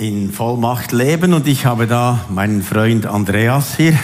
in 0.00 0.32
Vollmacht 0.32 0.92
leben 0.92 1.34
und 1.34 1.46
ich 1.46 1.66
habe 1.66 1.86
da 1.86 2.24
meinen 2.30 2.62
Freund 2.62 3.04
Andreas 3.06 3.76
hier. 3.76 3.92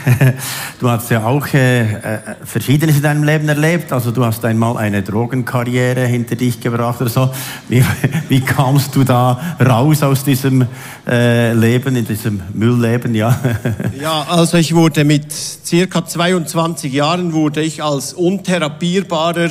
Du 0.79 0.91
hast 0.91 1.11
ja 1.11 1.25
auch 1.25 1.47
äh, 1.55 1.81
äh, 1.81 2.19
Verschiedenes 2.45 2.97
in 2.97 3.03
deinem 3.03 3.25
Leben 3.25 3.49
erlebt. 3.49 3.93
Also 3.95 4.11
du 4.11 4.27
hast 4.27 4.45
einmal 4.45 4.77
eine 4.77 5.03
Drogenkarriere 5.03 6.05
hinter 6.05 6.37
dich 6.37 6.61
gebracht 6.61 7.01
oder 7.01 7.09
so. 7.09 7.31
Wie, 7.69 7.83
wie 8.29 8.43
kamst 8.43 8.95
du 8.95 9.05
da 9.05 9.41
raus 9.59 10.03
aus 10.03 10.23
diesem 10.23 10.67
äh, 11.09 11.55
Leben, 11.55 11.97
in 11.97 12.07
diesem 12.07 12.43
Müllleben? 12.53 13.15
Ja. 13.15 13.41
ja, 13.99 14.27
also 14.29 14.59
ich 14.59 14.75
wurde 14.75 15.05
mit 15.05 15.33
circa 15.33 16.05
22 16.05 16.93
Jahren 16.93 17.33
wurde 17.33 17.63
ich 17.63 17.83
als 17.83 18.13
untherapierbarer 18.13 19.49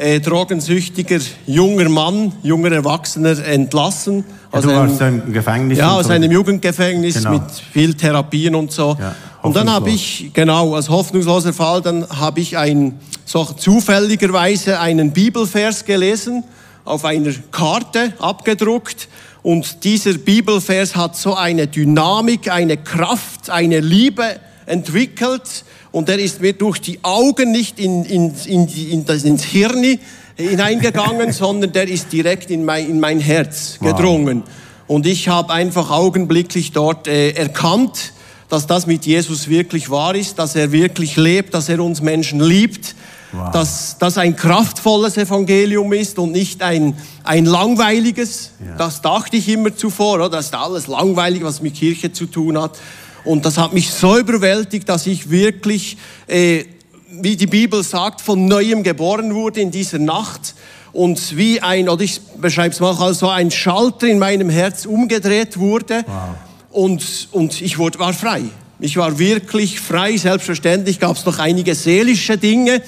äh, 0.00 0.20
drogensüchtiger 0.20 1.20
junger 1.46 1.88
Mann, 1.88 2.32
junger 2.42 2.72
Erwachsener 2.72 3.44
entlassen. 3.44 4.24
Ja, 4.52 4.58
aus 4.58 4.66
einem, 5.00 5.22
im 5.26 5.32
Gefängnis? 5.32 5.78
Ja, 5.78 5.92
aus 5.92 6.06
so. 6.06 6.12
einem 6.12 6.32
Jugendgefängnis 6.32 7.16
genau. 7.16 7.32
mit 7.32 7.42
viel 7.72 7.94
Therapien 7.94 8.54
und 8.54 8.72
so. 8.72 8.96
Ja, 8.98 9.14
und 9.42 9.54
dann 9.56 9.70
habe 9.70 9.90
ich, 9.90 10.30
genau, 10.32 10.74
als 10.74 10.88
hoffnungsloser 10.88 11.52
Fall, 11.52 11.82
dann 11.82 12.06
habe 12.08 12.40
ich 12.40 12.56
ein, 12.56 12.98
so 13.24 13.44
zufälligerweise 13.44 14.80
einen 14.80 15.12
Bibelvers 15.12 15.84
gelesen, 15.84 16.44
auf 16.84 17.04
einer 17.04 17.32
Karte 17.50 18.14
abgedruckt. 18.18 19.08
Und 19.42 19.84
dieser 19.84 20.14
Bibelvers 20.14 20.96
hat 20.96 21.16
so 21.16 21.34
eine 21.34 21.66
Dynamik, 21.66 22.50
eine 22.50 22.76
Kraft, 22.76 23.48
eine 23.50 23.80
Liebe 23.80 24.24
entwickelt, 24.66 25.64
und 25.92 26.08
er 26.08 26.18
ist 26.18 26.40
mir 26.40 26.52
durch 26.52 26.80
die 26.80 27.00
Augen 27.02 27.50
nicht 27.50 27.78
in, 27.80 28.04
in, 28.04 28.34
in, 28.46 28.68
in 28.68 29.04
das, 29.04 29.24
ins 29.24 29.44
Hirn 29.44 29.98
hineingegangen, 30.36 31.32
sondern 31.32 31.72
der 31.72 31.88
ist 31.88 32.12
direkt 32.12 32.50
in 32.50 32.64
mein, 32.64 32.88
in 32.88 33.00
mein 33.00 33.20
Herz 33.20 33.78
gedrungen. 33.80 34.42
Wow. 34.44 34.52
Und 34.86 35.06
ich 35.06 35.28
habe 35.28 35.52
einfach 35.52 35.90
augenblicklich 35.90 36.72
dort 36.72 37.06
äh, 37.06 37.30
erkannt, 37.30 38.12
dass 38.48 38.66
das 38.66 38.86
mit 38.86 39.06
Jesus 39.06 39.48
wirklich 39.48 39.90
wahr 39.90 40.14
ist, 40.14 40.38
dass 40.38 40.56
er 40.56 40.72
wirklich 40.72 41.16
lebt, 41.16 41.54
dass 41.54 41.68
er 41.68 41.80
uns 41.80 42.00
Menschen 42.00 42.40
liebt, 42.40 42.96
wow. 43.32 43.52
dass 43.52 43.96
das 43.98 44.18
ein 44.18 44.34
kraftvolles 44.34 45.16
Evangelium 45.16 45.92
ist 45.92 46.18
und 46.18 46.32
nicht 46.32 46.62
ein, 46.62 46.96
ein 47.22 47.46
langweiliges. 47.46 48.50
Ja. 48.64 48.76
Das 48.76 49.02
dachte 49.02 49.36
ich 49.36 49.48
immer 49.48 49.76
zuvor, 49.76 50.16
oder? 50.16 50.28
das 50.28 50.46
ist 50.46 50.54
alles 50.54 50.88
langweilig, 50.88 51.44
was 51.44 51.62
mit 51.62 51.74
Kirche 51.74 52.12
zu 52.12 52.26
tun 52.26 52.60
hat. 52.60 52.76
Und 53.24 53.44
das 53.44 53.58
hat 53.58 53.72
mich 53.72 53.90
so 53.90 54.18
überwältigt, 54.18 54.88
dass 54.88 55.06
ich 55.06 55.30
wirklich, 55.30 55.96
äh, 56.26 56.64
wie 57.10 57.36
die 57.36 57.46
Bibel 57.46 57.82
sagt, 57.82 58.20
von 58.20 58.46
neuem 58.46 58.82
geboren 58.82 59.34
wurde 59.34 59.60
in 59.60 59.70
dieser 59.70 59.98
Nacht. 59.98 60.54
Und 60.92 61.36
wie 61.36 61.60
ein, 61.60 61.88
oder 61.88 62.02
ich 62.02 62.20
beschreibe 62.40 62.74
es 62.74 62.80
mal 62.80 63.14
so 63.14 63.28
ein 63.28 63.50
Schalter 63.50 64.06
in 64.06 64.18
meinem 64.18 64.50
Herz 64.50 64.86
umgedreht 64.86 65.58
wurde. 65.58 66.04
Wow. 66.06 66.36
Und, 66.70 67.28
und 67.32 67.60
ich 67.60 67.78
wurde, 67.78 67.98
war 67.98 68.12
frei. 68.12 68.42
Ich 68.82 68.96
war 68.96 69.18
wirklich 69.18 69.78
frei. 69.78 70.16
Selbstverständlich 70.16 70.98
gab 70.98 71.16
es 71.16 71.26
noch 71.26 71.38
einige 71.38 71.74
seelische 71.74 72.38
Dinge 72.38 72.76
ja. 72.76 72.82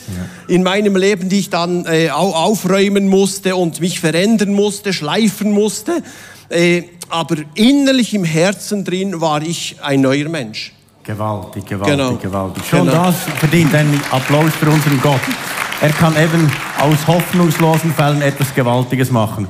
in 0.49 0.63
meinem 0.63 0.97
Leben, 0.97 1.29
die 1.29 1.41
ich 1.41 1.51
dann 1.51 1.85
äh, 1.85 2.09
aufräumen 2.11 3.09
musste 3.09 3.57
und 3.57 3.81
mich 3.81 4.01
verändern 4.01 4.53
musste, 4.53 4.93
schleifen 4.93 5.53
musste. 5.53 6.03
Äh, 6.49 6.85
aber 7.13 7.37
innerlich 7.55 8.15
im 8.15 8.25
Herzen 8.25 8.85
drin 8.85 9.21
war 9.21 9.43
ich 9.43 9.77
ein 9.83 10.01
neuer 10.01 10.31
Mensch. 10.31 10.73
Gewaltig, 11.05 11.67
gewaltig, 11.67 11.97
genau. 11.97 12.17
gewaltig. 12.17 12.65
Schon 12.69 12.87
genau. 12.87 13.05
das 13.05 13.17
verdient 13.39 13.75
einen 13.75 14.01
Applaus 14.11 14.53
für 14.59 14.71
unseren 14.71 14.99
Gott. 15.03 15.21
Er 15.83 15.91
kann 15.91 16.17
eben 16.17 16.51
aus 16.81 17.07
hoffnungslosen 17.07 17.93
Fällen 17.93 18.23
etwas 18.23 18.55
Gewaltiges 18.55 19.11
machen. 19.11 19.47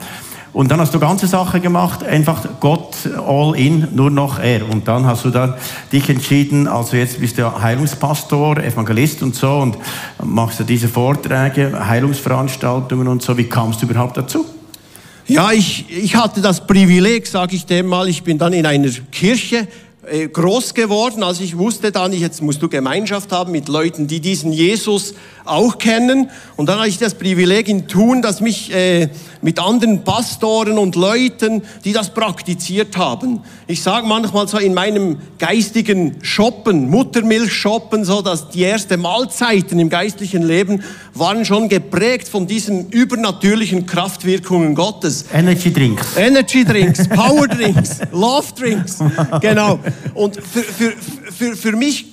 Und 0.53 0.71
dann 0.71 0.81
hast 0.81 0.93
du 0.93 0.99
ganze 0.99 1.29
Sache 1.29 1.61
gemacht, 1.61 2.03
einfach 2.05 2.42
Gott 2.59 2.97
all 3.27 3.55
in, 3.57 3.89
nur 3.95 4.11
noch 4.11 4.41
er. 4.41 4.69
Und 4.69 4.89
dann 4.89 5.07
hast 5.07 5.25
du 5.25 5.31
dann 5.31 5.55
dich 5.92 6.09
entschieden, 6.11 6.67
also 6.67 6.97
jetzt 6.97 7.20
bist 7.20 7.39
du 7.39 7.63
Heilungspastor, 7.63 8.59
Evangelist 8.59 9.23
und 9.23 9.36
so 9.36 9.59
und 9.59 9.79
machst 10.23 10.59
du 10.59 10.65
diese 10.65 10.89
Vorträge, 10.89 11.86
Heilungsveranstaltungen 11.86 13.07
und 13.07 13.23
so. 13.23 13.39
Wie 13.39 13.48
kamst 13.48 13.83
du 13.83 13.86
überhaupt 13.86 14.17
dazu? 14.17 14.45
Ja, 15.33 15.51
ich, 15.51 15.87
ich 15.89 16.15
hatte 16.15 16.43
das 16.43 16.67
Privileg, 16.67 17.27
sage 17.27 17.57
ich 17.57 17.65
dem 17.65 17.87
mal, 17.87 18.07
ich 18.07 18.23
bin 18.23 18.37
dann 18.37 18.53
in 18.53 18.67
einer 18.67 18.91
Kirche 19.11 19.67
äh, 20.07 20.29
groß 20.29 20.75
geworden, 20.75 21.23
als 21.23 21.41
ich 21.41 21.57
wusste 21.57 21.91
dann, 21.91 22.13
jetzt 22.13 22.43
musst 22.43 22.61
du 22.61 22.69
Gemeinschaft 22.69 23.33
haben 23.33 23.51
mit 23.51 23.69
Leuten, 23.69 24.07
die 24.07 24.21
diesen 24.21 24.53
Jesus 24.53 25.15
auch 25.45 25.79
kennen. 25.79 26.29
Und 26.57 26.69
dann 26.69 26.79
hatte 26.79 26.89
ich 26.89 26.98
das 26.98 27.15
Privileg 27.15 27.69
in 27.69 27.89
Tun, 27.89 28.21
dass 28.21 28.41
mich 28.42 28.75
äh, 28.75 29.09
mit 29.41 29.59
anderen 29.59 30.05
Pastoren 30.05 30.77
und 30.77 30.97
Leuten, 30.97 31.63
die 31.85 31.92
das 31.92 32.13
praktiziert 32.13 32.97
haben. 32.97 33.41
Ich 33.67 33.83
sage 33.83 34.07
manchmal 34.07 34.48
so 34.48 34.59
in 34.59 34.75
meinem 34.75 35.19
geistigen 35.39 36.17
Shoppen, 36.23 36.91
Muttermilch 36.91 37.53
shoppen, 37.53 38.05
so 38.05 38.23
dass 38.23 38.51
die 38.51 38.65
ersten 38.65 39.01
Mahlzeiten 39.01 39.79
im 39.79 39.89
geistlichen 39.89 40.42
Leben 40.42 40.83
waren 41.14 41.45
schon 41.45 41.68
geprägt 41.68 42.28
von 42.28 42.46
diesen 42.46 42.90
übernatürlichen 42.90 43.86
Kraftwirkungen 43.86 44.74
Gottes. 44.74 45.27
Energy 45.33 45.73
Drinks. 45.73 46.17
Energy 46.17 46.64
Drinks, 46.64 47.08
Power 47.08 47.46
Drinks, 47.48 48.00
Love 48.12 48.46
Drinks. 48.58 48.98
Genau. 49.40 49.78
Und 50.14 50.36
für, 50.36 50.62
für, 50.62 50.92
für, 51.33 51.56
für 51.56 51.73
mich 51.73 52.11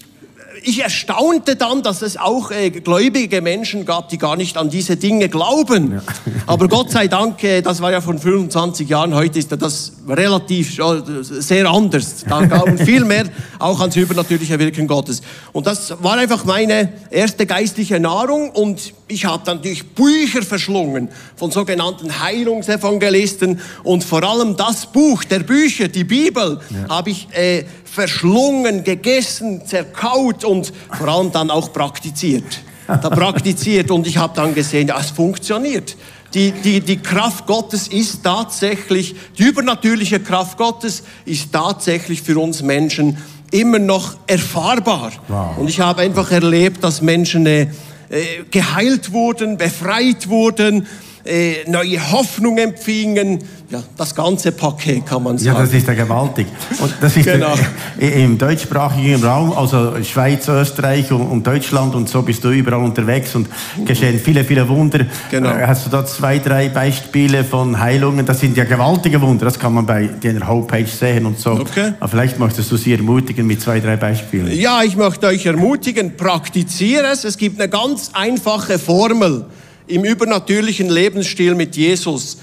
ich 0.63 0.81
erstaunte 0.81 1.55
dann, 1.55 1.83
dass 1.83 2.01
es 2.01 2.17
auch 2.17 2.51
äh, 2.51 2.69
gläubige 2.69 3.41
Menschen 3.41 3.85
gab, 3.85 4.09
die 4.09 4.17
gar 4.17 4.35
nicht 4.35 4.57
an 4.57 4.69
diese 4.69 4.97
Dinge 4.97 5.29
glauben. 5.29 5.93
Ja. 5.93 6.01
Aber 6.47 6.67
Gott 6.67 6.91
sei 6.91 7.07
Dank, 7.07 7.43
äh, 7.43 7.61
das 7.61 7.81
war 7.81 7.91
ja 7.91 8.01
vor 8.01 8.17
25 8.17 8.89
Jahren, 8.89 9.13
heute 9.13 9.39
ist 9.39 9.51
das 9.51 9.93
relativ 10.07 10.77
äh, 10.79 11.01
sehr 11.21 11.69
anders. 11.69 12.25
Da 12.27 12.45
glauben 12.45 12.77
viel 12.77 13.05
mehr 13.05 13.25
auch 13.59 13.79
ans 13.79 13.95
übernatürliche 13.95 14.57
Wirken 14.59 14.87
Gottes. 14.87 15.21
Und 15.51 15.67
das 15.67 16.01
war 16.01 16.17
einfach 16.17 16.45
meine 16.45 16.93
erste 17.09 17.45
geistliche 17.45 17.99
Nahrung 17.99 18.51
und 18.51 18.93
ich 19.07 19.25
habe 19.25 19.43
dann 19.45 19.57
natürlich 19.57 19.85
Bücher 19.93 20.43
verschlungen 20.43 21.09
von 21.35 21.51
sogenannten 21.51 22.19
Heilungsevangelisten 22.21 23.59
und 23.83 24.03
vor 24.03 24.23
allem 24.23 24.55
das 24.55 24.85
Buch 24.85 25.23
der 25.23 25.39
Bücher, 25.39 25.87
die 25.87 26.03
Bibel, 26.03 26.59
ja. 26.69 26.89
habe 26.89 27.09
ich 27.09 27.27
äh, 27.33 27.65
verschlungen, 27.99 28.85
gegessen, 28.85 29.65
zerkaut 29.65 30.45
und 30.45 30.71
vor 30.97 31.07
allem 31.09 31.33
dann 31.33 31.51
auch 31.51 31.73
praktiziert. 31.73 32.61
Da 32.87 33.09
praktiziert 33.09 33.91
und 33.91 34.07
ich 34.07 34.17
habe 34.17 34.33
dann 34.33 34.55
gesehen, 34.55 34.87
ja, 34.87 34.97
es 34.97 35.11
funktioniert. 35.11 35.97
Die, 36.33 36.51
die, 36.51 36.79
die 36.79 36.97
Kraft 36.97 37.45
Gottes 37.45 37.89
ist 37.89 38.23
tatsächlich, 38.23 39.15
die 39.37 39.43
übernatürliche 39.43 40.21
Kraft 40.21 40.57
Gottes 40.57 41.03
ist 41.25 41.51
tatsächlich 41.51 42.21
für 42.21 42.39
uns 42.39 42.61
Menschen 42.61 43.17
immer 43.51 43.79
noch 43.79 44.15
erfahrbar. 44.27 45.11
Wow. 45.27 45.57
Und 45.57 45.69
ich 45.69 45.81
habe 45.81 46.01
einfach 46.01 46.31
erlebt, 46.31 46.81
dass 46.83 47.01
Menschen 47.01 47.45
äh, 47.47 47.63
äh 48.09 48.43
geheilt 48.49 49.11
wurden, 49.11 49.57
befreit 49.57 50.29
wurden, 50.29 50.87
äh, 51.29 51.69
neue 51.69 52.11
Hoffnung 52.11 52.57
empfingen. 52.57 53.39
Ja, 53.69 53.83
das 53.95 54.15
ganze 54.15 54.51
Paket 54.51 55.05
kann 55.05 55.21
man 55.21 55.37
sagen. 55.37 55.55
Ja, 55.55 55.61
das 55.61 55.71
ist 55.71 55.87
ja 55.87 55.93
gewaltig. 55.93 56.47
Und 56.79 56.91
das 57.01 57.15
ist 57.15 57.25
genau. 57.25 57.53
der, 58.01 58.15
im 58.15 58.35
deutschsprachigen 58.35 59.23
Raum, 59.23 59.53
also 59.53 59.93
Schweiz, 60.03 60.47
Österreich 60.47 61.11
und, 61.11 61.21
und, 61.21 61.45
Deutschland 61.45 61.93
und 61.93 62.09
so 62.09 62.23
bist 62.23 62.43
du 62.43 62.49
überall 62.49 62.83
unterwegs 62.83 63.35
und 63.35 63.47
geschehen 63.85 64.19
viele, 64.19 64.43
viele 64.43 64.67
Wunder. 64.67 65.05
Genau. 65.29 65.49
Äh, 65.49 65.67
hast 65.67 65.85
du 65.85 65.91
da 65.91 66.03
zwei, 66.03 66.39
drei 66.39 66.69
Beispiele 66.69 67.43
von 67.43 67.79
Heilungen? 67.79 68.25
Das 68.25 68.39
sind 68.39 68.57
ja 68.57 68.63
gewaltige 68.63 69.21
Wunder, 69.21 69.45
das 69.45 69.59
kann 69.59 69.75
man 69.75 69.85
bei 69.85 70.09
deiner 70.19 70.47
Homepage 70.47 70.87
sehen 70.87 71.27
und 71.27 71.37
so. 71.37 71.51
Okay. 71.51 71.93
Aber 71.99 72.09
vielleicht 72.09 72.39
möchtest 72.39 72.71
du 72.71 72.77
sie 72.77 72.93
ermutigen 72.93 73.45
mit 73.45 73.61
zwei, 73.61 73.79
drei 73.79 73.97
Beispielen. 73.97 74.51
Ja, 74.51 74.81
ich 74.81 74.95
möchte 74.95 75.27
euch 75.27 75.45
ermutigen, 75.45 76.17
praktiziere 76.17 77.05
es. 77.11 77.23
Es 77.23 77.37
gibt 77.37 77.59
eine 77.59 77.69
ganz 77.69 78.09
einfache 78.13 78.79
Formel 78.79 79.45
im 79.89 80.05
übernatürlichen 80.05 80.89
Lebensstil 80.89 81.55
mit 81.55 81.75
Jesus. 81.75 82.37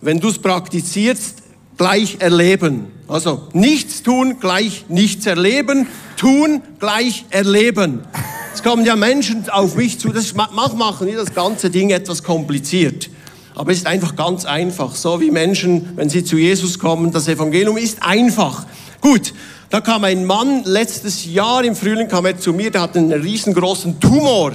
Wenn 0.00 0.20
du 0.20 0.28
es 0.28 0.38
praktizierst, 0.38 1.36
gleich 1.76 2.16
erleben. 2.20 2.86
Also 3.08 3.48
nichts 3.52 4.02
tun, 4.02 4.36
gleich 4.38 4.84
nichts 4.88 5.26
erleben. 5.26 5.86
Tun, 6.16 6.62
gleich 6.78 7.24
erleben. 7.30 8.00
Es 8.54 8.62
kommen 8.62 8.84
ja 8.84 8.96
Menschen 8.96 9.48
auf 9.48 9.76
mich 9.76 9.98
zu, 9.98 10.10
das 10.10 10.34
machen 10.34 11.06
die 11.06 11.14
das 11.14 11.34
ganze 11.34 11.70
Ding 11.70 11.90
etwas 11.90 12.22
kompliziert. 12.22 13.08
Aber 13.54 13.72
es 13.72 13.78
ist 13.78 13.86
einfach 13.86 14.14
ganz 14.14 14.44
einfach. 14.44 14.94
So 14.94 15.20
wie 15.20 15.30
Menschen, 15.30 15.96
wenn 15.96 16.10
sie 16.10 16.22
zu 16.22 16.36
Jesus 16.36 16.78
kommen, 16.78 17.12
das 17.12 17.28
Evangelium 17.28 17.78
ist 17.78 18.02
einfach. 18.02 18.66
Gut, 19.00 19.32
da 19.70 19.80
kam 19.80 20.04
ein 20.04 20.26
Mann 20.26 20.64
letztes 20.64 21.24
Jahr 21.24 21.64
im 21.64 21.74
Frühling 21.74 22.08
kam 22.08 22.26
er 22.26 22.38
zu 22.38 22.52
mir, 22.52 22.70
der 22.70 22.82
hat 22.82 22.96
einen 22.96 23.12
riesengroßen 23.12 24.00
Tumor 24.00 24.52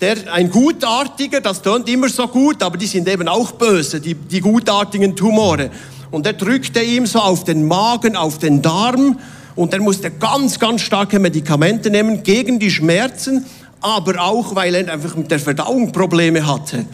der, 0.00 0.32
ein 0.32 0.50
Gutartiger, 0.50 1.40
das 1.40 1.62
tönt 1.62 1.88
immer 1.88 2.08
so 2.08 2.28
gut, 2.28 2.62
aber 2.62 2.76
die 2.76 2.86
sind 2.86 3.08
eben 3.08 3.28
auch 3.28 3.52
böse, 3.52 4.00
die, 4.00 4.14
die 4.14 4.40
gutartigen 4.40 5.16
Tumore. 5.16 5.70
Und 6.10 6.26
er 6.26 6.34
drückte 6.34 6.82
ihm 6.82 7.06
so 7.06 7.18
auf 7.18 7.44
den 7.44 7.66
Magen, 7.66 8.16
auf 8.16 8.38
den 8.38 8.60
Darm 8.62 9.18
und 9.54 9.72
er 9.72 9.80
musste 9.80 10.10
ganz, 10.10 10.58
ganz 10.58 10.82
starke 10.82 11.18
Medikamente 11.18 11.90
nehmen 11.90 12.22
gegen 12.22 12.58
die 12.58 12.70
Schmerzen, 12.70 13.46
aber 13.80 14.20
auch, 14.20 14.54
weil 14.54 14.74
er 14.74 14.92
einfach 14.92 15.16
mit 15.16 15.30
der 15.30 15.38
Verdauung 15.38 15.92
Probleme 15.92 16.46
hatte. 16.46 16.84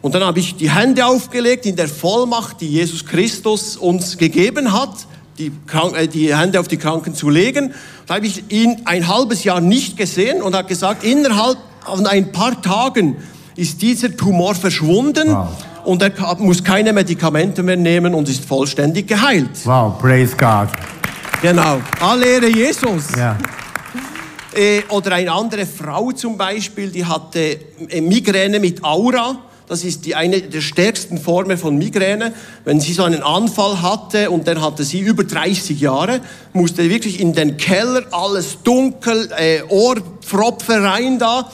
Und 0.00 0.14
dann 0.14 0.24
habe 0.24 0.38
ich 0.38 0.54
die 0.54 0.70
Hände 0.70 1.04
aufgelegt 1.04 1.66
in 1.66 1.76
der 1.76 1.88
Vollmacht, 1.88 2.60
die 2.60 2.68
Jesus 2.68 3.04
Christus 3.04 3.76
uns 3.76 4.16
gegeben 4.16 4.72
hat, 4.72 5.06
die, 5.38 5.52
äh, 5.94 6.06
die 6.06 6.34
Hände 6.34 6.60
auf 6.60 6.68
die 6.68 6.76
Kranken 6.76 7.14
zu 7.14 7.28
legen. 7.28 7.74
Da 8.06 8.14
habe 8.14 8.26
ich 8.26 8.44
ihn 8.50 8.82
ein 8.84 9.08
halbes 9.08 9.44
Jahr 9.44 9.60
nicht 9.60 9.96
gesehen 9.96 10.42
und 10.42 10.54
hat 10.54 10.68
gesagt, 10.68 11.04
innerhalb 11.04 11.58
von 11.86 12.06
ein 12.06 12.32
paar 12.32 12.60
Tagen 12.60 13.16
ist 13.56 13.80
dieser 13.80 14.14
Tumor 14.14 14.54
verschwunden 14.54 15.28
wow. 15.28 15.48
und 15.84 16.02
er 16.02 16.12
muss 16.38 16.62
keine 16.62 16.92
Medikamente 16.92 17.62
mehr 17.62 17.76
nehmen 17.76 18.14
und 18.14 18.28
ist 18.28 18.44
vollständig 18.44 19.08
geheilt. 19.08 19.50
Wow, 19.64 19.98
praise 19.98 20.36
God. 20.36 20.68
Genau, 21.42 21.80
alle 22.00 22.26
Ehre 22.26 22.48
Jesus. 22.48 23.14
Ja. 23.16 23.36
Äh, 24.54 24.82
oder 24.88 25.12
eine 25.12 25.32
andere 25.32 25.66
Frau 25.66 26.12
zum 26.12 26.36
Beispiel, 26.36 26.90
die 26.90 27.04
hatte 27.04 27.58
äh, 27.88 28.00
Migräne 28.00 28.58
mit 28.58 28.82
Aura. 28.82 29.38
Das 29.68 29.84
ist 29.84 30.06
die 30.06 30.14
eine 30.14 30.40
der 30.40 30.60
stärksten 30.60 31.18
Formen 31.18 31.58
von 31.58 31.76
Migräne. 31.76 32.32
Wenn 32.64 32.80
sie 32.80 32.92
so 32.92 33.02
einen 33.02 33.22
Anfall 33.22 33.82
hatte 33.82 34.30
und 34.30 34.46
dann 34.46 34.62
hatte 34.62 34.84
sie 34.84 35.00
über 35.00 35.24
30 35.24 35.80
Jahre, 35.80 36.20
musste 36.52 36.88
wirklich 36.88 37.20
in 37.20 37.32
den 37.32 37.56
Keller, 37.56 38.04
alles 38.12 38.58
dunkel, 38.62 39.28
äh, 39.36 39.62
Ohrpfropfe 39.68 40.82
rein 40.82 41.18
da. 41.18 41.50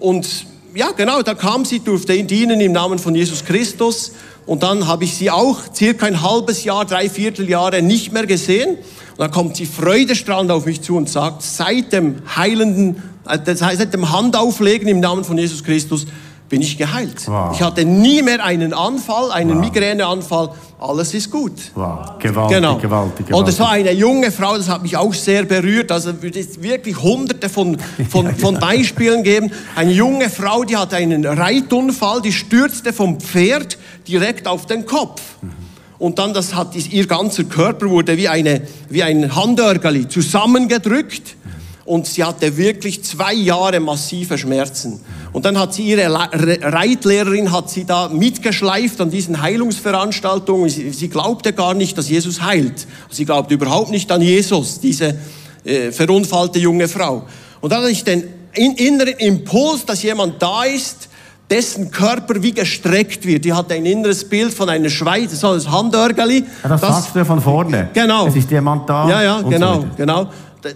Und 0.00 0.46
ja, 0.74 0.90
genau, 0.92 1.22
da 1.22 1.34
kam 1.34 1.64
sie, 1.64 1.80
durfte 1.80 2.14
ihn 2.14 2.26
dienen 2.26 2.60
im 2.60 2.72
Namen 2.72 2.98
von 2.98 3.14
Jesus 3.14 3.44
Christus. 3.44 4.12
Und 4.46 4.62
dann 4.62 4.86
habe 4.86 5.04
ich 5.04 5.14
sie 5.14 5.30
auch 5.30 5.58
circa 5.74 6.06
ein 6.06 6.22
halbes 6.22 6.64
Jahr, 6.64 6.84
drei 6.84 7.08
Vierteljahre 7.08 7.82
nicht 7.82 8.12
mehr 8.12 8.26
gesehen. 8.26 8.76
Und 8.76 9.18
dann 9.18 9.30
kommt 9.30 9.56
sie 9.56 9.66
freudestrahlend 9.66 10.50
auf 10.50 10.66
mich 10.66 10.80
zu 10.80 10.96
und 10.96 11.08
sagt, 11.08 11.42
seit 11.42 11.92
dem 11.92 12.16
heilenden, 12.34 13.02
äh, 13.28 13.38
das 13.38 13.62
heißt, 13.62 13.78
seit 13.78 13.92
dem 13.92 14.10
Handauflegen 14.10 14.88
im 14.88 15.00
Namen 15.00 15.24
von 15.24 15.36
Jesus 15.36 15.62
Christus, 15.62 16.06
bin 16.50 16.60
ich 16.60 16.76
geheilt. 16.76 17.26
Wow. 17.26 17.54
Ich 17.54 17.62
hatte 17.62 17.84
nie 17.84 18.20
mehr 18.22 18.44
einen 18.44 18.74
Anfall, 18.74 19.30
einen 19.30 19.56
wow. 19.56 19.64
Migräneanfall. 19.64 20.50
Alles 20.80 21.14
ist 21.14 21.30
gut. 21.30 21.52
Wow, 21.74 22.18
gewaltig, 22.18 22.56
genau. 22.56 22.76
gewaltig, 22.76 23.26
gewaltig. 23.26 23.34
Und 23.34 23.48
es 23.48 23.60
war 23.60 23.70
eine 23.70 23.92
junge 23.92 24.32
Frau, 24.32 24.56
das 24.56 24.68
hat 24.68 24.82
mich 24.82 24.96
auch 24.96 25.14
sehr 25.14 25.44
berührt. 25.44 25.92
Also 25.92 26.20
würde 26.22 26.40
es 26.40 26.60
wirklich 26.60 27.00
hunderte 27.00 27.48
von, 27.48 27.78
von, 28.08 28.34
von 28.36 28.58
Beispielen 28.58 29.22
geben. 29.22 29.52
Eine 29.76 29.92
junge 29.92 30.28
Frau, 30.28 30.64
die 30.64 30.76
hatte 30.76 30.96
einen 30.96 31.24
Reitunfall, 31.24 32.20
die 32.20 32.32
stürzte 32.32 32.92
vom 32.92 33.20
Pferd 33.20 33.78
direkt 34.08 34.48
auf 34.48 34.66
den 34.66 34.84
Kopf. 34.84 35.22
Mhm. 35.40 35.52
Und 36.00 36.18
dann 36.18 36.34
das 36.34 36.54
hat 36.54 36.74
ihr 36.74 37.06
ganzer 37.06 37.44
Körper 37.44 37.88
wurde 37.88 38.16
wie, 38.16 38.28
eine, 38.28 38.62
wie 38.88 39.02
ein 39.02 39.36
Handörgeli 39.36 40.08
zusammengedrückt 40.08 41.36
und 41.84 42.06
sie 42.06 42.24
hatte 42.24 42.56
wirklich 42.56 43.02
zwei 43.02 43.34
Jahre 43.34 43.80
massive 43.80 44.38
Schmerzen. 44.38 45.00
Und 45.32 45.44
dann 45.44 45.58
hat 45.58 45.74
sie 45.74 45.84
ihre 45.84 46.12
Reitlehrerin 46.12 47.52
hat 47.52 47.70
sie 47.70 47.84
da 47.84 48.08
mitgeschleift 48.08 49.00
an 49.00 49.10
diesen 49.10 49.40
Heilungsveranstaltungen. 49.40 50.68
Sie, 50.68 50.90
sie 50.90 51.08
glaubte 51.08 51.52
gar 51.52 51.74
nicht, 51.74 51.96
dass 51.96 52.08
Jesus 52.08 52.42
heilt. 52.42 52.86
Sie 53.10 53.24
glaubte 53.24 53.54
überhaupt 53.54 53.90
nicht 53.90 54.10
an 54.10 54.22
Jesus, 54.22 54.80
diese 54.80 55.16
äh, 55.64 55.92
verunfallte 55.92 56.58
junge 56.58 56.88
Frau. 56.88 57.24
Und 57.60 57.72
dann 57.72 57.82
hatte 57.82 57.92
ich 57.92 58.02
den 58.02 58.24
inneren 58.54 59.14
Impuls, 59.18 59.84
dass 59.86 60.02
jemand 60.02 60.42
da 60.42 60.64
ist, 60.64 61.08
dessen 61.48 61.90
Körper 61.90 62.42
wie 62.42 62.52
gestreckt 62.52 63.24
wird. 63.24 63.44
Die 63.44 63.52
hat 63.52 63.70
ein 63.72 63.86
inneres 63.86 64.28
Bild 64.28 64.52
von 64.52 64.68
einer 64.68 64.88
Schweiz, 64.88 65.38
so 65.38 65.50
ein 65.50 65.70
Handörgeli. 65.70 66.44
Ja, 66.62 66.68
das, 66.68 66.80
das 66.80 66.96
sagst 66.96 67.16
du 67.16 67.24
von 67.24 67.40
vorne. 67.40 67.90
Genau. 67.92 68.26
Es 68.26 68.36
ist 68.36 68.50
jemand 68.50 68.88
da. 68.88 69.08
Ja, 69.08 69.22
ja, 69.22 69.42
genau, 69.42 69.80
so 69.80 69.86
genau 69.96 70.28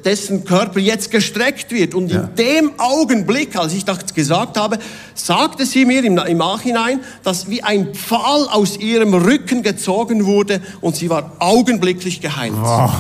dessen 0.05 0.45
Körper 0.45 0.81
jetzt 0.81 1.11
gestreckt 1.11 1.71
wird. 1.71 1.95
Und 1.95 2.11
ja. 2.11 2.21
in 2.21 2.35
dem 2.37 2.73
Augenblick, 2.79 3.57
als 3.57 3.73
ich 3.73 3.85
das 3.85 4.15
gesagt 4.15 4.57
habe, 4.59 4.79
sagte 5.15 5.65
sie 5.65 5.85
mir 5.85 6.05
im, 6.05 6.19
im 6.19 6.39
Nachhinein, 6.39 7.01
dass 7.23 7.49
wie 7.49 7.63
ein 7.63 7.95
Pfahl 7.95 8.49
aus 8.51 8.77
ihrem 8.77 9.15
Rücken 9.15 9.63
gezogen 9.63 10.27
wurde 10.27 10.61
und 10.81 10.97
sie 10.97 11.09
war 11.09 11.33
augenblicklich 11.39 12.21
geheilt. 12.21 12.55
Wow. 12.61 12.91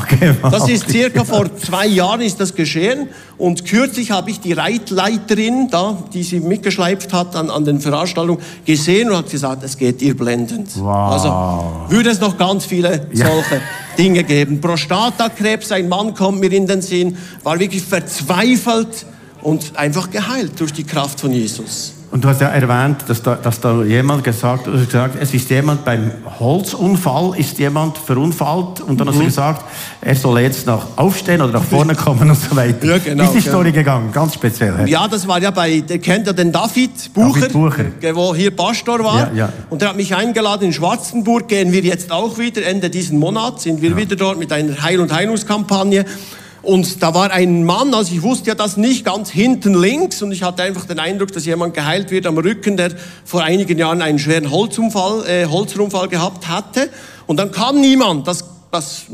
Das 0.50 0.69
ist 0.69 0.88
circa 0.88 1.25
vor 1.25 1.55
zwei 1.56 1.87
Jahren 1.87 2.20
ist 2.20 2.40
das 2.40 2.55
geschehen 2.55 3.08
und 3.37 3.64
kürzlich 3.64 4.11
habe 4.11 4.31
ich 4.31 4.40
die 4.40 4.52
Reitleiterin 4.52 5.69
da, 5.70 5.99
die 6.12 6.22
sie 6.22 6.40
mitgeschleift 6.40 7.12
hat 7.12 7.34
an, 7.34 7.50
an 7.50 7.64
den 7.64 7.81
Veranstaltungen, 7.81 8.40
gesehen 8.64 9.11
und 9.11 9.16
hat 9.16 9.31
gesagt, 9.31 9.62
es 9.64 9.76
geht 9.76 10.00
ihr 10.02 10.16
blendend. 10.16 10.70
Wow. 10.76 11.12
Also 11.12 11.93
würde 11.93 12.11
es 12.11 12.20
noch 12.20 12.38
ganz 12.38 12.64
viele 12.64 13.06
solche 13.12 13.56
ja. 13.56 13.61
Dinge 13.99 14.25
geben. 14.25 14.61
Prostatakrebs, 14.61 15.72
ein 15.72 15.88
Mann 15.88 16.14
kommt 16.14 16.40
mir 16.40 16.52
in 16.52 16.66
den 16.66 16.82
Sinn, 16.82 17.16
war 17.43 17.58
wirklich 17.58 17.82
verzweifelt 17.82 19.06
und 19.43 19.76
einfach 19.76 20.11
geheilt 20.11 20.58
durch 20.58 20.72
die 20.72 20.84
Kraft 20.84 21.20
von 21.20 21.32
Jesus. 21.32 21.93
Und 22.14 22.22
du 22.22 22.28
hast 22.28 22.40
ja 22.40 22.46
erwähnt, 22.46 22.99
dass 23.08 23.22
da, 23.22 23.34
dass 23.34 23.58
da 23.58 23.82
jemand 23.82 24.22
gesagt, 24.22 24.69
also 24.69 24.84
gesagt 24.84 25.16
es 25.19 25.34
ist 25.34 25.50
jemand 25.50 25.84
beim 25.84 26.12
Holzunfall, 26.38 27.37
ist 27.37 27.58
jemand 27.58 27.99
verunfallt 27.99 28.81
und 28.82 29.00
dann 29.00 29.08
mhm. 29.08 29.11
hast 29.11 29.16
du 29.16 29.22
mhm. 29.22 29.26
gesagt, 29.26 29.64
er 30.00 30.14
soll 30.14 30.38
jetzt 30.38 30.64
noch 30.64 30.96
aufstehen 30.96 31.43
oder 31.43 31.55
nach 31.55 31.64
vorne 31.64 31.96
kommen 31.96 32.31
und 32.31 32.38
so 32.38 32.55
weiter. 32.55 32.87
Ja, 32.87 32.99
genau, 32.99 33.25
ist 33.25 33.32
die 33.32 33.38
genau. 33.40 33.50
Story 33.50 33.72
gegangen? 33.72 34.12
Ganz 34.12 34.34
speziell. 34.34 34.88
Ja, 34.88 35.08
das 35.08 35.26
war 35.26 35.43
ja 35.43 35.50
bei, 35.50 35.81
der 35.81 35.99
kennt 35.99 36.28
ja 36.28 36.32
den 36.32 36.52
David 36.52 37.12
Bucher, 37.12 37.40
David 37.40 37.52
Bucher. 37.52 37.84
Der, 38.00 38.14
wo 38.14 38.32
hier 38.32 38.55
Pastor 38.55 39.02
war. 39.02 39.32
Ja, 39.32 39.46
ja. 39.46 39.52
Und 39.69 39.82
der 39.82 39.88
hat 39.88 39.96
mich 39.96 40.14
eingeladen 40.14 40.66
in 40.66 40.72
Schwarzenburg, 40.72 41.49
gehen 41.49 41.72
wir 41.72 41.81
jetzt 41.81 42.12
auch 42.12 42.38
wieder, 42.38 42.64
Ende 42.64 42.90
diesen 42.90 43.19
Monats 43.19 43.64
sind 43.64 43.82
wir 43.82 43.90
ja. 43.90 43.96
wieder 43.96 44.14
dort 44.14 44.38
mit 44.38 44.52
einer 44.52 44.81
Heil- 44.81 45.00
und 45.00 45.12
Heilungskampagne. 45.12 46.05
Und 46.64 47.02
da 47.02 47.14
war 47.14 47.31
ein 47.31 47.64
Mann, 47.64 47.93
also 47.94 48.14
ich 48.14 48.22
wusste 48.22 48.49
ja 48.49 48.55
das 48.55 48.76
nicht, 48.76 49.05
ganz 49.05 49.31
hinten 49.31 49.75
links 49.75 50.22
und 50.22 50.32
ich 50.32 50.43
hatte 50.43 50.62
einfach 50.62 50.87
den 50.87 50.99
Eindruck, 50.99 51.32
dass 51.32 51.44
jemand 51.44 51.75
geheilt 51.75 52.11
wird 52.11 52.26
am 52.26 52.38
Rücken, 52.38 52.76
der 52.76 52.93
vor 53.25 53.43
einigen 53.43 53.78
Jahren 53.78 54.00
einen 54.00 54.19
schweren 54.19 54.50
Holzunfall, 54.50 55.26
äh, 55.28 55.46
Holzunfall 55.46 56.08
gehabt 56.08 56.49
hatte. 56.49 56.88
Und 57.26 57.38
dann 57.38 57.52
kam 57.52 57.81
niemand, 57.81 58.26
das 58.26 58.44
das 58.75 59.05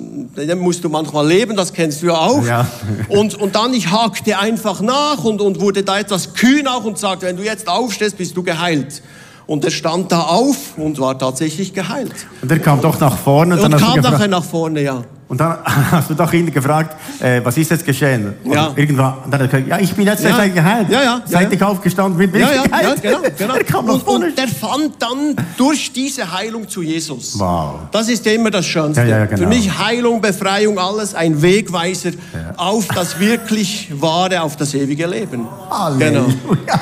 musst 0.56 0.82
du 0.82 0.88
manchmal 0.88 1.28
leben, 1.28 1.54
das 1.54 1.72
kennst 1.74 2.00
du 2.00 2.06
ja 2.06 2.14
auch. 2.14 2.42
Ja. 2.46 2.66
Und, 3.08 3.34
und 3.34 3.54
dann, 3.54 3.74
ich 3.74 3.90
hakte 3.90 4.38
einfach 4.38 4.80
nach 4.80 5.22
und, 5.22 5.42
und 5.42 5.60
wurde 5.60 5.82
da 5.82 5.98
etwas 5.98 6.32
kühn 6.32 6.66
auch 6.66 6.84
und 6.84 6.96
sagte, 6.96 7.26
wenn 7.26 7.36
du 7.36 7.44
jetzt 7.44 7.68
aufstehst, 7.68 8.16
bist 8.16 8.34
du 8.34 8.42
geheilt. 8.42 9.02
Und 9.46 9.62
er 9.64 9.70
stand 9.70 10.12
da 10.12 10.22
auf 10.22 10.78
und 10.78 10.98
war 10.98 11.18
tatsächlich 11.18 11.74
geheilt. 11.74 12.14
Und 12.40 12.50
er 12.50 12.58
kam 12.58 12.80
doch 12.80 12.98
nach 13.00 13.18
vorne. 13.18 13.60
Und, 13.60 13.74
und 13.74 13.80
kam 13.80 14.00
nachher 14.00 14.28
nach 14.28 14.44
vorne, 14.44 14.80
ja. 14.80 15.04
Und 15.30 15.40
dann 15.40 15.58
hast 15.92 16.10
du 16.10 16.14
doch 16.14 16.32
ihn 16.32 16.52
gefragt, 16.52 16.96
äh, 17.22 17.40
was 17.44 17.56
ist 17.56 17.70
jetzt 17.70 17.86
geschehen? 17.86 18.34
Und 18.42 18.52
ja. 18.52 18.72
irgendwann, 18.74 19.14
dann 19.30 19.34
hat 19.34 19.40
er 19.42 19.46
gesagt, 19.46 19.68
ja, 19.68 19.78
ich 19.78 19.94
bin 19.94 20.04
jetzt 20.04 20.24
ja. 20.24 20.44
geheilt. 20.48 20.90
Ja, 20.90 21.02
ja. 21.04 21.22
Seit 21.24 21.42
ja, 21.42 21.52
ich 21.52 21.62
aufgestanden 21.62 22.18
bin, 22.18 22.32
bin 22.32 22.40
ja, 22.40 22.48
ich 22.50 22.62
geheilt. 22.64 23.04
Ja, 23.04 23.10
genau, 23.10 23.28
genau. 23.38 23.54
er 23.58 23.64
kam 23.64 23.88
und, 23.88 24.08
und 24.08 24.36
der 24.36 24.48
fand 24.48 25.00
dann 25.00 25.36
durch 25.56 25.92
diese 25.92 26.32
Heilung 26.32 26.68
zu 26.68 26.82
Jesus. 26.82 27.38
Wow. 27.38 27.82
Das 27.92 28.08
ist 28.08 28.26
immer 28.26 28.50
das 28.50 28.66
Schönste. 28.66 29.02
Ja, 29.02 29.18
ja, 29.18 29.26
genau. 29.26 29.42
Für 29.42 29.46
mich 29.46 29.78
Heilung, 29.78 30.20
Befreiung, 30.20 30.80
alles 30.80 31.14
ein 31.14 31.40
Wegweiser 31.40 32.10
auf 32.56 32.88
das 32.88 33.20
wirklich 33.20 33.88
wahre, 33.92 34.42
auf 34.42 34.56
das 34.56 34.74
ewige 34.74 35.06
Leben. 35.06 35.46
Halleluja. 35.70 36.08
Genau. 36.10 36.80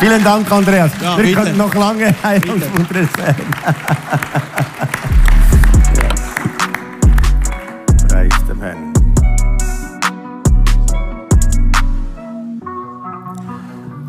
Vielen 0.00 0.24
Dank, 0.24 0.50
Andreas. 0.50 0.92
Wir 0.98 1.16
bitte. 1.16 1.34
können 1.34 1.58
noch 1.58 1.74
lange 1.74 2.14
Heilungswunder 2.22 3.00
sehen. 3.00 3.36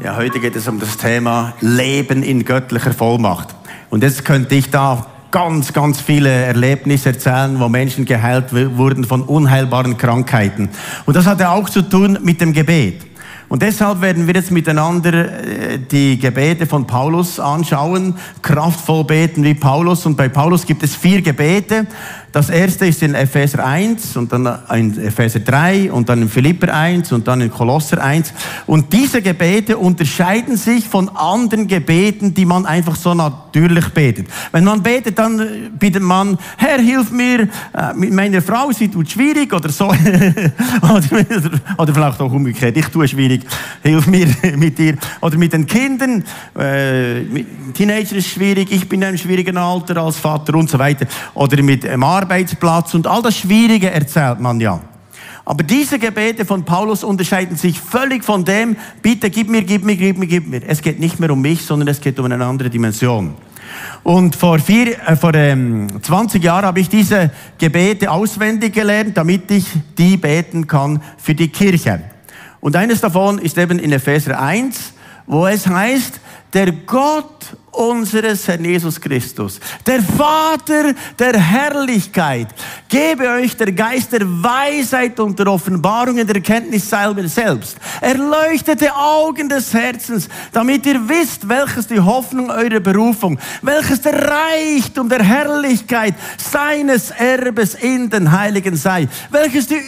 Ja, 0.01 0.15
heute 0.15 0.39
geht 0.39 0.55
es 0.55 0.65
um 0.69 0.79
das 0.79 0.95
Thema 0.95 1.53
Leben 1.59 2.23
in 2.23 2.45
göttlicher 2.45 2.93
Vollmacht. 2.93 3.53
Und 3.89 4.01
jetzt 4.01 4.23
könnte 4.23 4.55
ich 4.55 4.71
da 4.71 5.05
ganz, 5.29 5.73
ganz 5.73 5.99
viele 5.99 6.29
Erlebnisse 6.29 7.09
erzählen, 7.09 7.59
wo 7.59 7.67
Menschen 7.67 8.05
geheilt 8.05 8.53
wurden 8.53 9.03
von 9.03 9.23
unheilbaren 9.23 9.97
Krankheiten. 9.97 10.69
Und 11.05 11.17
das 11.17 11.25
hat 11.25 11.41
ja 11.41 11.51
auch 11.51 11.69
zu 11.69 11.81
tun 11.81 12.17
mit 12.21 12.39
dem 12.39 12.53
Gebet. 12.53 13.01
Und 13.49 13.61
deshalb 13.61 13.99
werden 14.01 14.25
wir 14.25 14.35
jetzt 14.35 14.51
miteinander 14.51 15.11
äh, 15.13 15.79
die 15.79 16.17
Gebete 16.17 16.65
von 16.65 16.87
Paulus 16.87 17.39
anschauen, 17.39 18.15
kraftvoll 18.41 19.03
beten 19.03 19.43
wie 19.43 19.55
Paulus. 19.55 20.05
Und 20.05 20.15
bei 20.15 20.29
Paulus 20.29 20.65
gibt 20.65 20.83
es 20.83 20.95
vier 20.95 21.21
Gebete. 21.21 21.87
Das 22.31 22.49
erste 22.49 22.85
ist 22.85 23.01
in 23.01 23.15
Epheser 23.15 23.65
1 23.65 24.15
und 24.15 24.31
dann 24.31 24.47
in 24.71 25.03
Epheser 25.03 25.39
3 25.39 25.91
und 25.91 26.09
dann 26.09 26.21
in 26.21 26.29
Philipper 26.29 26.71
1 26.71 27.11
und 27.11 27.27
dann 27.27 27.41
in 27.41 27.49
Kolosser 27.49 28.03
1. 28.03 28.33
Und 28.67 28.93
diese 28.93 29.23
Gebete 29.23 29.77
unterscheiden 29.77 30.55
sich 30.55 30.87
von 30.87 31.09
anderen 31.09 31.67
Gebeten, 31.67 32.35
die 32.35 32.45
man 32.45 32.67
einfach 32.67 32.95
so 32.95 33.15
natürlich 33.15 33.87
betet. 33.89 34.27
Wenn 34.51 34.63
man 34.63 34.83
betet, 34.83 35.17
dann 35.17 35.71
bittet 35.79 36.03
man, 36.03 36.37
Herr, 36.57 36.79
hilf 36.79 37.09
mir, 37.09 37.41
äh, 37.73 37.93
mit 37.95 38.13
meiner 38.13 38.43
Frau, 38.43 38.71
sie 38.71 38.89
tut 38.89 39.09
schwierig 39.09 39.51
oder 39.51 39.69
so. 39.69 39.87
oder, 41.77 41.93
vielleicht 41.93 42.21
auch 42.21 42.31
umgekehrt, 42.31 42.77
ich 42.77 42.87
tue 42.87 43.07
schwierig, 43.07 43.41
hilf 43.81 44.05
mir 44.05 44.27
mit 44.55 44.77
dir. 44.77 44.97
Oder 45.21 45.37
mit 45.37 45.53
den 45.53 45.65
Kindern, 45.65 46.23
äh, 46.57 47.21
mit 47.21 47.73
Teenager 47.73 48.17
ist 48.17 48.27
schwierig, 48.27 48.71
ich 48.71 48.87
bin 48.87 49.01
in 49.01 49.07
einem 49.07 49.17
schwierigen 49.17 49.57
Alter 49.57 49.97
als 49.97 50.17
Vater 50.17 50.53
und 50.53 50.69
so 50.69 50.77
weiter. 50.77 51.07
Oder 51.33 51.63
mit 51.63 51.97
Mann 51.97 52.18
Arbeitsplatz 52.19 52.93
und 52.93 53.07
all 53.07 53.21
das 53.21 53.37
Schwierige 53.37 53.89
erzählt 53.91 54.39
man 54.39 54.59
ja. 54.59 54.81
Aber 55.45 55.63
diese 55.63 55.97
Gebete 55.97 56.45
von 56.45 56.63
Paulus 56.63 57.03
unterscheiden 57.03 57.57
sich 57.57 57.79
völlig 57.79 58.23
von 58.23 58.45
dem, 58.45 58.75
bitte 59.01 59.29
gib 59.29 59.49
mir, 59.49 59.63
gib 59.63 59.83
mir, 59.83 59.95
gib 59.95 60.17
mir, 60.17 60.27
gib 60.27 60.47
mir. 60.47 60.61
Es 60.67 60.81
geht 60.81 60.99
nicht 60.99 61.19
mehr 61.19 61.31
um 61.31 61.41
mich, 61.41 61.63
sondern 61.63 61.87
es 61.87 62.01
geht 62.01 62.19
um 62.19 62.25
eine 62.25 62.45
andere 62.45 62.69
Dimension. 62.69 63.33
Und 64.03 64.35
vor, 64.35 64.59
vier, 64.59 64.99
äh, 65.07 65.15
vor 65.15 65.33
ähm, 65.33 65.87
20 66.01 66.43
Jahren 66.43 66.65
habe 66.65 66.79
ich 66.79 66.89
diese 66.89 67.31
Gebete 67.57 68.11
auswendig 68.11 68.73
gelernt, 68.73 69.17
damit 69.17 69.49
ich 69.49 69.65
die 69.97 70.17
beten 70.17 70.67
kann 70.67 71.01
für 71.17 71.33
die 71.33 71.47
Kirche. 71.47 72.01
Und 72.59 72.75
eines 72.75 73.01
davon 73.01 73.39
ist 73.39 73.57
eben 73.57 73.79
in 73.79 73.91
Epheser 73.91 74.39
1, 74.39 74.93
wo 75.25 75.47
es 75.47 75.65
heißt, 75.65 76.19
der 76.53 76.71
Gott 76.71 77.57
unseres 77.79 78.45
Herrn 78.47 78.65
Jesus 78.65 78.99
Christus, 78.99 79.59
der 79.85 80.01
Vater 80.03 80.93
der 81.17 81.39
Herrlichkeit, 81.39 82.47
gebe 82.89 83.29
euch 83.29 83.55
der 83.55 83.71
Geist 83.71 84.11
der 84.11 84.21
Weisheit 84.25 85.17
und 85.19 85.39
der 85.39 85.47
Offenbarung 85.47 86.17
in 86.17 86.27
der 86.27 86.35
Erkenntnis 86.35 86.89
selber 86.89 87.25
selbst. 87.27 87.77
Erleuchtete 88.01 88.93
Augen 88.93 89.47
des 89.47 89.73
Herzens, 89.73 90.27
damit 90.51 90.85
ihr 90.85 91.07
wisst, 91.07 91.47
welches 91.47 91.87
die 91.87 91.99
Hoffnung 91.99 92.49
eurer 92.49 92.81
Berufung, 92.81 93.39
welches 93.61 94.01
der 94.01 94.29
Reichtum 94.29 95.07
der 95.07 95.23
Herrlichkeit 95.23 96.15
seines 96.37 97.11
Erbes 97.11 97.75
in 97.75 98.09
den 98.09 98.29
Heiligen 98.29 98.75
sei, 98.75 99.07
welches 99.29 99.67
die 99.67 99.79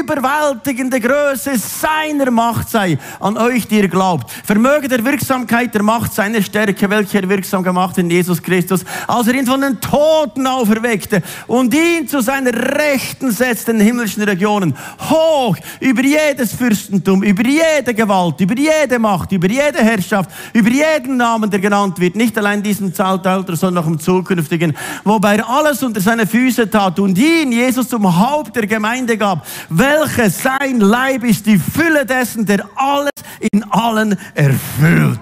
überwältigende 0.00 1.00
Größe 1.00 1.52
seiner 1.56 2.30
Macht 2.30 2.68
sei, 2.68 2.98
an 3.18 3.38
euch, 3.38 3.66
die 3.66 3.78
ihr 3.78 3.88
glaubt. 3.88 4.30
Vermöge 4.44 4.88
der 4.88 5.02
Wirksamkeit 5.02 5.72
der 5.72 5.82
Macht 5.82 6.12
seiner 6.12 6.42
Stärke, 6.42 6.90
welche 6.90 7.22
er 7.22 7.29
wirksam 7.30 7.62
gemacht 7.62 7.96
in 7.96 8.10
Jesus 8.10 8.42
Christus, 8.42 8.84
als 9.06 9.26
er 9.26 9.34
ihn 9.34 9.46
von 9.46 9.62
den 9.62 9.80
Toten 9.80 10.46
auferweckte 10.46 11.22
und 11.46 11.74
ihn 11.74 12.06
zu 12.06 12.20
seiner 12.20 12.52
Rechten 12.52 13.30
setzte 13.30 13.70
in 13.70 13.78
den 13.78 13.86
himmlischen 13.86 14.22
Regionen, 14.22 14.76
hoch 15.08 15.56
über 15.80 16.02
jedes 16.02 16.54
Fürstentum, 16.54 17.22
über 17.22 17.42
jede 17.46 17.94
Gewalt, 17.94 18.40
über 18.40 18.54
jede 18.54 18.98
Macht, 18.98 19.32
über 19.32 19.48
jede 19.48 19.78
Herrschaft, 19.78 20.30
über 20.52 20.68
jeden 20.68 21.16
Namen, 21.16 21.50
der 21.50 21.60
genannt 21.60 21.98
wird, 21.98 22.16
nicht 22.16 22.36
allein 22.36 22.58
in 22.58 22.64
diesem 22.64 22.94
Zeitalter, 22.94 23.56
sondern 23.56 23.84
auch 23.84 23.88
im 23.88 23.98
zukünftigen, 23.98 24.76
wobei 25.04 25.36
er 25.36 25.48
alles 25.48 25.82
unter 25.82 26.00
seine 26.00 26.26
Füße 26.26 26.68
tat 26.68 26.98
und 26.98 27.16
ihn, 27.16 27.52
Jesus, 27.52 27.88
zum 27.88 28.18
Haupt 28.18 28.56
der 28.56 28.66
Gemeinde 28.66 29.16
gab, 29.16 29.46
welche 29.68 30.28
sein 30.28 30.80
Leib 30.80 31.24
ist, 31.24 31.46
die 31.46 31.58
Fülle 31.58 32.04
dessen, 32.04 32.44
der 32.44 32.68
alles 32.76 33.10
in 33.52 33.64
allen 33.70 34.16
erfüllt. 34.34 35.20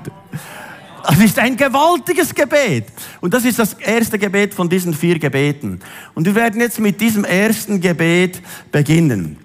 Das 1.09 1.21
ist 1.21 1.39
ein 1.39 1.57
gewaltiges 1.57 2.35
Gebet. 2.35 2.85
Und 3.23 3.33
das 3.33 3.47
ist 3.47 3.59
das 3.59 3.73
erste 3.73 4.19
Gebet 4.19 4.53
von 4.53 4.69
diesen 4.69 4.93
vier 4.93 5.19
Gebeten. 5.19 5.81
Und 6.15 6.27
wir 6.27 6.35
werden 6.35 6.61
jetzt 6.61 6.79
mit 6.81 7.01
diesem 7.01 7.25
ersten 7.25 7.81
Gebet 7.81 8.43
beginnen. 8.71 9.39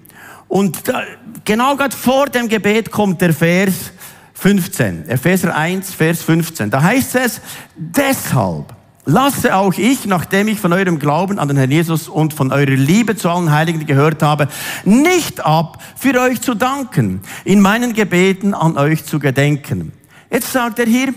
Und 0.46 0.86
da, 0.86 1.04
genau 1.42 1.74
gerade 1.74 1.96
vor 1.96 2.26
dem 2.26 2.48
Gebet 2.48 2.90
kommt 2.90 3.22
der 3.22 3.32
Vers 3.32 3.92
15. 4.34 5.08
Epheser 5.08 5.56
1, 5.56 5.94
Vers 5.94 6.22
15. 6.22 6.68
Da 6.68 6.82
heißt 6.82 7.14
es, 7.14 7.40
deshalb 7.74 8.74
lasse 9.06 9.56
auch 9.56 9.72
ich, 9.72 10.04
nachdem 10.04 10.48
ich 10.48 10.60
von 10.60 10.74
eurem 10.74 10.98
Glauben 10.98 11.38
an 11.38 11.48
den 11.48 11.56
Herrn 11.56 11.70
Jesus 11.70 12.10
und 12.10 12.34
von 12.34 12.52
eurer 12.52 12.76
Liebe 12.76 13.16
zu 13.16 13.30
allen 13.30 13.50
Heiligen 13.50 13.86
gehört 13.86 14.22
habe, 14.22 14.48
nicht 14.84 15.42
ab, 15.42 15.82
für 15.96 16.20
euch 16.20 16.42
zu 16.42 16.54
danken, 16.54 17.22
in 17.46 17.60
meinen 17.60 17.94
Gebeten 17.94 18.52
an 18.52 18.76
euch 18.76 19.06
zu 19.06 19.18
gedenken. 19.18 19.92
Jetzt 20.30 20.52
sagt 20.52 20.78
er 20.78 20.86
hier, 20.86 21.14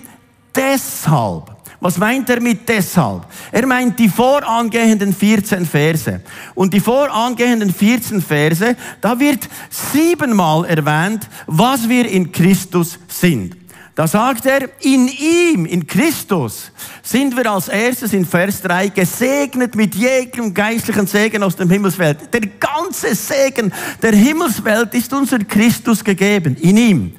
deshalb. 0.58 1.56
Was 1.80 1.98
meint 2.00 2.28
er 2.30 2.42
mit 2.42 2.68
deshalb? 2.68 3.26
Er 3.52 3.68
meint 3.68 4.00
die 4.00 4.10
vorangehenden 4.10 5.14
14 5.14 5.66
Verse. 5.66 6.22
Und 6.56 6.74
die 6.74 6.80
vorangehenden 6.80 7.72
14 7.72 8.22
Verse, 8.22 8.76
da 9.00 9.20
wird 9.20 9.48
siebenmal 9.70 10.66
erwähnt, 10.66 11.30
was 11.46 11.88
wir 11.88 12.10
in 12.10 12.32
Christus 12.32 12.98
sind. 13.08 13.56
Da 13.94 14.08
sagt 14.08 14.46
er, 14.46 14.70
in 14.82 15.08
ihm, 15.08 15.66
in 15.66 15.88
Christus, 15.88 16.72
sind 17.02 17.36
wir 17.36 17.52
als 17.52 17.68
erstes 17.68 18.14
in 18.14 18.26
Vers 18.28 18.62
3 18.62 18.90
gesegnet 18.90 19.76
mit 19.76 19.96
jedem 19.96 20.54
geistlichen 20.54 21.08
Segen 21.08 21.42
aus 21.42 21.56
dem 21.56 21.68
Himmelswelt. 21.68 22.32
Der 22.32 22.42
ganze 22.42 23.16
Segen 23.16 23.74
der 24.04 24.14
Himmelswelt 24.14 24.94
ist 24.94 25.12
unser 25.14 25.40
Christus 25.40 26.04
gegeben, 26.04 26.56
in 26.58 26.78
ihm. 26.78 27.16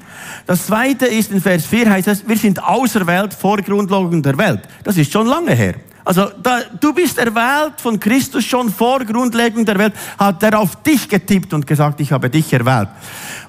Das 0.48 0.64
zweite 0.64 1.04
ist 1.04 1.30
in 1.30 1.42
Vers 1.42 1.66
4 1.66 1.90
heißt 1.90 2.08
es, 2.08 2.26
wir 2.26 2.38
sind 2.38 2.64
auserwählt 2.64 3.34
vor 3.34 3.58
Grundlegung 3.58 4.22
der 4.22 4.38
Welt. 4.38 4.60
Das 4.82 4.96
ist 4.96 5.12
schon 5.12 5.26
lange 5.26 5.54
her. 5.54 5.74
Also 6.06 6.30
da, 6.42 6.60
du 6.80 6.94
bist 6.94 7.18
erwählt 7.18 7.74
von 7.76 8.00
Christus 8.00 8.46
schon 8.46 8.72
vor 8.72 9.00
Grundlegung 9.00 9.66
der 9.66 9.78
Welt, 9.78 9.92
hat 10.18 10.42
er 10.42 10.58
auf 10.58 10.76
dich 10.76 11.06
getippt 11.06 11.52
und 11.52 11.66
gesagt, 11.66 12.00
ich 12.00 12.12
habe 12.12 12.30
dich 12.30 12.50
erwählt. 12.50 12.88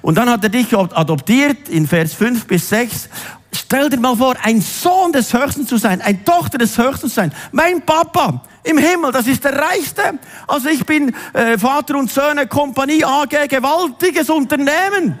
Und 0.02 0.18
dann 0.18 0.28
hat 0.28 0.44
er 0.44 0.50
dich 0.50 0.76
adoptiert 0.76 1.70
in 1.70 1.86
Vers 1.86 2.12
5 2.12 2.46
bis 2.46 2.68
6. 2.68 3.08
Stell 3.50 3.88
dir 3.88 3.98
mal 3.98 4.14
vor, 4.14 4.34
ein 4.42 4.60
Sohn 4.60 5.10
des 5.10 5.32
Höchsten 5.32 5.66
zu 5.66 5.78
sein, 5.78 6.02
ein 6.02 6.22
Tochter 6.26 6.58
des 6.58 6.76
Höchsten 6.76 7.08
zu 7.08 7.14
sein. 7.14 7.32
Mein 7.50 7.80
Papa 7.80 8.42
im 8.62 8.76
Himmel, 8.76 9.10
das 9.10 9.26
ist 9.26 9.42
der 9.42 9.58
Reichste. 9.58 10.18
Also 10.46 10.68
ich 10.68 10.84
bin 10.84 11.14
äh, 11.32 11.56
Vater 11.56 11.96
und 11.96 12.12
Söhne 12.12 12.46
Kompanie 12.46 13.02
AG, 13.02 13.48
gewaltiges 13.48 14.28
Unternehmen. 14.28 15.18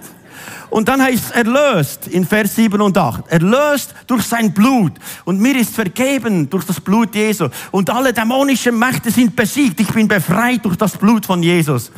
Und 0.70 0.88
dann 0.88 1.02
heißt 1.02 1.24
es 1.26 1.30
erlöst 1.32 2.06
in 2.06 2.24
Vers 2.24 2.54
7 2.54 2.80
und 2.80 2.96
8. 2.96 3.28
Erlöst 3.28 3.94
durch 4.06 4.22
sein 4.22 4.52
Blut. 4.52 4.92
Und 5.24 5.40
mir 5.40 5.56
ist 5.56 5.74
vergeben 5.74 6.48
durch 6.48 6.64
das 6.64 6.80
Blut 6.80 7.14
Jesu. 7.14 7.48
Und 7.72 7.90
alle 7.90 8.12
dämonischen 8.12 8.78
Mächte 8.78 9.10
sind 9.10 9.34
besiegt. 9.34 9.80
Ich 9.80 9.88
bin 9.88 10.06
befreit 10.06 10.64
durch 10.64 10.76
das 10.76 10.96
Blut 10.96 11.26
von 11.26 11.42
Jesus. 11.42 11.90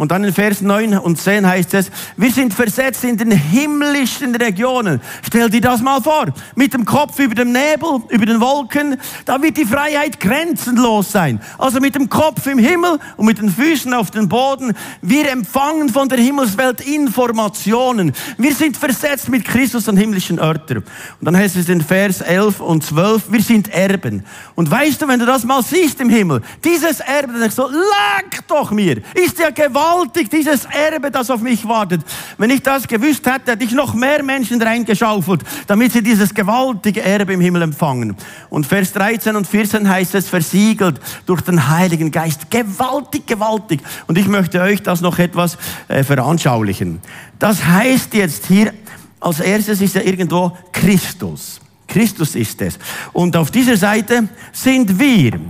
Und 0.00 0.12
dann 0.12 0.24
in 0.24 0.32
Vers 0.32 0.62
9 0.62 0.96
und 0.96 1.20
10 1.20 1.46
heißt 1.46 1.74
es, 1.74 1.90
wir 2.16 2.32
sind 2.32 2.54
versetzt 2.54 3.04
in 3.04 3.18
den 3.18 3.32
himmlischen 3.32 4.34
Regionen. 4.34 4.98
Stell 5.26 5.50
dir 5.50 5.60
das 5.60 5.82
mal 5.82 6.00
vor. 6.00 6.24
Mit 6.54 6.72
dem 6.72 6.86
Kopf 6.86 7.18
über 7.18 7.34
dem 7.34 7.52
Nebel, 7.52 8.00
über 8.08 8.24
den 8.24 8.40
Wolken, 8.40 8.96
da 9.26 9.42
wird 9.42 9.58
die 9.58 9.66
Freiheit 9.66 10.18
grenzenlos 10.18 11.12
sein. 11.12 11.38
Also 11.58 11.80
mit 11.80 11.96
dem 11.96 12.08
Kopf 12.08 12.46
im 12.46 12.58
Himmel 12.58 12.98
und 13.18 13.26
mit 13.26 13.42
den 13.42 13.50
Füßen 13.50 13.92
auf 13.92 14.10
den 14.10 14.26
Boden. 14.26 14.72
Wir 15.02 15.30
empfangen 15.30 15.90
von 15.90 16.08
der 16.08 16.18
Himmelswelt 16.18 16.80
Informationen. 16.80 18.14
Wir 18.38 18.54
sind 18.54 18.76
versetzt 18.76 19.28
mit 19.28 19.44
Christus 19.44 19.88
an 19.88 19.96
himmlischen 19.96 20.38
Örter. 20.38 20.76
Und 20.76 20.84
dann 21.20 21.36
heißt 21.36 21.56
es 21.56 21.68
in 21.68 21.80
Vers 21.80 22.20
11 22.20 22.60
und 22.60 22.84
12, 22.84 23.30
wir 23.30 23.42
sind 23.42 23.68
Erben. 23.68 24.24
Und 24.54 24.70
weißt 24.70 25.02
du, 25.02 25.08
wenn 25.08 25.18
du 25.18 25.26
das 25.26 25.44
mal 25.44 25.62
siehst 25.62 26.00
im 26.00 26.10
Himmel, 26.10 26.42
dieses 26.64 27.00
Erbe, 27.00 27.32
dann 27.32 27.40
denkst 27.40 27.56
du, 27.56 27.62
lag 27.62 28.42
doch 28.46 28.70
mir. 28.70 28.98
Ist 29.14 29.38
ja 29.38 29.50
gewaltig 29.50 29.80
gewaltig, 29.80 30.30
dieses 30.30 30.64
Erbe, 30.66 31.10
das 31.10 31.30
auf 31.30 31.40
mich 31.40 31.66
wartet. 31.66 32.02
Wenn 32.38 32.50
ich 32.50 32.62
das 32.62 32.86
gewusst 32.86 33.26
hätte, 33.26 33.52
hätte 33.52 33.64
ich 33.64 33.72
noch 33.72 33.94
mehr 33.94 34.22
Menschen 34.22 34.60
reingeschaufelt, 34.60 35.42
damit 35.66 35.92
sie 35.92 36.02
dieses 36.02 36.34
gewaltige 36.34 37.02
Erbe 37.02 37.32
im 37.32 37.40
Himmel 37.40 37.62
empfangen. 37.62 38.16
Und 38.48 38.66
Vers 38.66 38.92
13 38.92 39.36
und 39.36 39.46
14 39.46 39.88
heißt 39.88 40.14
es, 40.14 40.28
versiegelt 40.28 41.00
durch 41.26 41.40
den 41.42 41.68
Heiligen 41.68 42.10
Geist. 42.10 42.50
Gewaltig, 42.50 43.26
gewaltig. 43.26 43.80
Und 44.06 44.18
ich 44.18 44.28
möchte 44.28 44.60
euch 44.60 44.82
das 44.82 45.00
noch 45.00 45.18
etwas 45.18 45.56
äh, 45.88 46.02
veranschaulichen. 46.02 47.00
Das 47.40 47.64
heißt 47.64 48.14
jetzt 48.14 48.46
hier, 48.46 48.72
als 49.18 49.40
erstes 49.40 49.80
ist 49.80 49.96
ja 49.96 50.02
irgendwo 50.02 50.56
Christus. 50.72 51.60
Christus 51.88 52.36
ist 52.36 52.62
es. 52.62 52.78
Und 53.12 53.36
auf 53.36 53.50
dieser 53.50 53.76
Seite 53.76 54.28
sind 54.52 55.00
wir. 55.00 55.40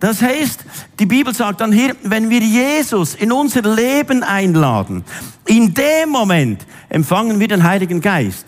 Das 0.00 0.20
heißt, 0.20 0.64
die 0.98 1.06
Bibel 1.06 1.34
sagt 1.34 1.60
dann 1.60 1.70
hier, 1.70 1.94
wenn 2.02 2.28
wir 2.28 2.40
Jesus 2.40 3.14
in 3.14 3.30
unser 3.30 3.62
Leben 3.62 4.22
einladen, 4.22 5.04
in 5.46 5.72
dem 5.72 6.08
Moment 6.08 6.66
empfangen 6.88 7.38
wir 7.38 7.48
den 7.48 7.62
Heiligen 7.62 8.00
Geist. 8.00 8.46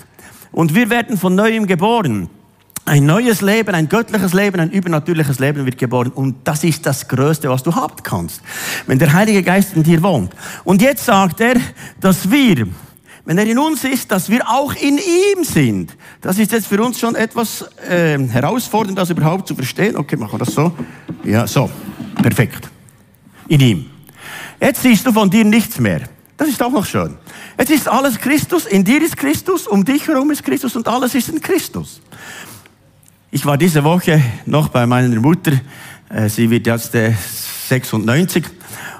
Und 0.50 0.74
wir 0.74 0.88
werden 0.88 1.18
von 1.18 1.34
neuem 1.34 1.66
geboren. 1.66 2.30
Ein 2.86 3.04
neues 3.04 3.40
Leben, 3.40 3.74
ein 3.74 3.88
göttliches 3.88 4.32
Leben, 4.32 4.60
ein 4.60 4.70
übernatürliches 4.70 5.40
Leben 5.40 5.66
wird 5.66 5.76
geboren. 5.76 6.12
Und 6.12 6.36
das 6.44 6.62
ist 6.62 6.86
das 6.86 7.08
Größte, 7.08 7.50
was 7.50 7.64
du 7.64 7.74
haben 7.74 7.96
kannst. 8.04 8.40
Wenn 8.86 9.00
der 9.00 9.12
Heilige 9.12 9.42
Geist 9.42 9.74
in 9.74 9.82
dir 9.82 10.02
wohnt. 10.04 10.32
Und 10.62 10.80
jetzt 10.80 11.04
sagt 11.04 11.40
er, 11.40 11.56
dass 12.00 12.30
wir 12.30 12.68
wenn 13.26 13.38
er 13.38 13.46
in 13.46 13.58
uns 13.58 13.82
ist, 13.82 14.12
dass 14.12 14.30
wir 14.30 14.48
auch 14.48 14.72
in 14.74 14.98
ihm 14.98 15.42
sind. 15.42 15.96
Das 16.20 16.38
ist 16.38 16.52
jetzt 16.52 16.68
für 16.68 16.80
uns 16.80 17.00
schon 17.00 17.16
etwas 17.16 17.64
äh, 17.90 18.16
herausfordernd, 18.18 18.96
das 18.96 19.10
überhaupt 19.10 19.48
zu 19.48 19.56
verstehen. 19.56 19.96
Okay, 19.96 20.14
machen 20.14 20.34
wir 20.34 20.44
das 20.44 20.54
so. 20.54 20.72
Ja, 21.24 21.44
so. 21.44 21.68
Perfekt. 22.22 22.68
In 23.48 23.60
ihm. 23.60 23.86
Jetzt 24.60 24.82
siehst 24.82 25.04
du 25.04 25.12
von 25.12 25.28
dir 25.28 25.44
nichts 25.44 25.80
mehr. 25.80 26.02
Das 26.36 26.48
ist 26.48 26.62
auch 26.62 26.70
noch 26.70 26.86
schön. 26.86 27.16
Jetzt 27.58 27.70
ist 27.70 27.88
alles 27.88 28.18
Christus, 28.18 28.64
in 28.66 28.84
dir 28.84 29.02
ist 29.02 29.16
Christus, 29.16 29.66
um 29.66 29.84
dich 29.84 30.06
herum 30.06 30.30
ist 30.30 30.44
Christus 30.44 30.76
und 30.76 30.86
alles 30.86 31.14
ist 31.16 31.28
in 31.28 31.40
Christus. 31.40 32.00
Ich 33.32 33.44
war 33.44 33.58
diese 33.58 33.82
Woche 33.82 34.22
noch 34.46 34.68
bei 34.68 34.86
meiner 34.86 35.20
Mutter, 35.20 35.50
äh, 36.08 36.28
sie 36.28 36.48
wird 36.48 36.68
jetzt 36.68 36.92
96 37.68 38.44
äh, 38.44 38.48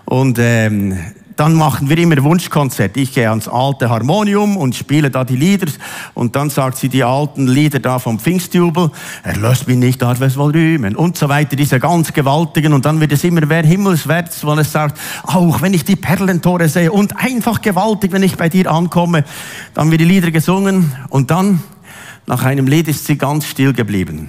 und 0.05 0.37
ähm, 0.41 0.99
dann 1.37 1.55
machen 1.55 1.89
wir 1.91 1.99
immer 1.99 2.23
Wunschkonzert. 2.25 2.97
Ich 2.97 3.13
gehe 3.13 3.29
ans 3.29 3.47
alte 3.47 3.91
Harmonium 3.91 4.57
und 4.57 4.75
spiele 4.75 5.11
da 5.11 5.23
die 5.23 5.37
Lieder. 5.37 5.71
Und 6.15 6.35
dann 6.35 6.49
sagt 6.49 6.79
sie 6.79 6.89
die 6.89 7.05
alten 7.05 7.47
Lieder 7.47 7.79
da 7.79 7.99
vom 7.99 8.19
Pfingstjubel, 8.19 8.91
erlöst 9.23 9.69
mich 9.69 9.77
nicht, 9.77 10.01
darf 10.01 10.21
es 10.23 10.39
wohl 10.39 10.53
rühmen. 10.53 10.97
Und 10.97 11.19
so 11.19 11.29
weiter, 11.29 11.55
diese 11.55 11.79
ganz 11.79 12.13
gewaltigen. 12.15 12.73
Und 12.73 12.87
dann 12.87 13.01
wird 13.01 13.13
es 13.13 13.23
immer 13.23 13.43
wer 13.49 13.65
himmelswärts, 13.65 14.47
weil 14.47 14.61
es 14.61 14.73
sagt, 14.73 14.99
auch 15.25 15.61
wenn 15.61 15.75
ich 15.75 15.85
die 15.85 15.97
Perlentore 15.97 16.69
sehe 16.69 16.91
und 16.91 17.17
einfach 17.17 17.61
gewaltig, 17.61 18.13
wenn 18.13 18.23
ich 18.23 18.37
bei 18.37 18.49
dir 18.49 18.71
ankomme, 18.71 19.25
dann 19.75 19.91
wird 19.91 20.01
die 20.01 20.07
Lieder 20.07 20.31
gesungen. 20.31 20.93
Und 21.11 21.31
dann, 21.31 21.63
nach 22.27 22.45
einem 22.45 22.67
Lied 22.67 22.89
ist 22.89 23.07
sie 23.07 23.17
ganz 23.17 23.47
still 23.47 23.73
geblieben 23.73 24.29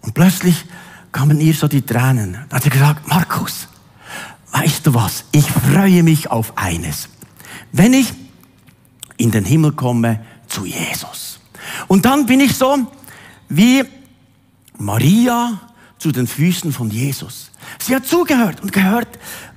und 0.00 0.14
plötzlich 0.14 0.64
kamen 1.12 1.40
ihr 1.40 1.54
so 1.54 1.68
die 1.68 1.82
Tränen. 1.82 2.32
Dann 2.32 2.56
hat 2.56 2.62
sie 2.62 2.70
gesagt, 2.70 3.06
Markus, 3.08 3.68
weißt 4.52 4.86
du 4.86 4.94
was? 4.94 5.24
Ich 5.32 5.46
freue 5.46 6.02
mich 6.02 6.30
auf 6.30 6.56
eines. 6.56 7.08
Wenn 7.72 7.92
ich 7.92 8.12
in 9.16 9.30
den 9.30 9.44
Himmel 9.44 9.72
komme 9.72 10.20
zu 10.48 10.64
Jesus. 10.64 11.40
Und 11.88 12.04
dann 12.04 12.26
bin 12.26 12.40
ich 12.40 12.56
so 12.56 12.86
wie 13.48 13.84
Maria 14.78 15.60
zu 15.98 16.12
den 16.12 16.26
Füßen 16.26 16.72
von 16.72 16.90
Jesus. 16.90 17.50
Sie 17.78 17.94
hat 17.94 18.06
zugehört 18.06 18.60
und 18.60 18.72
gehört, 18.72 19.08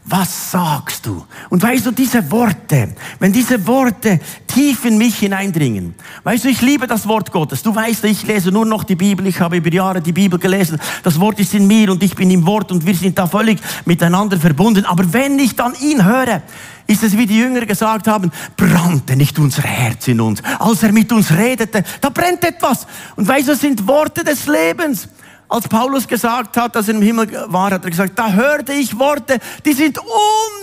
was 0.10 0.52
sagst 0.52 1.06
du? 1.06 1.26
Und 1.50 1.62
weißt 1.62 1.86
du, 1.86 1.92
diese 1.92 2.32
Worte, 2.32 2.96
wenn 3.20 3.34
diese 3.34 3.68
Worte 3.68 4.22
tief 4.48 4.86
in 4.86 4.98
mich 4.98 5.20
hineindringen, 5.20 5.96
weißt 6.24 6.46
du, 6.46 6.50
ich 6.50 6.62
liebe 6.62 6.88
das 6.88 7.06
Wort 7.08 7.32
Gottes. 7.34 7.62
Du 7.62 7.76
weißt, 7.76 8.06
ich 8.06 8.24
lese 8.24 8.50
nur 8.50 8.66
noch 8.66 8.86
die 8.86 8.96
Bibel, 8.96 9.28
ich 9.28 9.42
habe 9.42 9.58
über 9.58 9.72
Jahre 9.72 10.02
die 10.02 10.14
Bibel 10.14 10.40
gelesen. 10.40 10.80
Das 11.04 11.20
Wort 11.20 11.42
ist 11.42 11.54
in 11.54 11.68
mir 11.68 11.92
und 11.92 12.02
ich 12.02 12.16
bin 12.16 12.32
im 12.32 12.46
Wort 12.46 12.72
und 12.72 12.86
wir 12.86 12.96
sind 12.96 13.20
da 13.20 13.28
völlig 13.28 13.60
miteinander 13.84 14.40
verbunden. 14.40 14.86
Aber 14.86 15.12
wenn 15.12 15.38
ich 15.40 15.58
dann 15.58 15.74
ihn 15.82 16.06
höre, 16.06 16.42
ist 16.88 17.04
es, 17.04 17.18
wie 17.18 17.26
die 17.26 17.38
Jünger 17.38 17.66
gesagt 17.66 18.08
haben, 18.08 18.32
brannte 18.56 19.18
nicht 19.18 19.38
unser 19.38 19.64
Herz 19.64 20.08
in 20.08 20.22
uns. 20.22 20.42
Als 20.58 20.84
er 20.84 20.94
mit 20.94 21.12
uns 21.12 21.32
redete, 21.32 21.84
da 22.00 22.10
brennt 22.10 22.46
etwas. 22.46 22.88
Und 23.18 23.28
weißt 23.28 23.50
du, 23.50 23.52
das 23.52 23.60
sind 23.60 23.86
Worte 23.86 24.24
des 24.24 24.48
Lebens. 24.48 25.10
Als 25.50 25.68
Paulus 25.70 26.08
gesagt 26.08 26.58
hat, 26.58 26.76
dass 26.76 26.90
er 26.90 26.96
im 26.96 27.02
Himmel 27.02 27.46
war, 27.48 27.72
hat 27.72 27.86
er 27.86 27.90
gesagt, 27.90 28.20
da 28.20 28.32
hörte 28.34 28.74
ich 28.74 29.00
Worte, 29.00 29.40
die 29.66 29.72
sind 29.72 29.98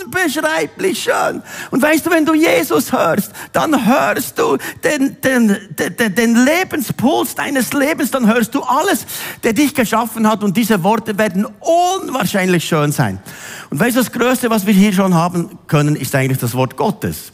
unbeschreiblich 0.03 1.01
schön. 1.01 1.41
Und 1.71 1.81
weißt 1.81 2.05
du, 2.05 2.11
wenn 2.11 2.23
du 2.23 2.35
Jesus 2.35 2.91
hörst, 2.91 3.31
dann 3.51 3.85
hörst 3.85 4.37
du 4.37 4.57
den, 4.83 5.19
den, 5.21 5.57
den, 5.79 6.15
den 6.15 6.35
Lebenspuls 6.35 7.33
deines 7.33 7.73
Lebens, 7.73 8.11
dann 8.11 8.27
hörst 8.27 8.53
du 8.53 8.61
alles, 8.61 9.07
der 9.43 9.53
dich 9.53 9.73
geschaffen 9.73 10.29
hat 10.29 10.43
und 10.43 10.55
diese 10.55 10.83
Worte 10.83 11.17
werden 11.17 11.47
unwahrscheinlich 11.59 12.63
schön 12.65 12.91
sein. 12.91 13.19
Und 13.71 13.79
weißt 13.79 13.95
du, 13.95 14.01
das 14.01 14.11
Größte, 14.11 14.51
was 14.51 14.67
wir 14.67 14.73
hier 14.73 14.93
schon 14.93 15.15
haben 15.15 15.57
können, 15.65 15.95
ist 15.95 16.13
eigentlich 16.13 16.39
das 16.39 16.53
Wort 16.53 16.77
Gottes. 16.77 17.31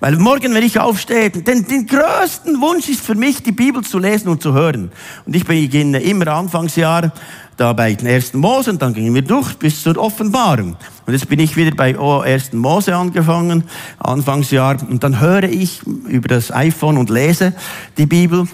Weil 0.00 0.16
morgen, 0.16 0.54
wenn 0.54 0.62
ich 0.62 0.78
aufstehe, 0.78 1.30
denn 1.30 1.66
den 1.66 1.86
größten 1.86 2.60
Wunsch 2.60 2.88
ist 2.88 3.00
für 3.00 3.14
mich, 3.14 3.42
die 3.42 3.52
Bibel 3.52 3.82
zu 3.82 3.98
lesen 3.98 4.28
und 4.28 4.42
zu 4.42 4.52
hören. 4.52 4.90
Und 5.24 5.36
ich 5.36 5.44
beginne 5.44 6.00
immer 6.00 6.28
Anfangsjahr 6.28 7.12
da 7.56 7.72
bei 7.72 7.94
den 7.94 8.06
ersten 8.06 8.38
Mose 8.38 8.70
und 8.70 8.82
dann 8.82 8.92
gingen 8.92 9.14
wir 9.14 9.22
durch 9.22 9.54
bis 9.54 9.82
zur 9.82 9.96
Offenbarung. 9.96 10.76
Und 11.06 11.12
jetzt 11.12 11.28
bin 11.28 11.40
ich 11.40 11.56
wieder 11.56 11.74
bei 11.74 11.92
ersten 11.92 12.58
Mose 12.58 12.94
angefangen, 12.94 13.64
Anfangsjahr, 13.98 14.76
und 14.88 15.02
dann 15.02 15.20
höre 15.20 15.44
ich 15.44 15.82
über 16.08 16.28
das 16.28 16.52
iPhone 16.52 16.98
und 16.98 17.08
lese 17.08 17.54
die 17.96 18.06
Bibel. 18.06 18.46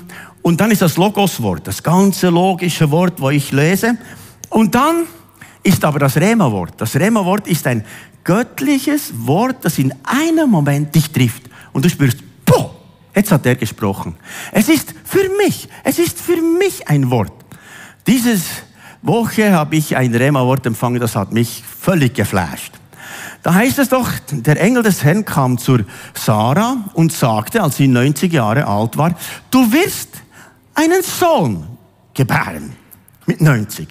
Und 0.42 0.60
dann 0.60 0.70
ist 0.70 0.82
das 0.82 0.96
Logos-Wort, 0.96 1.66
das 1.66 1.82
ganze 1.82 2.28
logische 2.28 2.90
Wort, 2.90 3.20
wo 3.20 3.30
ich 3.30 3.52
lese. 3.52 3.96
Und 4.50 4.74
dann 4.74 5.04
ist 5.62 5.84
aber 5.84 5.98
das 5.98 6.16
Rema-Wort. 6.16 6.74
Das 6.78 6.96
Rema-Wort 6.96 7.46
ist 7.46 7.66
ein 7.66 7.84
göttliches 8.24 9.12
Wort, 9.26 9.64
das 9.64 9.78
in 9.78 9.94
einem 10.04 10.50
Moment 10.50 10.94
dich 10.94 11.10
trifft. 11.10 11.44
Und 11.72 11.84
du 11.84 11.88
spürst, 11.88 12.18
boah, 12.44 12.74
jetzt 13.14 13.32
hat 13.32 13.46
er 13.46 13.56
gesprochen. 13.56 14.14
Es 14.52 14.68
ist 14.68 14.94
für 15.04 15.28
mich, 15.44 15.68
es 15.84 15.98
ist 15.98 16.20
für 16.20 16.40
mich 16.40 16.88
ein 16.88 17.10
Wort. 17.10 17.32
Dieses 18.06 18.44
Woche 19.02 19.52
habe 19.52 19.76
ich 19.76 19.96
ein 19.96 20.14
Rema-Wort 20.14 20.66
empfangen, 20.66 21.00
das 21.00 21.16
hat 21.16 21.32
mich 21.32 21.62
völlig 21.80 22.14
geflasht. 22.14 22.72
Da 23.42 23.54
heißt 23.54 23.80
es 23.80 23.88
doch, 23.88 24.08
der 24.30 24.60
Engel 24.60 24.84
des 24.84 25.02
Herrn 25.02 25.24
kam 25.24 25.58
zur 25.58 25.84
Sarah 26.14 26.76
und 26.94 27.12
sagte, 27.12 27.62
als 27.62 27.76
sie 27.76 27.88
90 27.88 28.32
Jahre 28.32 28.66
alt 28.66 28.96
war, 28.96 29.16
du 29.50 29.72
wirst 29.72 30.10
einen 30.74 31.02
Sohn 31.02 31.66
gebären. 32.14 32.74
Mit 33.26 33.40
90. 33.40 33.88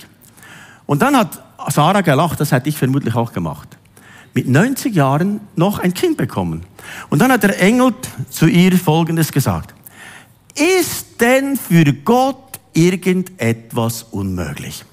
Und 0.86 1.02
dann 1.02 1.18
hat 1.18 1.42
Sarah 1.70 2.02
gelacht, 2.02 2.40
das 2.40 2.52
hätte 2.52 2.70
ich 2.70 2.78
vermutlich 2.78 3.16
auch 3.16 3.34
gemacht 3.34 3.78
mit 4.34 4.48
90 4.48 4.96
Jahren 4.96 5.42
noch 5.56 5.80
ein 5.80 5.94
Kind 5.94 6.18
bekommen. 6.18 6.64
Und 7.10 7.20
dann 7.20 7.32
hat 7.32 7.44
der 7.44 7.60
Engel 7.62 7.94
zu 8.30 8.48
ihr 8.48 8.78
Folgendes 8.78 9.32
gesagt. 9.32 9.74
Ist 10.56 11.20
denn 11.20 11.58
für 11.58 11.86
Gott 11.94 12.60
irgendetwas 12.74 14.04
unmöglich? 14.04 14.84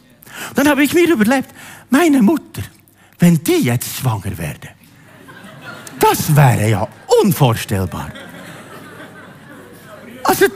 Dann 0.55 0.69
habe 0.69 0.85
ich 0.85 0.95
mir 0.95 1.11
überlegt, 1.11 1.51
meine 1.91 2.23
Mutter, 2.23 2.63
wenn 3.19 3.43
die 3.43 3.65
jetzt 3.65 3.97
schwanger 3.97 4.37
werde, 4.37 4.69
das 5.99 6.35
wäre 6.35 6.71
ja 6.71 6.89
unvorstellbar. 7.23 8.11
Also 10.25 10.47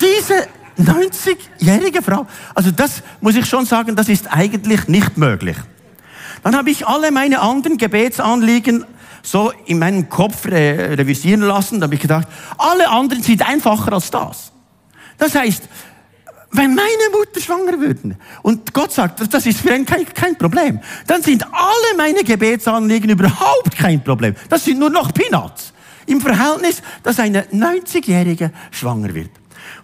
diese 0.00 0.46
90-jährige 0.78 2.02
Frau, 2.02 2.26
also 2.54 2.70
das 2.70 3.02
muss 3.20 3.34
ich 3.34 3.46
schon 3.46 3.66
sagen, 3.66 3.96
das 3.96 4.08
ist 4.08 4.30
eigentlich 4.30 4.86
nicht 4.88 5.16
möglich. 5.16 5.56
Dann 6.42 6.56
habe 6.56 6.70
ich 6.70 6.86
alle 6.86 7.10
meine 7.10 7.40
anderen 7.40 7.78
Gebetsanliegen 7.78 8.84
so 9.22 9.52
in 9.66 9.78
meinem 9.78 10.08
Kopf 10.08 10.46
re 10.46 10.98
revisieren 10.98 11.42
lassen. 11.42 11.80
Da 11.80 11.84
habe 11.84 11.94
ich 11.94 12.00
gedacht, 12.00 12.26
alle 12.58 12.88
anderen 12.88 13.22
sind 13.22 13.46
einfacher 13.48 13.92
als 13.92 14.10
das. 14.10 14.52
Das 15.18 15.34
heißt, 15.34 15.68
wenn 16.50 16.74
meine 16.74 17.10
Mutter 17.12 17.40
schwanger 17.40 17.80
würde 17.80 18.16
und 18.42 18.74
Gott 18.74 18.92
sagt, 18.92 19.32
das 19.32 19.46
ist 19.46 19.60
für 19.60 19.74
ihn 19.74 19.86
kein, 19.86 20.04
kein 20.04 20.36
Problem, 20.36 20.80
dann 21.06 21.22
sind 21.22 21.44
alle 21.44 21.96
meine 21.96 22.22
Gebetsanliegen 22.24 23.08
überhaupt 23.10 23.76
kein 23.76 24.04
Problem. 24.04 24.34
Das 24.48 24.64
sind 24.64 24.78
nur 24.78 24.90
noch 24.90 25.12
Peanuts. 25.14 25.72
Im 26.06 26.20
Verhältnis, 26.20 26.82
dass 27.02 27.20
eine 27.20 27.42
90-Jährige 27.44 28.52
schwanger 28.70 29.14
wird. 29.14 29.30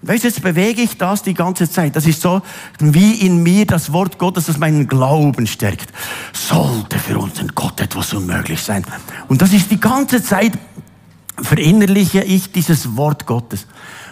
Und 0.01 0.09
weißt 0.09 0.25
du, 0.25 0.29
jetzt 0.29 0.43
bewege 0.43 0.83
ich 0.83 0.97
das 0.97 1.23
die 1.23 1.35
ganze 1.35 1.71
Zeit. 1.71 1.97
Das 1.97 2.07
ist 2.07 2.21
so 2.21 2.43
wie 2.79 3.15
in 3.27 3.43
mir 3.43 3.67
das 3.67 3.93
Wort 3.93 4.19
Gottes, 4.19 4.47
das 4.47 4.59
meinen 4.59 4.87
Glauben 4.87 5.47
stärkt. 5.47 5.93
Sollte 6.33 6.99
für 6.99 7.19
unseren 7.19 7.49
Gott 7.55 7.81
etwas 7.81 8.13
unmöglich 8.13 8.61
sein. 8.61 8.85
Und 9.29 9.43
das 9.43 9.53
ist 9.53 9.71
die 9.71 9.81
ganze 9.81 10.23
Zeit, 10.23 10.53
verinnerliche 11.41 12.23
ich 12.23 12.53
dieses 12.53 12.97
Wort 12.97 13.27
Gottes. 13.27 13.67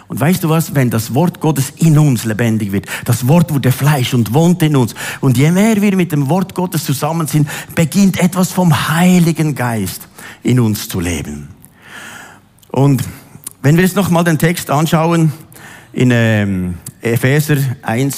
Und 0.07 0.19
weißt 0.19 0.43
du 0.43 0.49
was, 0.49 0.73
wenn 0.73 0.89
das 0.89 1.13
Wort 1.13 1.41
Gottes 1.41 1.73
in 1.77 1.97
uns 1.99 2.23
lebendig 2.23 2.71
wird, 2.71 2.85
das 3.03 3.27
Wort 3.27 3.53
wurde 3.53 3.73
Fleisch 3.73 4.13
und 4.13 4.33
wohnt 4.33 4.63
in 4.63 4.75
uns. 4.77 4.95
Und 5.19 5.37
je 5.37 5.51
mehr 5.51 5.81
wir 5.81 5.95
mit 5.95 6.13
dem 6.13 6.29
Wort 6.29 6.55
Gottes 6.55 6.85
zusammen 6.85 7.27
sind, 7.27 7.49
beginnt 7.75 8.17
etwas 8.17 8.51
vom 8.51 8.89
Heiligen 8.89 9.53
Geist 9.53 10.07
in 10.43 10.59
uns 10.61 10.87
zu 10.87 11.01
leben. 11.01 11.49
Und 12.71 13.03
wenn 13.61 13.75
wir 13.75 13.83
jetzt 13.83 13.97
nochmal 13.97 14.23
den 14.23 14.37
Text 14.37 14.69
anschauen, 14.69 15.33
in 15.93 16.11
ähm, 16.11 16.75
Epheser 17.01 17.57
1, 17.81 18.17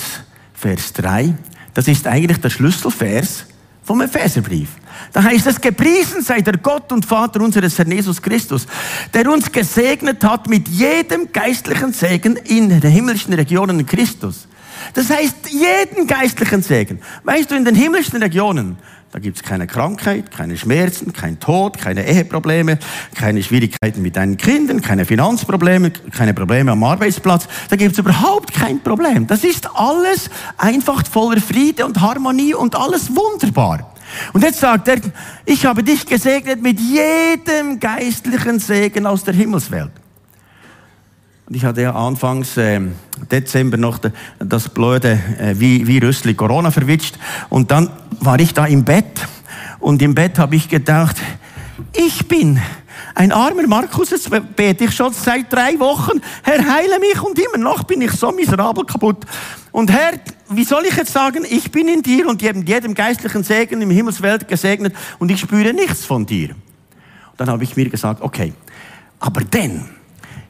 Vers 0.54 0.94
3. 0.94 1.34
Das 1.74 1.88
ist 1.88 2.08
eigentlich 2.08 2.40
der 2.40 2.50
Schlüsselvers 2.50 3.46
vom 3.84 4.02
Epheserbrief. 4.02 4.70
Da 5.14 5.24
heißt 5.24 5.48
es, 5.48 5.62
gepriesen 5.62 6.22
sei 6.22 6.42
der 6.42 6.58
Gott 6.58 6.92
und 6.92 7.06
Vater 7.06 7.42
unseres 7.42 7.78
Herrn 7.78 7.92
Jesus 7.92 8.22
Christus, 8.22 8.68
der 9.14 9.32
uns 9.32 9.52
gesegnet 9.52 10.24
hat 10.24 10.48
mit 10.48 10.68
jedem 10.68 11.32
geistlichen 11.32 11.94
Segen 11.94 12.36
in 12.36 12.70
den 12.70 12.92
himmlischen 12.92 13.34
Regionen 13.34 13.80
in 13.80 13.86
Christus. 13.86 14.48
Das 14.94 15.10
heißt, 15.10 15.50
jeden 15.50 16.08
geistlichen 16.08 16.62
Segen. 16.62 17.00
Weißt 17.24 17.52
du, 17.52 17.56
in 17.56 17.66
den 17.66 17.76
himmlischen 17.76 18.22
Regionen, 18.22 18.78
da 19.12 19.18
gibt's 19.18 19.42
keine 19.42 19.66
Krankheit, 19.66 20.30
keine 20.30 20.56
Schmerzen, 20.56 21.14
kein 21.14 21.40
Tod, 21.40 21.80
keine 21.80 22.06
Eheprobleme, 22.06 22.78
keine 23.16 23.42
Schwierigkeiten 23.42 24.04
mit 24.04 24.16
deinen 24.16 24.38
Kindern, 24.38 24.82
keine 24.82 25.04
Finanzprobleme, 25.04 25.92
keine 25.92 26.36
Probleme 26.36 26.72
am 26.72 26.84
Arbeitsplatz. 26.84 27.48
Da 27.70 27.76
gibt's 27.76 27.98
überhaupt 27.98 28.54
kein 28.54 28.82
Problem. 28.82 29.26
Das 29.26 29.44
ist 29.44 29.68
alles 29.74 30.30
einfach 30.58 31.04
voller 31.08 31.42
Friede 31.42 31.86
und 31.86 32.00
Harmonie 32.00 32.54
und 32.54 32.76
alles 32.76 33.10
wunderbar. 33.16 33.94
Und 34.34 34.44
jetzt 34.44 34.60
sagt 34.60 34.88
er, 34.88 35.00
ich 35.46 35.66
habe 35.66 35.84
dich 35.84 36.06
gesegnet 36.06 36.62
mit 36.62 36.80
jedem 36.80 37.80
geistlichen 37.80 38.60
Segen 38.60 39.06
aus 39.08 39.24
der 39.24 39.34
Himmelswelt. 39.34 39.92
Und 41.50 41.56
ich 41.56 41.66
hatte 41.66 41.82
ja 41.82 41.96
anfangs 41.96 42.58
äh, 42.58 42.80
Dezember 43.32 43.76
noch 43.76 44.00
das 44.38 44.70
blöde 44.70 45.20
äh, 45.40 45.60
Virus 45.60 46.22
Corona 46.38 46.70
verwitscht. 46.70 47.18
Und 47.50 47.72
dann 47.72 47.90
war 48.20 48.40
ich 48.40 48.54
da 48.54 48.68
im 48.68 48.84
Bett. 48.84 49.28
Und 49.80 50.00
im 50.04 50.14
Bett 50.14 50.38
habe 50.38 50.56
ich 50.56 50.70
gedacht, 50.70 51.18
ich 51.94 52.28
bin 52.28 52.60
ein 53.16 53.32
armer 53.32 53.66
Markus, 53.66 54.12
jetzt 54.12 54.30
bete 54.56 54.84
ich 54.84 54.92
schon 54.92 55.12
seit 55.12 55.52
drei 55.52 55.80
Wochen. 55.80 56.22
Herr, 56.44 56.60
heile 56.72 57.00
mich 57.00 57.20
und 57.24 57.40
immer 57.40 57.58
noch 57.58 57.84
bin 57.84 58.02
ich 58.02 58.12
so 58.12 58.32
miserabel 58.32 58.86
kaputt. 58.86 59.26
Und 59.72 59.92
Herr, 59.92 60.20
wie 60.50 60.64
soll 60.64 60.86
ich 60.86 60.96
jetzt 60.96 61.14
sagen, 61.14 61.46
ich 61.50 61.72
bin 61.72 61.88
in 61.88 62.04
dir 62.04 62.28
und 62.28 62.44
jedem 62.44 62.94
geistlichen 62.94 63.44
Segen 63.44 63.82
im 63.82 63.90
Himmelswelt 63.90 64.48
gesegnet 64.48 64.96
und 65.18 65.32
ich 65.32 65.40
spüre 65.40 65.74
nichts 65.74 66.06
von 66.06 66.28
dir. 66.28 66.50
Und 66.52 67.38
dann 67.38 67.50
habe 67.50 67.64
ich 67.64 67.76
mir 67.76 67.90
gesagt, 67.90 68.22
okay, 68.22 68.54
aber 69.20 69.42
denn, 69.42 69.99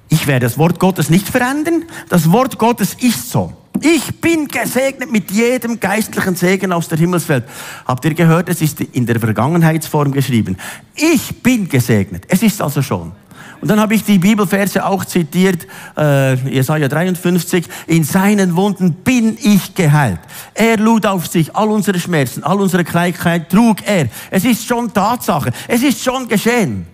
ich 0.10 0.28
werde 0.28 0.46
das 0.46 0.58
Wort 0.58 0.80
Gottes 0.80 1.10
nicht 1.10 1.28
verändern. 1.28 1.86
Das 2.10 2.32
Wort 2.32 2.58
Gottes 2.58 2.96
ist 2.96 3.30
so. 3.30 3.54
Ich 3.82 4.20
bin 4.20 4.48
gesegnet 4.48 5.12
mit 5.12 5.32
jedem 5.32 5.80
geistlichen 5.80 6.36
Segen 6.36 6.74
aus 6.74 6.90
der 6.90 6.98
Himmelswelt. 6.98 7.46
Habt 7.86 8.04
ihr 8.04 8.14
gehört, 8.14 8.50
es 8.50 8.62
ist 8.62 8.82
in 8.82 9.06
der 9.06 9.20
Vergangenheitsform 9.20 10.12
geschrieben. 10.12 10.58
Ich 10.96 11.42
bin 11.42 11.70
gesegnet. 11.70 12.26
Es 12.28 12.44
ist 12.44 12.62
also 12.62 12.82
schon. 12.82 13.14
Und 13.62 13.70
dann 13.70 13.80
habe 13.80 13.94
ich 13.94 14.04
die 14.04 14.18
Bibelverse 14.18 14.86
auch 14.86 15.06
zitiert, 15.06 15.68
äh, 15.98 16.36
Jesaja 16.50 16.88
53, 16.88 17.66
in 17.88 18.04
seinen 18.04 18.56
Wunden 18.56 18.94
bin 18.94 19.38
ich 19.42 19.76
geheilt. 19.76 20.20
Er 20.54 20.78
lud 20.78 21.06
auf 21.06 21.28
sich 21.28 21.56
all 21.56 21.70
unsere 21.70 22.00
Schmerzen, 22.00 22.44
all 22.44 22.60
unsere 22.62 22.84
Krankheit 22.84 23.50
trug 23.50 23.86
er. 23.86 24.08
Es 24.32 24.46
ist 24.46 24.66
schon 24.66 24.94
Tatsache, 24.94 25.52
es 25.68 25.84
ist 25.84 26.04
schon 26.04 26.28
geschehen. 26.28 26.86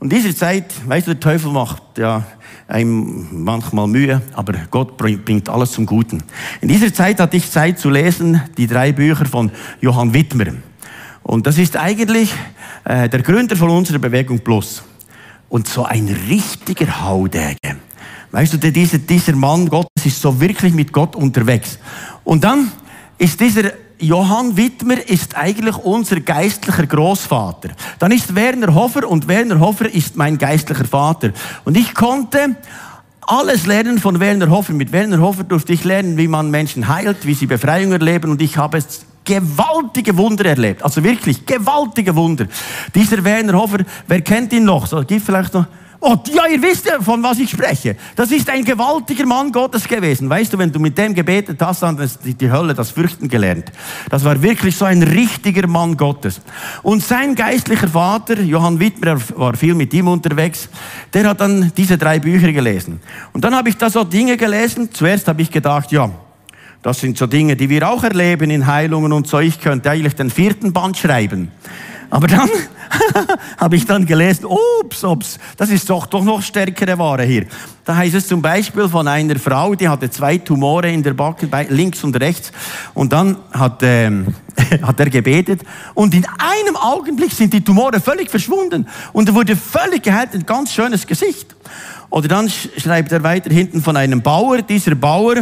Und 0.00 0.10
diese 0.10 0.34
Zeit, 0.34 0.72
weißt 0.88 1.06
du, 1.06 1.10
der 1.14 1.20
Teufel 1.20 1.52
macht 1.52 1.98
ja 1.98 2.24
einem 2.66 3.44
manchmal 3.44 3.86
Mühe, 3.86 4.22
aber 4.32 4.54
Gott 4.70 4.96
bringt 4.96 5.48
alles 5.50 5.72
zum 5.72 5.84
Guten. 5.84 6.22
In 6.62 6.68
dieser 6.68 6.92
Zeit 6.92 7.20
hatte 7.20 7.36
ich 7.36 7.50
Zeit 7.50 7.78
zu 7.78 7.90
lesen, 7.90 8.40
die 8.56 8.66
drei 8.66 8.92
Bücher 8.92 9.26
von 9.26 9.50
Johann 9.82 10.14
Wittmer. 10.14 10.46
Und 11.22 11.46
das 11.46 11.58
ist 11.58 11.76
eigentlich 11.76 12.32
äh, 12.84 13.10
der 13.10 13.20
Gründer 13.20 13.56
von 13.56 13.68
unserer 13.68 13.98
Bewegung 13.98 14.40
Plus. 14.40 14.82
Und 15.50 15.68
so 15.68 15.84
ein 15.84 16.08
richtiger 16.30 17.04
Haudäge. 17.04 17.76
Weißt 18.30 18.54
du, 18.54 18.56
dieser, 18.56 18.98
dieser 18.98 19.36
Mann 19.36 19.68
Gottes 19.68 20.06
ist 20.06 20.22
so 20.22 20.40
wirklich 20.40 20.72
mit 20.72 20.92
Gott 20.94 21.14
unterwegs. 21.14 21.78
Und 22.24 22.42
dann 22.44 22.72
ist 23.18 23.38
dieser 23.38 23.72
Johann 24.00 24.56
Wittmer 24.56 25.06
ist 25.08 25.36
eigentlich 25.36 25.76
unser 25.76 26.20
geistlicher 26.20 26.86
Großvater. 26.86 27.70
Dann 27.98 28.12
ist 28.12 28.34
Werner 28.34 28.74
Hofer 28.74 29.08
und 29.08 29.28
Werner 29.28 29.60
Hofer 29.60 29.92
ist 29.92 30.16
mein 30.16 30.38
geistlicher 30.38 30.86
Vater. 30.86 31.30
Und 31.64 31.76
ich 31.76 31.94
konnte 31.94 32.56
alles 33.20 33.66
lernen 33.66 33.98
von 33.98 34.18
Werner 34.18 34.50
Hofer. 34.50 34.72
Mit 34.72 34.92
Werner 34.92 35.20
Hofer 35.20 35.44
durfte 35.44 35.72
ich 35.72 35.84
lernen, 35.84 36.16
wie 36.16 36.28
man 36.28 36.50
Menschen 36.50 36.88
heilt, 36.88 37.26
wie 37.26 37.34
sie 37.34 37.46
Befreiung 37.46 37.92
erleben 37.92 38.30
und 38.30 38.40
ich 38.40 38.56
habe 38.56 38.78
es 38.78 39.04
gewaltige 39.24 40.16
Wunder 40.16 40.46
erlebt. 40.46 40.82
Also 40.82 41.04
wirklich 41.04 41.44
gewaltige 41.46 42.16
Wunder. 42.16 42.46
Dieser 42.94 43.22
Werner 43.22 43.52
Hofer, 43.52 43.78
wer 44.08 44.20
kennt 44.22 44.52
ihn 44.52 44.64
noch? 44.64 44.86
So, 44.86 45.04
gibt 45.04 45.24
vielleicht 45.24 45.54
noch 45.54 45.66
Oh, 46.02 46.16
ja, 46.34 46.46
ihr 46.46 46.62
wisst 46.62 46.86
ja, 46.86 46.98
von 46.98 47.22
was 47.22 47.38
ich 47.38 47.50
spreche. 47.50 47.94
Das 48.16 48.32
ist 48.32 48.48
ein 48.48 48.64
gewaltiger 48.64 49.26
Mann 49.26 49.52
Gottes 49.52 49.86
gewesen. 49.86 50.30
Weißt 50.30 50.50
du, 50.50 50.56
wenn 50.56 50.72
du 50.72 50.78
mit 50.78 50.96
dem 50.96 51.14
gebetet 51.14 51.60
hast, 51.60 51.82
dann 51.82 51.94
du 51.94 52.08
die 52.24 52.50
Hölle, 52.50 52.72
das 52.72 52.90
Fürchten 52.90 53.28
gelernt. 53.28 53.70
Das 54.08 54.24
war 54.24 54.40
wirklich 54.40 54.74
so 54.74 54.86
ein 54.86 55.02
richtiger 55.02 55.66
Mann 55.66 55.98
Gottes. 55.98 56.40
Und 56.82 57.02
sein 57.02 57.34
geistlicher 57.34 57.88
Vater, 57.88 58.40
Johann 58.40 58.80
Wittmer, 58.80 59.18
war 59.36 59.54
viel 59.54 59.74
mit 59.74 59.92
ihm 59.92 60.08
unterwegs, 60.08 60.70
der 61.12 61.28
hat 61.28 61.42
dann 61.42 61.70
diese 61.76 61.98
drei 61.98 62.18
Bücher 62.18 62.50
gelesen. 62.50 63.00
Und 63.34 63.44
dann 63.44 63.54
habe 63.54 63.68
ich 63.68 63.76
da 63.76 63.90
so 63.90 64.02
Dinge 64.02 64.38
gelesen. 64.38 64.88
Zuerst 64.94 65.28
habe 65.28 65.42
ich 65.42 65.50
gedacht, 65.50 65.92
ja, 65.92 66.10
das 66.82 67.00
sind 67.00 67.18
so 67.18 67.26
Dinge, 67.26 67.56
die 67.56 67.68
wir 67.68 67.86
auch 67.86 68.02
erleben 68.04 68.50
in 68.50 68.66
Heilungen 68.66 69.12
und 69.12 69.26
so. 69.26 69.38
Ich 69.38 69.60
könnte 69.60 69.90
eigentlich 69.90 70.14
den 70.14 70.30
vierten 70.30 70.72
Band 70.72 70.96
schreiben. 70.96 71.52
Aber 72.10 72.26
dann 72.26 72.50
habe 73.56 73.76
ich 73.76 73.86
dann 73.86 74.04
gelesen, 74.04 74.46
ups, 74.46 75.04
ups, 75.04 75.38
das 75.56 75.70
ist 75.70 75.88
doch, 75.88 76.06
doch 76.06 76.24
noch 76.24 76.42
stärkere 76.42 76.98
Ware 76.98 77.22
hier. 77.22 77.46
Da 77.84 77.96
heißt 77.96 78.14
es 78.14 78.26
zum 78.26 78.42
Beispiel 78.42 78.88
von 78.88 79.06
einer 79.08 79.38
Frau, 79.38 79.74
die 79.74 79.88
hatte 79.88 80.10
zwei 80.10 80.38
Tumore 80.38 80.90
in 80.90 81.02
der 81.02 81.14
Backe, 81.14 81.48
links 81.68 82.02
und 82.04 82.20
rechts. 82.20 82.52
Und 82.94 83.12
dann 83.12 83.36
hat, 83.52 83.82
ähm, 83.82 84.34
hat 84.82 84.98
er 84.98 85.08
gebetet. 85.08 85.62
Und 85.94 86.14
in 86.14 86.26
einem 86.38 86.76
Augenblick 86.76 87.32
sind 87.32 87.52
die 87.52 87.62
Tumore 87.62 88.00
völlig 88.00 88.28
verschwunden. 88.28 88.86
Und 89.12 89.28
er 89.28 89.34
wurde 89.34 89.56
völlig 89.56 90.02
geheilt, 90.02 90.34
ein 90.34 90.44
ganz 90.44 90.72
schönes 90.72 91.06
Gesicht. 91.06 91.54
Oder 92.10 92.26
dann 92.26 92.50
schreibt 92.50 93.12
er 93.12 93.22
weiter 93.22 93.54
hinten 93.54 93.82
von 93.82 93.96
einem 93.96 94.20
Bauer. 94.20 94.62
Dieser 94.62 94.96
Bauer, 94.96 95.36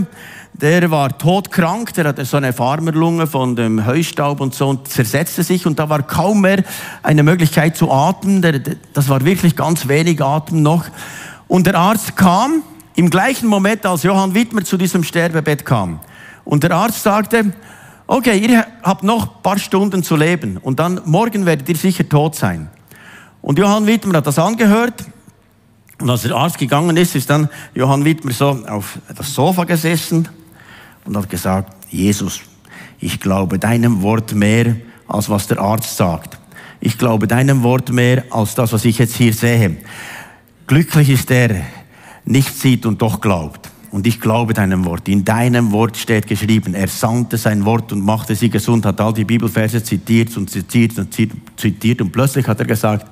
der 0.60 0.90
war 0.90 1.16
todkrank, 1.16 1.94
der 1.94 2.06
hatte 2.06 2.24
so 2.24 2.36
eine 2.36 2.52
Farmerlunge 2.52 3.28
von 3.28 3.54
dem 3.54 3.86
Heustaub 3.86 4.40
und 4.40 4.54
so 4.54 4.68
und 4.68 4.88
zersetzte 4.88 5.44
sich 5.44 5.66
und 5.66 5.78
da 5.78 5.88
war 5.88 6.02
kaum 6.02 6.40
mehr 6.40 6.64
eine 7.02 7.22
Möglichkeit 7.22 7.76
zu 7.76 7.92
atmen. 7.92 8.42
das 8.92 9.08
war 9.08 9.24
wirklich 9.24 9.54
ganz 9.54 9.86
wenig 9.86 10.20
Atem 10.20 10.62
noch. 10.62 10.86
Und 11.46 11.68
der 11.68 11.76
Arzt 11.76 12.16
kam 12.16 12.62
im 12.96 13.08
gleichen 13.08 13.48
Moment, 13.48 13.86
als 13.86 14.02
Johann 14.02 14.34
Wittmer 14.34 14.64
zu 14.64 14.76
diesem 14.76 15.04
Sterbebett 15.04 15.64
kam. 15.64 16.00
Und 16.44 16.64
der 16.64 16.72
Arzt 16.72 17.04
sagte, 17.04 17.52
okay, 18.08 18.36
ihr 18.36 18.66
habt 18.82 19.04
noch 19.04 19.36
ein 19.36 19.42
paar 19.42 19.58
Stunden 19.60 20.02
zu 20.02 20.16
leben 20.16 20.56
und 20.56 20.80
dann 20.80 21.00
morgen 21.04 21.46
werdet 21.46 21.68
ihr 21.68 21.76
sicher 21.76 22.08
tot 22.08 22.34
sein. 22.34 22.68
Und 23.42 23.60
Johann 23.60 23.86
Wittmer 23.86 24.18
hat 24.18 24.26
das 24.26 24.40
angehört 24.40 25.04
und 26.00 26.10
als 26.10 26.22
der 26.22 26.34
Arzt 26.34 26.58
gegangen 26.58 26.96
ist, 26.96 27.14
ist 27.14 27.30
dann 27.30 27.48
Johann 27.74 28.04
Wittmer 28.04 28.32
so 28.32 28.48
auf 28.66 28.98
das 29.16 29.32
Sofa 29.32 29.62
gesessen 29.62 30.28
und 31.08 31.16
hat 31.16 31.30
gesagt, 31.30 31.74
Jesus, 31.90 32.40
ich 33.00 33.18
glaube 33.18 33.58
deinem 33.58 34.02
Wort 34.02 34.34
mehr, 34.34 34.76
als 35.06 35.30
was 35.30 35.46
der 35.46 35.58
Arzt 35.58 35.96
sagt. 35.96 36.38
Ich 36.80 36.98
glaube 36.98 37.26
deinem 37.26 37.62
Wort 37.62 37.90
mehr, 37.90 38.24
als 38.30 38.54
das, 38.54 38.72
was 38.72 38.84
ich 38.84 38.98
jetzt 38.98 39.16
hier 39.16 39.32
sehe. 39.32 39.78
Glücklich 40.66 41.08
ist 41.08 41.30
der, 41.30 41.62
nicht 42.26 42.54
sieht 42.54 42.84
und 42.84 43.00
doch 43.00 43.22
glaubt. 43.22 43.70
Und 43.90 44.06
ich 44.06 44.20
glaube 44.20 44.52
deinem 44.52 44.84
Wort. 44.84 45.08
In 45.08 45.24
deinem 45.24 45.72
Wort 45.72 45.96
steht 45.96 46.26
geschrieben, 46.26 46.74
er 46.74 46.88
sandte 46.88 47.38
sein 47.38 47.64
Wort 47.64 47.90
und 47.90 48.04
machte 48.04 48.34
sie 48.34 48.50
gesund, 48.50 48.84
hat 48.84 49.00
all 49.00 49.14
die 49.14 49.24
Bibelverse 49.24 49.82
zitiert 49.82 50.36
und 50.36 50.50
zitiert 50.50 50.98
und 50.98 51.16
zitiert 51.56 52.02
und 52.02 52.12
plötzlich 52.12 52.46
hat 52.46 52.60
er 52.60 52.66
gesagt, 52.66 53.06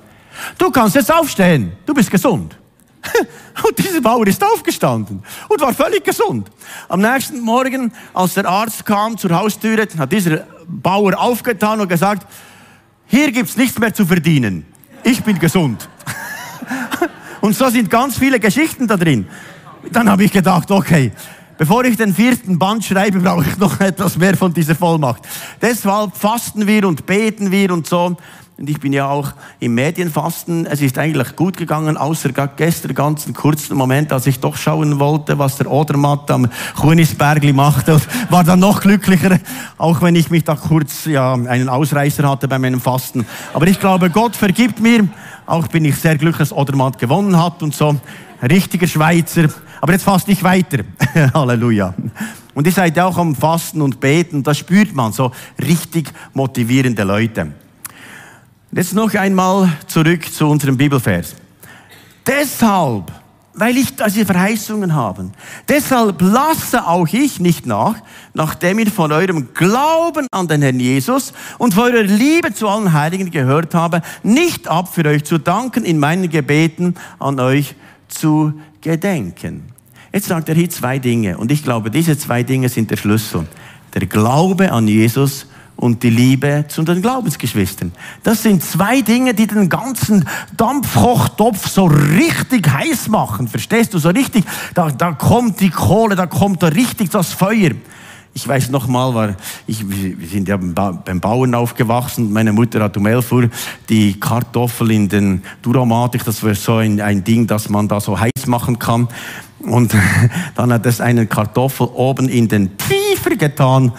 du 0.59 0.71
kannst 0.71 0.97
jetzt 0.97 1.11
aufstehen, 1.11 1.73
du 1.87 1.95
bist 1.95 2.11
gesund. 2.11 2.59
Und 3.67 3.79
dieser 3.79 4.01
Bauer 4.01 4.27
ist 4.27 4.45
aufgestanden 4.45 5.23
und 5.49 5.61
war 5.61 5.73
völlig 5.73 6.05
gesund. 6.05 6.51
Am 6.89 7.01
nächsten 7.01 7.41
Morgen, 7.41 7.91
als 8.13 8.35
der 8.35 8.47
Arzt 8.47 8.85
kam 8.85 9.17
zur 9.17 9.31
Haustüre, 9.31 9.89
hat 9.99 10.13
dieser 10.13 10.47
Bauer 10.67 11.19
aufgetan 11.19 11.81
und 11.81 11.89
gesagt, 11.89 12.27
hier 13.07 13.33
gibt's 13.33 13.57
nichts 13.57 13.79
mehr 13.79 13.95
zu 13.95 14.05
verdienen. 14.05 14.67
Ich 15.03 15.23
bin 15.23 15.39
gesund. 15.39 15.89
Und 17.41 17.55
so 17.55 17.69
sind 17.69 17.89
ganz 17.89 18.19
viele 18.19 18.41
Geschichten 18.41 18.89
da 18.89 18.97
drin. 18.97 19.27
Dann 19.93 20.11
habe 20.11 20.25
ich 20.25 20.33
gedacht, 20.33 20.71
okay, 20.71 21.13
bevor 21.57 21.85
ich 21.85 21.97
den 21.97 22.15
vierten 22.15 22.59
Band 22.59 22.85
schreibe, 22.85 23.21
brauche 23.21 23.45
ich 23.49 23.57
noch 23.59 23.81
etwas 23.81 24.17
mehr 24.17 24.37
von 24.37 24.53
dieser 24.53 24.75
Vollmacht. 24.75 25.23
Deshalb 25.63 26.17
fasten 26.17 26.67
wir 26.67 26.87
und 26.87 27.07
beten 27.07 27.51
wir 27.51 27.73
und 27.73 27.87
so. 27.87 28.17
Und 28.59 28.71
ich 28.71 28.81
bin 28.81 28.95
ja 28.95 29.07
auch 29.07 29.33
im 29.61 29.75
Medienfasten. 29.75 30.65
Es 30.65 30.81
ist 30.81 30.97
eigentlich 30.97 31.37
gut 31.37 31.59
gegangen, 31.59 31.99
außer 31.99 32.31
gestern 32.57 32.95
ganz 32.95 33.27
einen 33.27 33.35
kurzen 33.35 33.77
Moment, 33.77 34.15
als 34.15 34.27
ich 34.27 34.41
doch 34.41 34.57
schauen 34.57 34.99
wollte, 34.99 35.39
was 35.39 35.59
der 35.59 35.71
Odermatt 35.71 36.31
am 36.31 36.49
Kunisbergli 36.75 37.53
machte. 37.53 38.01
War 38.31 38.45
dann 38.45 38.61
noch 38.61 38.81
glücklicher, 38.81 39.39
auch 39.77 40.01
wenn 40.01 40.17
ich 40.17 40.31
mich 40.31 40.45
da 40.45 40.55
kurz 40.55 41.05
ja, 41.05 41.35
einen 41.35 41.69
Ausreißer 41.69 42.27
hatte 42.27 42.49
bei 42.49 42.59
meinem 42.59 42.81
Fasten. 42.81 43.27
Aber 43.53 43.67
ich 43.67 43.79
glaube, 43.79 44.09
Gott 44.09 44.35
vergibt 44.35 44.81
mir. 44.81 45.07
Auch 45.45 45.69
bin 45.69 45.85
ich 45.85 45.97
sehr 45.97 46.17
glücklich, 46.17 46.49
dass 46.49 46.57
Odermatt 46.57 46.99
gewonnen 46.99 47.39
hat 47.39 47.63
und 47.63 47.75
so. 47.75 47.95
Richtiger 48.43 48.87
Schweizer. 48.87 49.49
Aber 49.83 49.93
jetzt 49.93 50.05
faste 50.05 50.33
ich 50.33 50.43
weiter. 50.43 50.79
Halleluja. 51.35 51.93
Und 52.55 52.67
ihr 52.67 52.73
seid 52.73 52.97
ja 52.97 53.05
auch 53.05 53.19
am 53.19 53.35
Fasten 53.35 53.83
und 53.83 54.01
Beten. 54.01 54.43
Da 54.43 54.55
spürt 54.55 54.95
man 54.95 55.13
so 55.13 55.31
richtig 55.59 56.11
motivierende 56.33 57.05
Leute. 57.05 57.53
Jetzt 58.77 58.93
noch 58.93 59.15
einmal 59.15 59.73
zurück 59.87 60.31
zu 60.31 60.47
unserem 60.47 60.77
Bibelvers. 60.77 61.35
Deshalb, 62.27 63.11
weil 63.55 63.75
ich 63.79 63.97
diese 63.97 64.27
Verheißungen 64.27 64.95
habe, 64.95 65.31
deshalb 65.67 66.21
lasse 66.21 66.87
auch 66.87 67.09
ich 67.11 67.41
nicht 67.41 67.65
nach, 67.65 67.95
nachdem 68.35 68.81
ich 68.81 68.91
von 68.91 69.13
eurem 69.13 69.55
Glauben 69.55 70.27
an 70.31 70.47
den 70.47 70.61
Herrn 70.61 70.79
Jesus 70.79 71.33
und 71.57 71.73
von 71.73 71.85
eurer 71.85 72.03
Liebe 72.03 72.53
zu 72.53 72.69
allen 72.69 72.93
Heiligen 72.93 73.31
gehört 73.31 73.75
habe, 73.75 74.03
nicht 74.23 74.69
ab 74.69 74.95
für 74.95 75.07
euch 75.07 75.25
zu 75.25 75.39
danken, 75.39 75.83
in 75.83 75.99
meinen 75.99 76.29
Gebeten 76.29 76.97
an 77.19 77.41
euch 77.41 77.77
zu 78.09 78.53
gedenken. 78.83 79.73
Jetzt 80.13 80.27
sagt 80.27 80.51
er 80.51 80.55
hier 80.55 80.69
zwei 80.69 80.99
Dinge 80.99 81.39
und 81.39 81.51
ich 81.51 81.65
glaube, 81.65 81.91
diese 81.91 82.19
zwei 82.19 82.43
Dinge 82.43 82.69
sind 82.69 82.91
der 82.91 82.99
Schlüssel. 82.99 83.47
Der 83.95 84.05
Glaube 84.07 84.71
an 84.71 84.87
Jesus 84.87 85.47
und 85.77 86.03
die 86.03 86.11
Liebe 86.11 86.65
zu 86.69 86.83
den 86.83 87.03
Glaubensgeschwistern. 87.03 87.93
Das 88.23 88.43
sind 88.43 88.63
zwei 88.63 89.03
Dinge, 89.03 89.35
die 89.35 89.47
den 89.47 89.69
ganzen 89.69 90.27
Dampfkochtopf 90.57 91.69
so 91.69 91.87
richtig 91.87 92.71
heiß 92.71 93.09
machen. 93.09 93.47
Verstehst 93.49 93.93
du? 93.95 93.99
So 93.99 94.09
richtig, 94.09 94.45
da, 94.75 94.91
da 94.91 95.13
kommt 95.13 95.61
die 95.61 95.71
Kohle, 95.71 96.17
da 96.17 96.27
kommt 96.27 96.63
da 96.63 96.69
richtig 96.69 97.11
das 97.11 97.33
Feuer. 97.33 97.73
Ich 98.33 98.47
weiß 98.47 98.69
noch 98.69 98.87
mal, 98.87 99.15
war, 99.15 99.35
ich, 99.67 99.83
wir 99.89 100.29
sind 100.29 100.47
ja 100.47 100.59
beim 100.59 101.21
Bauern 101.21 101.55
aufgewachsen. 101.55 102.31
Meine 102.31 102.53
Mutter 102.53 102.83
hat 102.83 102.95
um 102.99 103.07
11 103.07 103.33
Uhr 103.33 103.49
die 103.89 104.21
Kartoffel 104.21 104.91
in 104.91 105.09
den 105.09 105.43
Duramatik, 105.63 106.23
das 106.23 106.43
war 106.43 106.55
so 106.55 106.77
ein, 106.77 107.01
ein 107.01 107.25
Ding, 107.25 107.47
das 107.47 107.71
man 107.71 107.89
da 107.89 107.99
so 107.99 108.21
heiß 108.21 108.47
machen 108.47 108.79
kann. 108.79 109.09
Und 109.61 109.95
dann 110.55 110.71
hat 110.71 110.85
es 110.85 111.01
eine 111.01 111.27
Kartoffel 111.27 111.87
oben 111.87 112.29
in 112.29 112.47
den 112.47 112.73
Pfeifer 112.77 113.37
getan. 113.37 113.93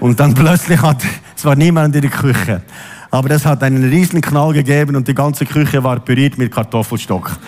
Und 0.00 0.20
dann 0.20 0.34
plötzlich 0.34 0.80
hat, 0.80 1.02
es 1.36 1.44
war 1.44 1.56
niemand 1.56 1.94
in 1.94 2.02
der 2.02 2.10
Küche. 2.10 2.62
Aber 3.10 3.28
das 3.28 3.44
hat 3.44 3.62
einen 3.62 3.88
riesen 3.88 4.20
Knall 4.20 4.52
gegeben 4.52 4.94
und 4.96 5.08
die 5.08 5.14
ganze 5.14 5.46
Küche 5.46 5.82
war 5.82 5.98
püriert 6.00 6.38
mit 6.38 6.52
Kartoffelstock. 6.52 7.38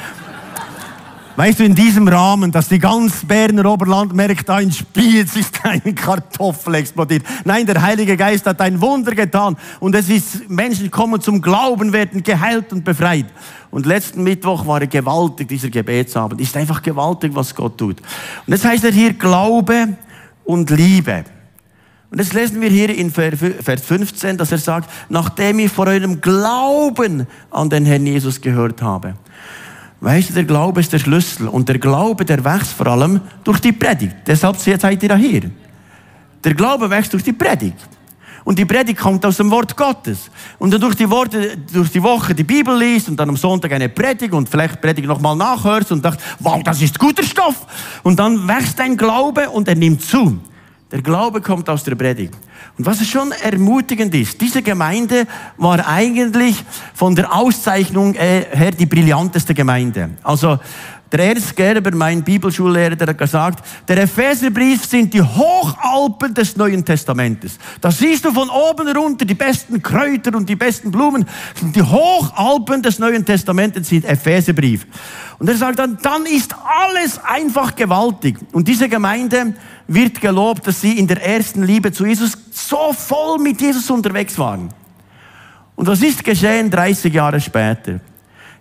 Weißt 1.37 1.61
du, 1.61 1.65
in 1.65 1.75
diesem 1.75 2.09
Rahmen, 2.09 2.51
dass 2.51 2.69
die 2.69 2.79
ganz 2.79 3.25
Berner 3.25 3.65
Oberland 3.65 4.13
merkt, 4.15 4.51
ein 4.51 4.71
Spiez 4.73 5.37
ist 5.37 5.65
eine 5.65 5.95
Kartoffel 5.95 6.75
explodiert. 6.75 7.25
Nein, 7.45 7.67
der 7.67 7.81
Heilige 7.81 8.17
Geist 8.17 8.47
hat 8.47 8.61
ein 8.61 8.81
Wunder 8.81 9.15
getan 9.15 9.57
und 9.79 9.95
es 9.95 10.09
ist, 10.09 10.51
Menschen 10.51 10.91
kommen 10.91 11.21
zum 11.21 11.41
Glauben, 11.41 11.93
werden 11.93 12.23
geheilt 12.23 12.73
und 12.73 12.85
befreit. 12.85 13.27
Und 13.71 13.87
letzten 13.87 14.25
Mittwoch 14.25 14.67
war 14.67 14.81
er 14.81 14.87
gewaltig, 14.89 15.49
dieser 15.49 15.71
Gebetsabend. 15.71 16.41
Ist 16.41 16.57
einfach 16.57 16.83
gewaltig, 16.83 17.31
was 17.35 17.55
Gott 17.55 17.79
tut. 17.79 18.01
Und 18.47 18.53
jetzt 18.53 18.65
heißt 18.65 18.85
er 18.85 18.93
hier 18.93 19.13
Glaube 19.13 19.97
und 20.45 20.69
Liebe. 20.71 21.25
Und 22.11 22.19
jetzt 22.19 22.33
lesen 22.33 22.61
wir 22.61 22.71
hier 22.71 22.93
in 22.95 23.11
Vers 23.11 23.83
15, 23.83 24.37
dass 24.37 24.51
er 24.51 24.59
sagt, 24.59 24.91
nachdem 25.09 25.61
ich 25.61 25.71
vor 25.71 25.87
eurem 25.87 26.21
Glauben 26.21 27.27
an 27.51 27.71
den 27.71 27.87
Herrn 27.87 28.05
Jesus 28.05 28.41
gehört 28.41 28.83
habe. 28.83 29.15
Weißt 30.01 30.31
du, 30.31 30.35
der 30.35 30.45
Glaube 30.45 30.81
ist 30.81 30.93
der 30.93 30.99
Schlüssel. 30.99 31.47
Und 31.47 31.69
der 31.69 31.79
Glaube, 31.79 32.25
der 32.25 32.45
wächst 32.45 32.73
vor 32.73 32.89
allem 32.89 33.21
durch 33.45 33.61
die 33.61 33.73
Predigt. 33.73 34.17
Deshalb 34.27 34.57
seid 34.57 35.03
ihr 35.03 35.09
da 35.09 35.17
hier. 35.17 35.51
Der 36.43 36.55
Glaube 36.55 36.91
wächst 36.91 37.13
durch 37.13 37.23
die 37.23 37.33
Predigt. 37.33 37.77
Und 38.43 38.59
die 38.59 38.65
Predigt 38.65 38.99
kommt 38.99 39.25
aus 39.25 39.37
dem 39.37 39.51
Wort 39.51 39.77
Gottes. 39.77 40.31
Und 40.59 40.73
dann 40.73 40.81
durch 40.81 40.97
die 40.97 41.09
Worte, 41.09 41.57
durch 41.73 41.91
die 41.91 42.03
Woche 42.03 42.35
die 42.35 42.43
Bibel 42.43 42.77
liest 42.77 43.09
und 43.09 43.17
dann 43.21 43.29
am 43.29 43.37
Sonntag 43.37 43.71
eine 43.73 43.89
Predigt 43.91 44.33
und 44.33 44.49
vielleicht 44.49 44.81
Predigt 44.81 45.07
nochmal 45.07 45.37
nachhörst 45.37 45.93
und 45.93 46.05
dacht, 46.05 46.19
wow, 46.41 46.61
das 46.65 46.81
ist 46.83 46.99
guter 46.99 47.23
Stoff. 47.23 47.67
Und 48.03 48.19
dann 48.19 48.49
wächst 48.49 48.79
dein 48.79 48.97
Glaube 48.97 49.49
und 49.51 49.69
er 49.69 49.77
nimmt 49.77 50.03
zu. 50.03 50.41
Der 50.91 51.03
Glaube 51.03 51.41
kommt 51.41 51.69
aus 51.69 51.85
der 51.85 51.95
Predigt. 51.95 52.35
Und 52.77 52.85
was 52.85 53.07
schon 53.07 53.31
ermutigend 53.31 54.15
ist, 54.15 54.41
diese 54.41 54.61
Gemeinde 54.61 55.27
war 55.57 55.87
eigentlich 55.87 56.65
von 56.95 57.15
der 57.15 57.33
Auszeichnung 57.33 58.15
äh, 58.15 58.45
her 58.51 58.73
die 58.73 58.87
brillanteste 58.87 59.55
Gemeinde. 59.55 60.11
Also 60.23 60.59
der 61.13 61.29
Ernst 61.29 61.57
Gerber, 61.57 61.91
mein 61.93 62.23
Bibelschullehrer, 62.23 62.95
der 62.95 63.09
hat 63.09 63.19
gesagt, 63.19 63.65
der 63.89 64.03
Epheserbrief 64.03 64.85
sind 64.85 65.13
die 65.13 65.23
Hochalpen 65.23 66.33
des 66.35 66.57
Neuen 66.57 66.85
Testamentes. 66.85 67.59
Da 67.81 67.91
siehst 67.91 68.25
du 68.25 68.33
von 68.33 68.49
oben 68.49 68.89
runter 68.97 69.25
die 69.25 69.35
besten 69.35 69.83
Kräuter 69.83 70.37
und 70.37 70.49
die 70.49 70.55
besten 70.55 70.93
Blumen. 70.93 71.27
Die 71.61 71.83
Hochalpen 71.83 72.83
des 72.83 73.01
Neuen 73.01 73.25
Testamentes 73.25 73.89
sind 73.89 74.05
Epheserbrief. 74.05 74.87
Und 75.41 75.49
er 75.49 75.57
sagt 75.57 75.81
dann, 75.81 75.99
dann 76.01 76.27
ist 76.27 76.55
alles 76.55 77.19
einfach 77.25 77.75
gewaltig. 77.75 78.39
Und 78.53 78.69
diese 78.69 78.89
Gemeinde 78.89 79.55
wird 79.93 80.21
gelobt, 80.21 80.67
dass 80.67 80.81
sie 80.81 80.99
in 80.99 81.09
der 81.09 81.21
ersten 81.21 81.65
Liebe 81.65 81.91
zu 81.91 82.07
Jesus 82.07 82.39
so 82.53 82.93
voll 82.93 83.39
mit 83.39 83.61
Jesus 83.61 83.91
unterwegs 83.91 84.39
waren. 84.39 84.69
Und 85.75 85.87
was 85.89 86.01
ist 86.01 86.23
geschehen 86.23 86.71
30 86.71 87.13
Jahre 87.13 87.41
später? 87.41 87.99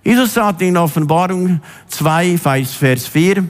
Jesus 0.03 0.33
sagt 0.33 0.61
in 0.63 0.75
Offenbarung 0.75 1.61
2, 1.87 2.37
Vers 2.37 3.07
4, 3.07 3.43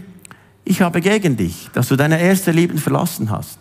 ich 0.65 0.81
habe 0.81 0.99
gegen 0.99 1.37
dich, 1.37 1.69
dass 1.73 1.87
du 1.87 1.95
deine 1.95 2.19
erste 2.19 2.51
Liebe 2.51 2.77
verlassen 2.77 3.29
hast. 3.29 3.59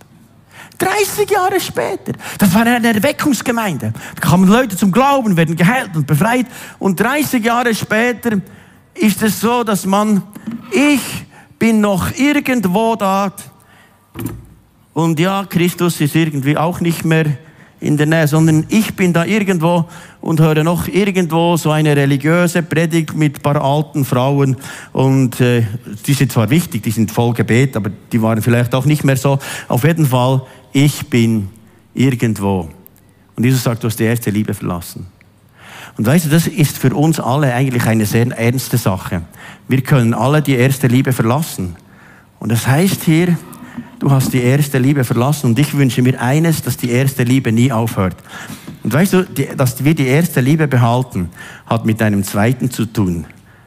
30 0.79 1.31
Jahre 1.31 1.61
später. 1.61 2.13
Das 2.39 2.53
war 2.55 2.63
eine 2.63 2.95
Erweckungsgemeinde. 2.95 3.93
Da 4.17 4.21
kamen 4.21 4.49
Leute 4.49 4.77
zum 4.77 4.91
Glauben, 4.91 5.37
werden 5.37 5.55
geheilt 5.55 5.95
und 5.95 6.07
befreit. 6.07 6.47
Und 6.81 6.99
30 6.99 7.45
Jahre 7.45 7.73
später 7.75 8.41
ist 8.95 9.23
es 9.23 9.41
so, 9.41 9.63
dass 9.63 9.87
man, 9.87 10.23
ich 10.73 11.01
bin 11.59 11.81
noch 11.81 12.11
irgendwo 12.17 12.97
da. 12.97 13.33
Und 14.99 15.21
ja, 15.21 15.45
Christus 15.49 16.01
ist 16.01 16.17
irgendwie 16.17 16.57
auch 16.57 16.81
nicht 16.81 17.05
mehr 17.05 17.27
in 17.79 17.97
der 17.97 18.07
Nähe, 18.07 18.27
sondern 18.27 18.67
ich 18.69 18.97
bin 18.97 19.13
da 19.13 19.25
irgendwo 19.25 19.89
und 20.21 20.41
höre 20.41 20.65
noch 20.65 20.89
irgendwo 20.89 21.57
so 21.57 21.71
eine 21.71 21.95
religiöse 21.95 22.65
Predigt 22.65 23.15
mit 23.15 23.37
ein 23.37 23.43
paar 23.43 23.63
alten 23.63 24.05
Frauen 24.05 24.57
und 24.93 25.41
äh, 25.41 25.63
die 26.05 26.15
sind 26.15 26.33
zwar 26.33 26.51
wichtig, 26.51 26.83
die 26.83 26.91
sind 26.91 27.13
voll 27.13 27.33
Gebet, 27.33 27.77
aber 27.77 27.93
die 28.11 28.21
waren 28.21 28.43
vielleicht 28.43 28.75
auch 28.75 28.87
nicht 28.87 29.05
mehr 29.05 29.17
so. 29.17 29.39
Auf 29.69 29.85
jeden 29.85 30.05
Fall, 30.05 30.43
ich 30.73 31.09
bin 31.09 31.49
irgendwo. 31.95 32.69
Und 33.37 33.45
Jesus 33.45 33.63
sagt, 33.63 33.85
du 33.85 33.87
hast 33.87 34.01
die 34.01 34.05
erste 34.05 34.31
Liebe 34.31 34.53
verlassen. 34.53 35.07
Und 35.97 36.09
weißt 36.09 36.25
du, 36.25 36.29
das 36.29 36.49
ist 36.49 36.77
für 36.77 36.93
uns 36.93 37.21
alle 37.21 37.55
eigentlich 37.55 37.87
eine 37.87 38.05
sehr 38.05 38.27
ernste 38.37 38.79
Sache. 38.79 39.23
Wir 39.69 39.81
können 39.81 40.13
alle 40.13 40.43
die 40.43 40.57
erste 40.57 40.89
Liebe 40.89 41.13
verlassen. 41.13 41.77
Und 42.41 42.51
das 42.51 42.67
heißt 42.67 43.05
hier, 43.05 43.39
du 43.99 44.11
hast 44.11 44.33
die 44.33 44.43
erste 44.43 44.79
Liebe 44.79 45.05
verlassen 45.05 45.47
und 45.47 45.59
ich 45.59 45.77
wünsche 45.77 46.03
mir 46.03 46.21
eines, 46.21 46.63
dass 46.63 46.77
die 46.77 46.91
erste 46.91 47.25
Liebe 47.25 47.53
nie 47.53 47.73
aufhört. 47.73 48.17
Und 48.83 48.93
weißt 48.93 49.13
du, 49.13 49.25
dass 49.57 49.85
wir 49.85 49.95
die 49.95 50.07
erste 50.07 50.41
Liebe 50.41 50.69
behalten, 50.69 51.31
hat 51.67 51.85
mit 51.85 52.01
einem 52.01 52.23
zweiten 52.23 52.71
zu 52.71 52.87
tun, 52.87 53.27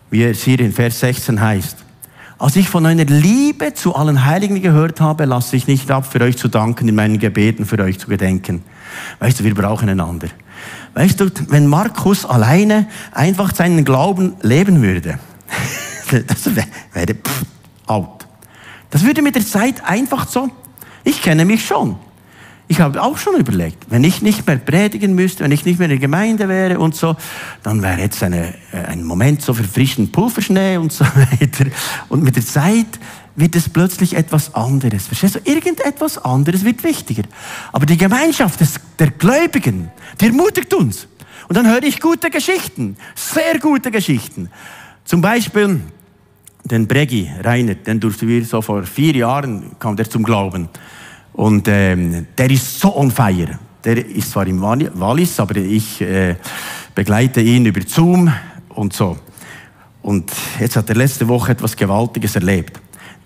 wie 0.10 0.24
es 0.24 0.44
hier 0.44 0.60
in 0.60 0.72
Vers 0.72 1.00
16 1.02 1.40
heißt. 1.40 1.78
Als 2.42 2.56
ich 2.56 2.70
von 2.70 2.88
einer 2.88 3.06
Liebe 3.06 3.76
zu 3.76 3.94
allen 3.94 4.26
Heiligen 4.26 4.64
gehört 4.64 5.00
habe, 5.00 5.26
lasse 5.26 5.56
ich 5.56 5.68
nicht 5.68 5.92
ab, 5.92 6.12
für 6.12 6.22
euch 6.22 6.38
zu 6.38 6.48
danken, 6.48 6.88
in 6.88 6.96
meinen 6.96 7.20
Gebeten 7.20 7.66
für 7.66 7.78
euch 7.78 8.00
zu 8.00 8.08
gedenken. 8.08 8.64
Weißt 9.20 9.40
du, 9.40 9.44
wir 9.44 9.54
brauchen 9.54 9.90
einander. 9.90 10.28
Weißt 10.96 11.20
du, 11.20 11.30
wenn 11.50 11.68
Markus 11.68 12.26
alleine 12.26 12.88
einfach 13.12 13.54
seinen 13.54 13.86
Glauben 13.86 14.34
leben 14.42 14.82
würde, 14.82 15.20
das 16.28 16.56
wäre 16.56 17.14
pff, 17.14 17.46
out. 17.86 18.21
Das 18.92 19.04
würde 19.04 19.22
mit 19.22 19.36
der 19.36 19.46
Zeit 19.46 19.84
einfach 19.84 20.28
so. 20.28 20.50
Ich 21.04 21.22
kenne 21.22 21.46
mich 21.46 21.66
schon. 21.66 21.96
Ich 22.68 22.80
habe 22.80 23.02
auch 23.04 23.18
schon 23.18 23.36
überlegt, 23.36 23.88
wenn 23.90 24.04
ich 24.06 24.22
nicht 24.22 24.48
mehr 24.48 24.56
predigen 24.56 25.14
müsste, 25.14 25.44
wenn 25.44 25.52
ich 25.52 25.66
nicht 25.66 25.78
mehr 25.78 25.88
in 25.88 25.90
der 25.90 26.00
Gemeinde 26.00 26.48
wäre 26.48 26.80
und 26.80 26.96
so, 26.96 27.18
dann 27.64 27.82
wäre 27.82 28.00
jetzt 28.00 28.24
eine, 28.24 28.54
äh, 28.72 28.86
ein 28.88 29.04
Moment 29.04 29.42
so 29.42 29.54
für 29.54 29.66
frischen 29.66 30.10
Pulverschnee 30.10 30.78
und 30.78 30.94
so 30.94 31.04
weiter. 31.16 31.66
Und 32.08 32.24
mit 32.24 32.38
der 32.38 32.46
Zeit 32.46 33.00
wird 33.36 33.58
es 33.58 33.68
plötzlich 33.68 34.16
etwas 34.16 34.56
anderes. 34.56 35.08
Verstehst 35.08 35.36
du? 35.36 35.40
Irgendetwas 35.44 36.18
anderes 36.18 36.64
wird 36.64 36.84
wichtiger. 36.86 37.24
Aber 37.74 37.86
die 37.86 37.98
Gemeinschaft 37.98 38.62
des, 38.62 38.76
der 39.00 39.12
Gläubigen, 39.12 39.92
die 40.22 40.28
ermutigt 40.28 40.74
uns. 40.74 41.08
Und 41.50 41.58
dann 41.58 41.68
höre 41.68 41.84
ich 41.84 42.00
gute 42.00 42.30
Geschichten, 42.30 42.96
sehr 43.16 43.60
gute 43.60 43.92
Geschichten. 43.92 44.50
Zum 45.04 45.20
Beispiel, 45.20 45.82
den 46.72 46.88
Bregi 46.88 47.30
Rainer, 47.44 47.76
den 47.76 48.00
durften 48.00 48.28
wir 48.28 48.44
so 48.46 48.62
vor 48.62 48.84
vier 48.84 49.16
Jahren, 49.16 49.78
kam 49.78 49.96
der 49.96 50.10
zum 50.10 50.24
Glauben. 50.24 50.70
Und 51.34 51.68
ähm, 51.68 52.28
der 52.38 52.50
ist 52.50 52.80
so 52.80 52.96
on 52.96 53.12
fire. 53.12 53.60
Der 53.84 54.06
ist 54.06 54.32
zwar 54.32 54.48
im 54.48 54.62
Wallis, 54.62 55.40
aber 55.40 55.58
ich 55.58 56.02
äh, 56.02 56.36
begleite 56.96 57.42
ihn 57.42 57.66
über 57.66 57.82
Zoom 57.86 58.32
und 58.70 58.94
so. 58.94 59.18
Und 60.02 60.32
jetzt 60.60 60.76
hat 60.76 60.90
er 60.90 60.96
letzte 60.96 61.28
Woche 61.28 61.52
etwas 61.52 61.76
Gewaltiges 61.76 62.36
erlebt. 62.36 62.80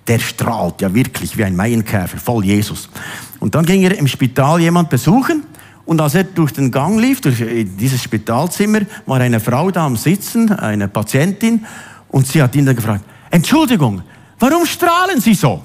Der 0.08 0.20
strahlt 0.20 0.82
ja 0.82 0.94
wirklich 0.94 1.38
wie 1.38 1.44
ein 1.44 1.56
Maienkäfer, 1.56 2.18
voll 2.18 2.46
Jesus. 2.46 2.90
Und 3.40 3.56
dann 3.56 3.66
ging 3.66 3.84
er 3.84 3.98
im 3.98 4.08
Spital 4.08 4.60
jemand 4.60 4.90
besuchen 4.90 5.44
und 5.86 6.02
als 6.02 6.16
er 6.16 6.24
durch 6.24 6.52
den 6.52 6.72
Gang 6.72 7.00
lief, 7.00 7.22
durch 7.22 7.44
dieses 7.78 8.02
Spitalzimmer, 8.02 8.82
war 9.06 9.20
eine 9.20 9.40
Frau 9.40 9.72
da 9.72 9.86
am 9.86 9.96
Sitzen, 9.96 10.52
eine 10.52 10.88
Patientin, 10.88 11.66
und 12.10 12.28
sie 12.28 12.42
hat 12.42 12.56
ihn 12.56 12.66
dann 12.66 12.76
gefragt, 12.76 13.04
Entschuldigung, 13.36 14.02
warum 14.40 14.66
strahlen 14.66 15.20
Sie 15.20 15.34
so? 15.34 15.62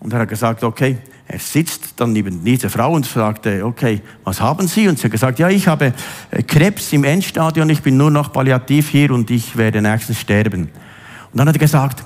Und 0.00 0.12
er 0.12 0.20
hat 0.20 0.28
gesagt, 0.28 0.62
okay, 0.62 0.98
er 1.26 1.38
sitzt 1.38 1.94
dann 1.96 2.12
neben 2.12 2.44
dieser 2.44 2.68
Frau 2.68 2.92
und 2.92 3.06
fragte, 3.06 3.64
okay, 3.64 4.02
was 4.24 4.42
haben 4.42 4.68
Sie? 4.68 4.86
Und 4.88 4.98
sie 4.98 5.04
hat 5.04 5.12
gesagt, 5.12 5.38
ja, 5.38 5.48
ich 5.48 5.66
habe 5.66 5.94
äh, 6.30 6.42
Krebs 6.42 6.92
im 6.92 7.04
Endstadion, 7.04 7.70
ich 7.70 7.80
bin 7.80 7.96
nur 7.96 8.10
noch 8.10 8.30
palliativ 8.30 8.90
hier 8.90 9.10
und 9.10 9.30
ich 9.30 9.56
werde 9.56 9.80
nächstens 9.80 10.20
sterben. 10.20 10.64
Und 10.64 11.38
dann 11.38 11.48
hat 11.48 11.56
er 11.56 11.60
gesagt, 11.60 12.04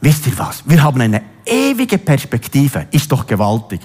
wisst 0.00 0.26
ihr 0.26 0.38
was, 0.38 0.62
wir 0.66 0.82
haben 0.82 1.02
eine 1.02 1.20
ewige 1.44 1.98
Perspektive, 1.98 2.86
ist 2.92 3.12
doch 3.12 3.26
gewaltig. 3.26 3.82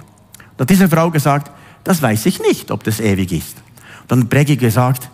Und 0.54 0.62
hat 0.62 0.70
diese 0.70 0.88
Frau 0.88 1.12
gesagt, 1.12 1.52
das 1.84 2.02
weiß 2.02 2.28
ich 2.28 2.40
nicht, 2.40 2.72
ob 2.72 2.86
das 2.86 3.02
ewig 3.02 3.34
ist. 3.34 3.58
Und 4.04 4.12
dann 4.12 4.22
hat 4.22 4.30
Bregi 4.30 4.56
gesagt, 4.56 5.10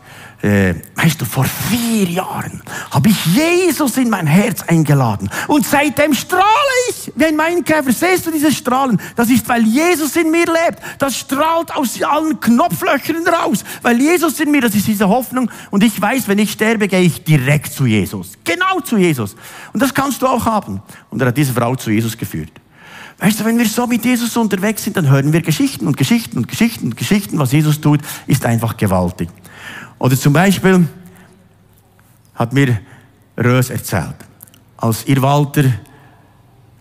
äh, 0.46 0.76
weißt 0.96 1.20
du, 1.20 1.26
vor 1.26 1.46
vier 1.46 2.08
Jahren 2.08 2.62
habe 2.92 3.10
ich 3.10 3.26
Jesus 3.26 3.98
in 3.98 4.10
mein 4.10 4.28
Herz 4.28 4.62
eingeladen. 4.62 5.30
Und 5.48 5.66
seitdem 5.66 6.14
strahle 6.14 6.46
ich 6.90 7.12
wie 7.16 7.26
ein 7.26 7.36
Mainkäfer. 7.36 7.92
Siehst 7.92 8.28
du 8.28 8.32
dieses 8.32 8.56
Strahlen? 8.56 9.02
Das 9.16 9.30
ist, 9.30 9.50
weil 9.50 9.64
Jesus 9.64 10.16
in 10.16 10.30
mir 10.30 10.46
lebt. 10.46 10.80
Das 11.00 11.18
strahlt 11.18 11.76
aus 11.76 12.02
allen 12.04 12.40
Knopflöchern 12.40 13.28
raus. 13.28 13.64
Weil 13.82 14.00
Jesus 14.00 14.40
in 14.40 14.52
mir, 14.52 14.62
das 14.62 14.76
ist 14.76 14.88
diese 14.88 15.10
Hoffnung. 15.10 15.50
Und 15.72 15.84
ich 15.84 16.00
weiß, 16.00 16.28
wenn 16.28 16.38
ich 16.38 16.52
sterbe, 16.52 16.88
gehe 16.88 17.02
ich 17.02 17.24
direkt 17.24 17.74
zu 17.74 17.88
Jesus. 17.88 18.34
Genau 18.44 18.80
zu 18.82 18.98
Jesus. 18.98 19.36
Und 19.74 19.82
das 19.82 19.94
kannst 19.94 20.22
du 20.22 20.28
auch 20.28 20.46
haben. 20.46 20.82
Und 21.10 21.22
er 21.22 21.30
hat 21.30 21.38
diese 21.38 21.54
Frau 21.54 21.76
zu 21.76 21.90
Jesus 21.90 22.16
geführt. 22.16 22.52
Weißt 23.18 23.40
du, 23.40 23.46
wenn 23.46 23.58
wir 23.58 23.66
so 23.66 23.88
mit 23.88 24.04
Jesus 24.04 24.36
unterwegs 24.38 24.84
sind, 24.84 24.98
dann 24.98 25.10
hören 25.10 25.32
wir 25.32 25.42
Geschichten 25.42 25.88
und 25.88 25.96
Geschichten 25.96 26.38
und 26.38 26.48
Geschichten 26.48 26.88
und 26.88 26.98
Geschichten. 26.98 27.40
Was 27.40 27.52
Jesus 27.52 27.80
tut, 27.80 28.02
ist 28.28 28.46
einfach 28.46 28.76
gewaltig. 28.78 29.30
Oder 30.00 30.18
zum 30.18 30.34
Beispiel 30.34 30.88
hat 32.34 32.54
mir 32.54 32.80
Rös 33.38 33.70
erzählt, 33.70 34.16
als 34.78 35.06
ihr 35.08 35.22
Walter 35.22 35.64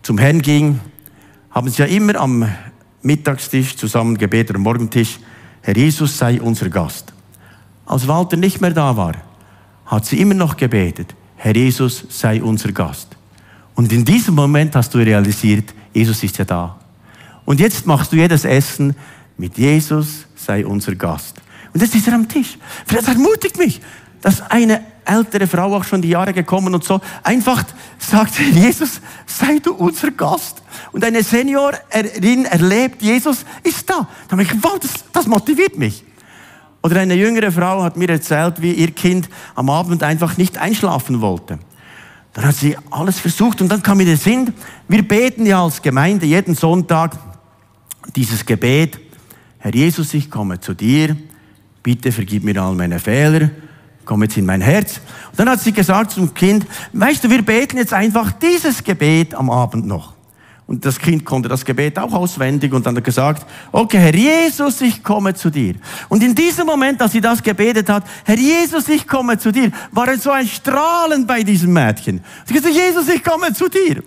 zum 0.03 0.18
Herrn 0.18 0.42
ging, 0.42 0.81
haben 1.50 1.68
sie 1.70 1.83
ja 1.83 1.88
immer 1.88 2.16
am 2.16 2.48
Mittagstisch 3.03 3.77
zusammen 3.77 4.16
gebetet, 4.16 4.57
am 4.57 4.62
Morgentisch, 4.62 5.18
Herr 5.62 5.77
Jesus 5.77 6.18
sei 6.18 6.40
unser 6.40 6.68
Gast. 6.68 7.12
Als 7.87 8.09
Walter 8.09 8.37
nicht 8.37 8.61
mehr 8.61 8.70
da 8.70 8.96
war, 8.96 9.14
hat 9.87 10.07
sie 10.07 10.20
immer 10.20 10.35
noch 10.35 10.57
gebetet, 10.57 11.14
Herr 11.37 11.55
Jesus 11.55 12.05
sei 12.09 12.42
unser 12.42 12.72
Gast. 12.72 13.16
Und 13.74 13.92
in 13.92 14.05
diesem 14.05 14.35
Moment 14.35 14.74
hast 14.74 14.94
du 14.94 14.98
realisiert, 14.98 15.74
Jesus 15.92 16.22
ist 16.22 16.38
ja 16.38 16.44
da. 16.44 16.79
Und 17.44 17.61
jetzt 17.61 17.87
machst 17.87 18.12
du 18.12 18.16
jedes 18.16 18.44
Essen 18.44 18.96
mit 19.37 19.59
Jesus 19.59 20.27
sei 20.35 20.64
unser 20.64 20.94
Gast. 20.94 21.40
Und 21.75 21.83
jetzt 21.83 21.95
ist 21.95 22.07
er 22.07 22.15
am 22.15 22.29
Tisch. 22.29 22.57
Das 22.87 23.09
ermutigt 23.09 23.59
mich, 23.59 23.81
dass 24.23 24.41
eine 24.51 24.81
ältere 25.05 25.47
Frau 25.47 25.77
auch 25.77 25.85
schon 25.85 26.01
die 26.01 26.09
Jahre 26.09 26.33
gekommen 26.33 26.75
und 26.75 26.85
so 26.85 27.01
einfach 27.23 27.63
sagt, 27.99 28.39
Jesus, 28.39 29.01
sei 29.27 29.59
du 29.59 29.75
unser 29.75 30.13
Gast. 30.13 30.63
Und 30.93 31.05
eine 31.05 31.23
Seniorin 31.23 32.47
erlebt, 32.47 33.03
Jesus 33.03 33.45
ist 33.63 33.91
da. 33.91 34.09
Da 34.29 34.39
ich, 34.39 34.51
wow, 34.63 34.79
das, 34.81 35.05
das 35.13 35.27
motiviert 35.27 35.77
mich. 35.77 36.05
Oder 36.83 37.01
eine 37.01 37.15
jüngere 37.15 37.51
Frau 37.51 37.83
hat 37.83 37.97
mir 37.97 38.09
erzählt, 38.09 38.63
wie 38.63 38.73
ihr 38.73 38.93
Kind 38.93 39.29
am 39.55 39.69
Abend 39.69 40.03
einfach 40.03 40.37
nicht 40.37 40.59
einschlafen 40.59 41.21
wollte. 41.21 41.59
Dann 42.35 42.47
hat 42.47 42.57
sie 42.57 42.77
alles 42.91 43.21
versucht 43.21 43.61
und 43.61 43.69
dann 43.69 43.83
kam 43.83 43.99
mir 43.99 44.07
der 44.07 44.17
Sinn, 44.17 44.53
wir 44.89 45.07
beten 45.07 45.47
ja 45.47 45.63
als 45.63 45.83
Gemeinde 45.83 46.27
jeden 46.27 46.55
Sonntag 46.55 47.17
dieses 48.15 48.45
Gebet, 48.45 49.01
Herr 49.59 49.75
Jesus, 49.75 50.13
ich 50.15 50.31
komme 50.31 50.61
zu 50.61 50.75
dir, 50.75 51.17
bitte 51.85 52.11
vergib 52.11 52.42
mir 52.42 52.61
all 52.61 52.75
meine 52.75 52.99
Fehler, 52.99 53.51
komm 54.05 54.23
jetzt 54.23 54.37
in 54.37 54.47
mein 54.47 54.62
Herz. 54.62 55.01
Und 55.31 55.38
dann 55.38 55.51
hat 55.51 55.61
sie 55.61 55.70
gesagt 55.70 56.11
zum 56.11 56.35
Kind, 56.35 56.66
weißt 56.92 57.23
du, 57.23 57.31
wir 57.31 57.42
beten 57.42 57.77
jetzt 57.77 57.92
einfach 57.92 58.33
dieses 58.33 58.83
Gebet 58.83 59.35
am 59.35 59.51
Abend 59.51 59.87
noch. 59.87 60.14
Und 60.66 60.87
das 60.87 60.99
Kind 60.99 61.27
konnte 61.27 61.47
das 61.47 61.62
Gebet 61.62 61.99
auch 61.99 62.12
auswendig 62.14 62.73
und 62.73 62.87
dann 62.87 62.97
hat 62.97 63.05
gesagt, 63.05 63.47
okay, 63.70 63.99
Herr 63.99 64.14
Jesus, 64.14 64.81
ich 64.81 65.05
komme 65.05 65.35
zu 65.35 65.51
dir. 65.51 65.75
Und 66.09 66.23
in 66.23 66.35
diesem 66.35 66.64
Moment, 66.64 67.03
als 67.03 67.12
sie 67.12 67.20
das 67.20 67.42
gebetet 67.42 67.90
hat, 67.90 68.05
Herr 68.25 68.38
Jesus, 68.38 68.88
ich 68.88 69.07
komme 69.07 69.37
zu 69.37 69.53
dir, 69.53 69.70
war 69.92 70.09
es 70.09 70.23
so 70.23 70.31
ein 70.31 70.49
Strahlen 70.49 71.27
bei 71.27 71.42
diesem 71.42 71.70
Mädchen. 71.70 72.25
Sie 72.47 72.55
gesagt, 72.55 72.75
Jesus, 72.75 73.11
ich 73.11 73.23
komme 73.23 73.53
zu 73.53 73.68
dir. 73.68 74.03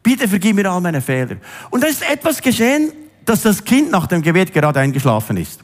Bitte 0.00 0.28
vergib 0.28 0.54
mir 0.54 0.70
all 0.70 0.80
meine 0.80 1.00
Fehler. 1.00 1.38
Und 1.70 1.82
da 1.82 1.88
ist 1.88 2.08
etwas 2.08 2.40
geschehen, 2.40 2.92
dass 3.24 3.42
das 3.42 3.64
Kind 3.64 3.90
nach 3.90 4.06
dem 4.06 4.22
Gebet 4.22 4.52
gerade 4.52 4.78
eingeschlafen 4.78 5.36
ist. 5.38 5.60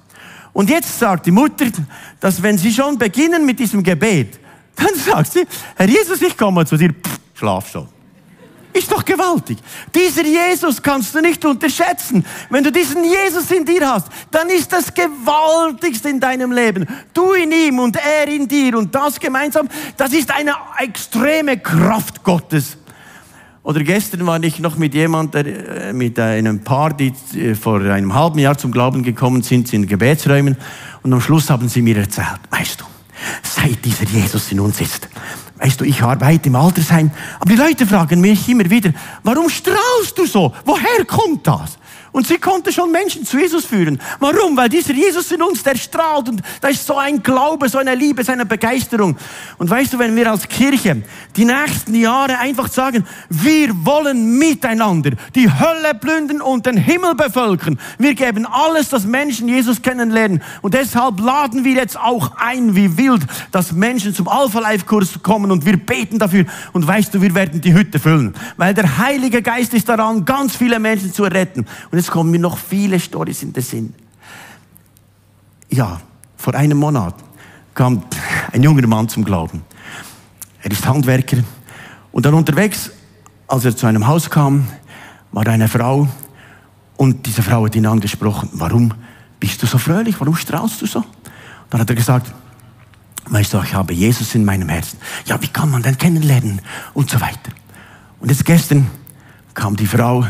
Und 0.56 0.70
jetzt 0.70 0.98
sagt 0.98 1.26
die 1.26 1.30
Mutter, 1.32 1.66
dass 2.18 2.42
wenn 2.42 2.56
sie 2.56 2.72
schon 2.72 2.96
beginnen 2.96 3.44
mit 3.44 3.58
diesem 3.58 3.82
Gebet, 3.82 4.40
dann 4.74 4.94
sagt 5.06 5.30
sie, 5.30 5.46
Herr 5.74 5.86
Jesus, 5.86 6.22
ich 6.22 6.34
komme 6.34 6.64
zu 6.64 6.78
dir, 6.78 6.94
Pff, 6.94 7.20
schlaf 7.34 7.70
schon. 7.70 7.86
Ist 8.72 8.90
doch 8.90 9.04
gewaltig. 9.04 9.58
Dieser 9.94 10.24
Jesus 10.24 10.82
kannst 10.82 11.14
du 11.14 11.20
nicht 11.20 11.44
unterschätzen. 11.44 12.24
Wenn 12.48 12.64
du 12.64 12.72
diesen 12.72 13.04
Jesus 13.04 13.50
in 13.50 13.66
dir 13.66 13.86
hast, 13.86 14.08
dann 14.30 14.48
ist 14.48 14.72
das 14.72 14.94
Gewaltigste 14.94 16.08
in 16.08 16.20
deinem 16.20 16.52
Leben. 16.52 16.86
Du 17.12 17.34
in 17.34 17.52
ihm 17.52 17.78
und 17.78 17.98
er 17.98 18.26
in 18.26 18.48
dir 18.48 18.78
und 18.78 18.94
das 18.94 19.20
gemeinsam, 19.20 19.68
das 19.98 20.14
ist 20.14 20.30
eine 20.30 20.54
extreme 20.78 21.58
Kraft 21.58 22.24
Gottes. 22.24 22.78
Oder 23.66 23.82
gestern 23.82 24.24
war 24.26 24.40
ich 24.44 24.60
noch 24.60 24.76
mit 24.76 24.94
jemandem, 24.94 25.44
äh, 25.44 25.92
mit 25.92 26.20
einem 26.20 26.60
Paar, 26.60 26.92
die 26.92 27.12
äh, 27.34 27.56
vor 27.56 27.80
einem 27.80 28.14
halben 28.14 28.38
Jahr 28.38 28.56
zum 28.56 28.70
Glauben 28.70 29.02
gekommen 29.02 29.42
sind, 29.42 29.72
in 29.72 29.88
Gebetsräumen. 29.88 30.56
Und 31.02 31.12
am 31.12 31.20
Schluss 31.20 31.50
haben 31.50 31.68
sie 31.68 31.82
mir 31.82 31.96
erzählt, 31.96 32.38
weißt 32.50 32.80
du, 32.80 32.84
seit 33.42 33.84
dieser 33.84 34.04
Jesus 34.04 34.52
in 34.52 34.60
uns 34.60 34.80
ist, 34.80 35.08
Weißt 35.58 35.80
du, 35.80 35.84
ich 35.84 36.02
arbeite 36.02 36.50
im 36.50 36.54
Altersheim, 36.54 37.10
aber 37.40 37.48
die 37.48 37.56
Leute 37.56 37.86
fragen 37.86 38.20
mich 38.20 38.46
immer 38.46 38.68
wieder, 38.68 38.92
warum 39.22 39.48
strahlst 39.48 40.16
du 40.16 40.26
so? 40.26 40.54
Woher 40.66 41.04
kommt 41.06 41.46
das? 41.46 41.78
Und 42.16 42.26
sie 42.26 42.38
konnte 42.38 42.72
schon 42.72 42.90
Menschen 42.90 43.26
zu 43.26 43.38
Jesus 43.38 43.66
führen. 43.66 44.00
Warum? 44.20 44.56
Weil 44.56 44.70
dieser 44.70 44.94
Jesus 44.94 45.30
in 45.32 45.42
uns, 45.42 45.62
der 45.62 45.76
strahlt 45.76 46.30
und 46.30 46.40
da 46.62 46.68
ist 46.68 46.86
so 46.86 46.96
ein 46.96 47.22
Glaube, 47.22 47.68
so 47.68 47.76
eine 47.76 47.94
Liebe, 47.94 48.24
so 48.24 48.32
eine 48.32 48.46
Begeisterung. 48.46 49.18
Und 49.58 49.68
weißt 49.68 49.92
du, 49.92 49.98
wenn 49.98 50.16
wir 50.16 50.30
als 50.30 50.48
Kirche 50.48 51.02
die 51.36 51.44
nächsten 51.44 51.94
Jahre 51.94 52.38
einfach 52.38 52.68
sagen, 52.68 53.04
wir 53.28 53.68
wollen 53.84 54.38
miteinander 54.38 55.10
die 55.34 55.46
Hölle 55.46 55.92
plündern 55.92 56.40
und 56.40 56.64
den 56.64 56.78
Himmel 56.78 57.16
bevölkern. 57.16 57.78
Wir 57.98 58.14
geben 58.14 58.46
alles, 58.46 58.88
dass 58.88 59.04
Menschen 59.04 59.46
Jesus 59.46 59.82
kennenlernen. 59.82 60.42
Und 60.62 60.72
deshalb 60.72 61.20
laden 61.20 61.64
wir 61.64 61.74
jetzt 61.74 62.00
auch 62.00 62.34
ein, 62.38 62.74
wie 62.74 62.96
wild, 62.96 63.26
dass 63.52 63.72
Menschen 63.72 64.14
zum 64.14 64.26
Alpha-Life-Kurs 64.26 65.22
kommen 65.22 65.50
und 65.50 65.66
wir 65.66 65.76
beten 65.76 66.18
dafür. 66.18 66.46
Und 66.72 66.86
weißt 66.86 67.12
du, 67.12 67.20
wir 67.20 67.34
werden 67.34 67.60
die 67.60 67.74
Hütte 67.74 67.98
füllen. 67.98 68.32
Weil 68.56 68.72
der 68.72 68.96
Heilige 68.96 69.42
Geist 69.42 69.74
ist 69.74 69.86
daran, 69.86 70.24
ganz 70.24 70.56
viele 70.56 70.78
Menschen 70.78 71.12
zu 71.12 71.24
retten. 71.24 71.66
Und 71.90 72.05
jetzt 72.06 72.12
kommen 72.12 72.30
mir 72.30 72.38
noch 72.38 72.56
viele 72.56 73.00
Storys 73.00 73.42
in 73.42 73.52
den 73.52 73.64
Sinn. 73.64 73.94
Ja, 75.68 76.00
vor 76.36 76.54
einem 76.54 76.78
Monat 76.78 77.16
kam 77.74 78.04
ein 78.52 78.62
junger 78.62 78.86
Mann 78.86 79.08
zum 79.08 79.24
Glauben. 79.24 79.62
Er 80.62 80.70
ist 80.70 80.86
Handwerker. 80.86 81.38
Und 82.12 82.24
dann 82.24 82.34
unterwegs, 82.34 82.92
als 83.48 83.64
er 83.64 83.76
zu 83.76 83.86
einem 83.86 84.06
Haus 84.06 84.30
kam, 84.30 84.68
war 85.32 85.48
eine 85.48 85.66
Frau. 85.66 86.06
Und 86.96 87.26
diese 87.26 87.42
Frau 87.42 87.64
hat 87.64 87.74
ihn 87.74 87.86
angesprochen, 87.86 88.50
warum 88.52 88.94
bist 89.40 89.60
du 89.60 89.66
so 89.66 89.76
fröhlich? 89.76 90.20
Warum 90.20 90.36
strahlst 90.36 90.80
du 90.82 90.86
so? 90.86 91.02
Dann 91.70 91.80
hat 91.80 91.90
er 91.90 91.96
gesagt, 91.96 92.32
weißt 93.28 93.52
du, 93.52 93.62
ich 93.62 93.74
habe 93.74 93.92
Jesus 93.92 94.32
in 94.36 94.44
meinem 94.44 94.68
Herzen. 94.68 95.00
Ja, 95.24 95.42
wie 95.42 95.48
kann 95.48 95.72
man 95.72 95.82
denn 95.82 95.98
kennenlernen? 95.98 96.60
Und 96.94 97.10
so 97.10 97.20
weiter. 97.20 97.50
Und 98.20 98.30
jetzt 98.30 98.44
gestern 98.44 98.86
kam 99.54 99.74
die 99.74 99.88
Frau 99.88 100.24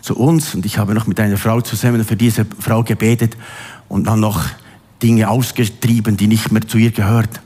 zu 0.00 0.16
uns 0.16 0.54
und 0.54 0.64
ich 0.66 0.78
habe 0.78 0.94
noch 0.94 1.06
mit 1.06 1.20
einer 1.20 1.36
Frau 1.36 1.60
zusammen 1.60 2.04
für 2.04 2.16
diese 2.16 2.46
Frau 2.58 2.82
gebetet 2.82 3.36
und 3.88 4.06
dann 4.06 4.20
noch 4.20 4.44
Dinge 5.02 5.28
ausgetrieben, 5.28 6.16
die 6.16 6.26
nicht 6.26 6.52
mehr 6.52 6.66
zu 6.66 6.78
ihr 6.78 6.90
gehört. 6.90 7.40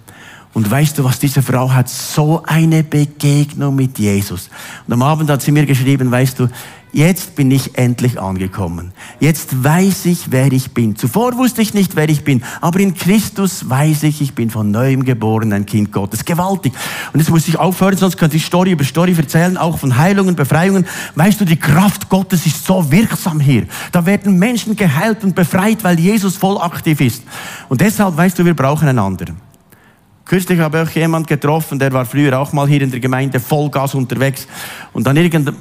Und 0.53 0.71
weißt 0.71 0.99
du 0.99 1.05
was, 1.05 1.19
diese 1.19 1.43
Frau 1.43 1.73
hat 1.73 1.89
so 1.89 2.43
eine 2.45 2.85
Begegnung 2.85 3.75
mit 3.75 3.99
Jesus. 3.99 4.51
Und 4.87 4.95
am 4.95 5.03
Abend 5.03 5.29
hat 5.29 5.43
sie 5.43 5.51
mir 5.51 5.67
geschrieben, 5.67 6.11
weißt 6.11 6.39
du, 6.39 6.49
Jetzt 6.95 7.35
bin 7.35 7.51
ich 7.51 7.77
endlich 7.77 8.21
angekommen. 8.21 8.93
Jetzt 9.19 9.65
weiß 9.65 10.07
ich, 10.07 10.31
wer 10.31 10.53
ich 10.53 10.71
bin. 10.71 10.95
Zuvor 10.95 11.37
wusste 11.37 11.61
ich 11.61 11.75
nicht, 11.75 11.97
wer 11.97 12.09
ich 12.09 12.23
bin. 12.23 12.45
Aber 12.61 12.79
in 12.79 12.95
Christus 12.95 13.69
weiß 13.69 14.05
ich, 14.05 14.21
ich 14.21 14.35
bin 14.35 14.49
von 14.49 14.71
neuem 14.71 15.05
geboren, 15.05 15.53
ein 15.53 15.67
Kind 15.67 15.91
Gottes. 15.91 16.25
Gewaltig. 16.25 16.73
Und 17.13 17.19
jetzt 17.19 17.31
muss 17.31 17.49
ich 17.49 17.59
aufhören, 17.59 17.97
sonst 17.97 18.17
könnte 18.17 18.37
ich 18.37 18.47
Story 18.47 18.71
über 18.71 18.85
Story 18.85 19.13
erzählen, 19.17 19.57
auch 19.57 19.77
von 19.77 19.97
Heilungen, 19.97 20.37
Befreiungen. 20.37 20.87
Weißt 21.17 21.41
du, 21.41 21.45
die 21.45 21.57
Kraft 21.57 22.09
Gottes 22.09 22.47
ist 22.47 22.65
so 22.65 22.89
wirksam 22.93 23.41
hier. 23.41 23.67
Da 23.91 24.07
werden 24.07 24.39
Menschen 24.39 24.77
geheilt 24.77 25.25
und 25.25 25.35
befreit, 25.35 25.83
weil 25.83 25.99
Jesus 25.99 26.37
voll 26.37 26.59
aktiv 26.59 27.01
ist. 27.01 27.25
Und 27.69 27.81
deshalb, 27.81 28.17
weißt 28.17 28.39
du, 28.39 28.45
wir 28.45 28.55
brauchen 28.55 28.87
einander. 28.87 29.35
Kürzlich 30.25 30.61
habe 30.61 30.81
ich 30.81 30.89
auch 30.89 30.95
jemand 30.95 31.27
getroffen, 31.27 31.79
der 31.79 31.93
war 31.93 32.07
früher 32.07 32.39
auch 32.39 32.53
mal 32.53 32.69
hier 32.69 32.81
in 32.81 32.91
der 32.93 33.01
Gemeinde 33.01 33.41
Vollgas 33.41 33.95
unterwegs. 33.95 34.47
Und 34.93 35.07
dann 35.07 35.17
irgendein 35.17 35.57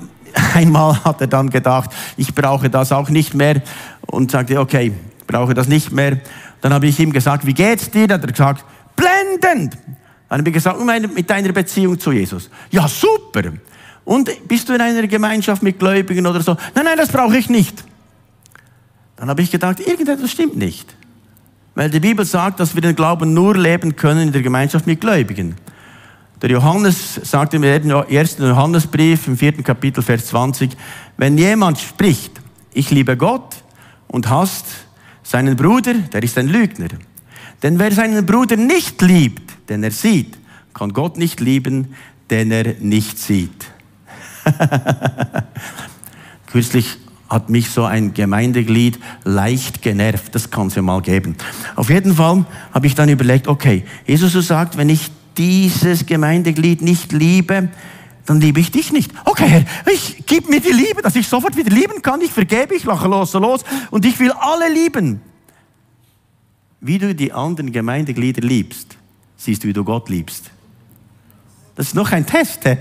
einmal 0.54 1.04
hat 1.04 1.22
er 1.22 1.28
dann 1.28 1.50
gedacht, 1.50 1.92
ich 2.18 2.34
brauche 2.34 2.70
das 2.70 2.92
auch 2.92 3.10
nicht 3.10 3.34
mehr 3.34 3.62
und 4.08 4.32
sagte, 4.32 4.60
okay, 4.60 4.94
ich 5.20 5.28
brauche 5.28 5.54
das 5.54 5.68
nicht 5.68 5.92
mehr. 5.92 6.20
Dann 6.62 6.74
habe 6.74 6.88
ich 6.88 7.00
ihm 7.00 7.12
gesagt, 7.12 7.46
wie 7.46 7.54
geht's 7.54 7.90
dir? 7.90 8.08
Dann 8.08 8.22
hat 8.22 8.28
er 8.28 8.32
gesagt, 8.32 8.66
blendend. 8.96 9.78
Dann 10.30 10.40
habe 10.40 10.50
ich 10.50 10.54
gesagt, 10.54 10.80
mit 11.14 11.30
deiner 11.30 11.52
Beziehung 11.52 12.00
zu 12.00 12.12
Jesus. 12.12 12.50
Ja, 12.72 12.88
super. 12.88 13.42
Und 14.06 14.30
bist 14.48 14.68
du 14.68 14.74
in 14.74 14.82
einer 14.82 15.08
Gemeinschaft 15.08 15.64
mit 15.64 15.80
Gläubigen 15.80 16.26
oder 16.26 16.42
so? 16.42 16.58
Nein, 16.76 16.86
nein, 16.86 16.98
das 16.98 17.10
brauche 17.10 17.38
ich 17.38 17.50
nicht. 17.50 17.84
Dann 19.16 19.30
habe 19.30 19.42
ich 19.42 19.52
gedacht, 19.52 19.80
irgendetwas 19.80 20.32
stimmt 20.32 20.58
nicht. 20.58 20.96
Weil 21.76 21.90
die 21.90 22.00
Bibel 22.00 22.26
sagt, 22.26 22.60
dass 22.60 22.76
wir 22.76 22.82
den 22.82 22.96
Glauben 22.96 23.34
nur 23.34 23.56
leben 23.56 23.96
können 23.96 24.28
in 24.28 24.32
der 24.32 24.42
Gemeinschaft 24.42 24.86
mit 24.86 25.02
Gläubigen. 25.02 25.56
Der 26.44 26.52
Johannes 26.52 27.22
sagt 27.24 27.54
im 27.54 27.64
ersten 27.64 28.44
Johannesbrief 28.44 29.28
im 29.28 29.38
vierten 29.38 29.64
Kapitel, 29.64 30.04
Vers 30.04 30.26
20, 30.26 30.72
wenn 31.16 31.38
jemand 31.38 31.80
spricht, 31.80 32.34
ich 32.74 32.92
liebe 32.92 33.16
Gott 33.16 33.64
und 34.10 34.30
hasst 34.30 34.66
seinen 35.24 35.56
Bruder, 35.56 35.94
der 35.94 36.22
ist 36.22 36.38
ein 36.38 36.50
Lügner. 36.50 36.90
Denn 37.64 37.80
wer 37.80 37.94
seinen 37.94 38.26
Bruder 38.26 38.58
nicht 38.58 39.02
liebt, 39.02 39.70
den 39.70 39.86
er 39.86 39.92
sieht, 39.92 40.38
kann 40.74 40.92
Gott 40.92 41.18
nicht 41.18 41.40
lieben, 41.40 41.96
den 42.30 42.52
er 42.52 42.76
nicht 42.82 43.20
sieht. 43.20 43.72
Kürzlich 46.52 46.98
hat 47.30 47.50
mich 47.50 47.70
so 47.70 47.86
ein 47.86 48.14
Gemeindeglied 48.14 49.00
leicht 49.24 49.82
genervt. 49.82 50.36
Das 50.36 50.52
kann 50.52 50.68
es 50.68 50.76
ja 50.76 50.82
mal 50.82 51.02
geben. 51.02 51.38
Auf 51.78 51.90
jeden 51.90 52.14
Fall 52.14 52.44
habe 52.74 52.86
ich 52.86 52.96
dann 52.96 53.08
überlegt, 53.08 53.48
okay, 53.48 53.86
Jesus 54.06 54.34
sagt, 54.46 54.76
wenn 54.76 54.90
ich 54.90 55.10
dieses 55.38 56.06
Gemeindeglied 56.06 56.82
nicht 56.82 57.12
liebe, 57.12 57.70
dann 58.26 58.40
liebe 58.40 58.60
ich 58.60 58.72
dich 58.72 58.92
nicht. 58.92 59.12
Okay, 59.26 59.48
Herr, 59.48 59.66
ich 59.92 60.24
gib 60.26 60.50
mir 60.50 60.62
die 60.62 60.72
Liebe, 60.72 61.02
dass 61.02 61.16
ich 61.16 61.28
sofort 61.28 61.58
wieder 61.58 61.72
lieben 61.72 62.02
kann. 62.02 62.22
Ich 62.22 62.32
vergebe, 62.32 62.76
ich 62.76 62.86
lache 62.86 63.08
los, 63.08 63.34
los 63.34 63.62
und 63.92 64.06
ich 64.06 64.20
will 64.20 64.32
alle 64.32 64.72
lieben. 64.74 65.22
Wie 66.80 66.98
du 66.98 67.14
die 67.14 67.32
anderen 67.32 67.72
Gemeindeglieder 67.72 68.42
liebst, 68.42 68.98
siehst 69.38 69.64
du, 69.64 69.68
wie 69.68 69.74
du 69.74 69.84
Gott 69.84 70.10
liebst. 70.10 70.52
Das 71.76 71.88
ist 71.88 71.96
noch 71.96 72.12
ein 72.12 72.26
Test. 72.26 72.64
He? 72.64 72.78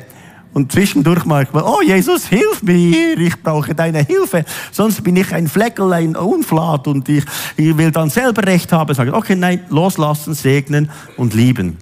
Und 0.55 0.71
zwischendurch 0.71 1.25
manchmal, 1.25 1.63
oh 1.63 1.81
Jesus, 1.83 2.27
hilf 2.27 2.63
mir, 2.63 3.19
ich 3.19 3.43
brauche 3.43 3.75
deine 3.75 4.05
Hilfe. 4.05 4.45
Sonst 4.71 5.03
bin 5.03 5.17
ich 5.17 5.33
ein 5.33 5.49
Fleckel, 5.49 5.93
ein 5.93 6.15
Unflat 6.15 6.87
und 6.89 7.09
ich, 7.09 7.25
ich 7.57 7.77
will 7.77 7.91
dann 7.91 8.11
selber 8.11 8.45
Recht 8.45 8.71
haben. 8.71 8.95
Sagen, 8.95 9.15
okay, 9.15 9.35
nein, 9.35 9.65
loslassen, 9.71 10.35
segnen 10.35 10.91
und 11.17 11.33
lieben 11.33 11.79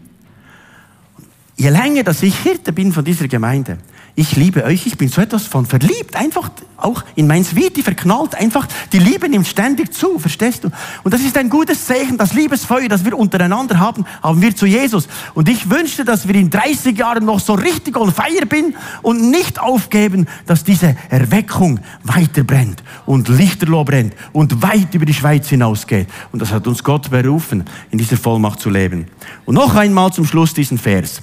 je 1.60 1.68
länger, 1.68 2.04
dass 2.04 2.22
ich 2.22 2.38
Hirte 2.38 2.72
bin 2.72 2.90
von 2.90 3.04
dieser 3.04 3.28
Gemeinde, 3.28 3.76
ich 4.14 4.34
liebe 4.34 4.64
euch, 4.64 4.86
ich 4.86 4.96
bin 4.96 5.08
so 5.08 5.20
etwas 5.20 5.46
von 5.46 5.66
verliebt, 5.66 6.16
einfach 6.16 6.50
auch 6.78 7.04
in 7.16 7.26
mein 7.26 7.44
Sweetie 7.44 7.82
verknallt, 7.82 8.34
einfach 8.34 8.66
die 8.92 8.98
Liebe 8.98 9.28
nimmt 9.28 9.46
ständig 9.46 9.92
zu, 9.92 10.18
verstehst 10.18 10.64
du? 10.64 10.70
Und 11.04 11.12
das 11.12 11.20
ist 11.20 11.36
ein 11.36 11.50
gutes 11.50 11.84
Zeichen, 11.84 12.16
das 12.16 12.32
Liebesfeuer, 12.32 12.88
das 12.88 13.04
wir 13.04 13.16
untereinander 13.16 13.78
haben, 13.78 14.06
haben 14.22 14.40
wir 14.40 14.56
zu 14.56 14.64
Jesus. 14.64 15.06
Und 15.34 15.50
ich 15.50 15.68
wünschte, 15.68 16.04
dass 16.04 16.26
wir 16.26 16.34
in 16.34 16.48
30 16.48 16.96
Jahren 16.96 17.26
noch 17.26 17.40
so 17.40 17.52
richtig 17.52 17.96
on 17.96 18.12
fire 18.12 18.46
bin 18.46 18.74
und 19.02 19.30
nicht 19.30 19.60
aufgeben, 19.60 20.26
dass 20.46 20.64
diese 20.64 20.96
Erweckung 21.10 21.80
weiter 22.02 22.42
brennt 22.42 22.82
und 23.04 23.28
Lichterloh 23.28 23.84
brennt 23.84 24.14
und 24.32 24.62
weit 24.62 24.94
über 24.94 25.04
die 25.04 25.14
Schweiz 25.14 25.50
hinausgeht. 25.50 26.08
Und 26.32 26.40
das 26.40 26.52
hat 26.52 26.66
uns 26.66 26.82
Gott 26.82 27.10
berufen, 27.10 27.64
in 27.90 27.98
dieser 27.98 28.16
Vollmacht 28.16 28.60
zu 28.60 28.70
leben. 28.70 29.06
Und 29.44 29.56
noch 29.56 29.74
einmal 29.74 30.10
zum 30.10 30.24
Schluss 30.24 30.54
diesen 30.54 30.78
Vers. 30.78 31.20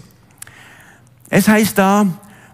Es 1.29 1.47
heißt 1.47 1.77
da, 1.77 2.05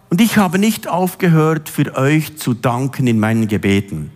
und 0.09 0.21
ich 0.21 0.38
habe 0.38 0.59
nicht 0.59 0.88
aufgehört, 0.88 1.69
für 1.69 1.95
euch 1.95 2.38
zu 2.38 2.53
danken 2.53 3.07
in 3.07 3.19
meinen 3.19 3.47
Gebeten. 3.47 4.11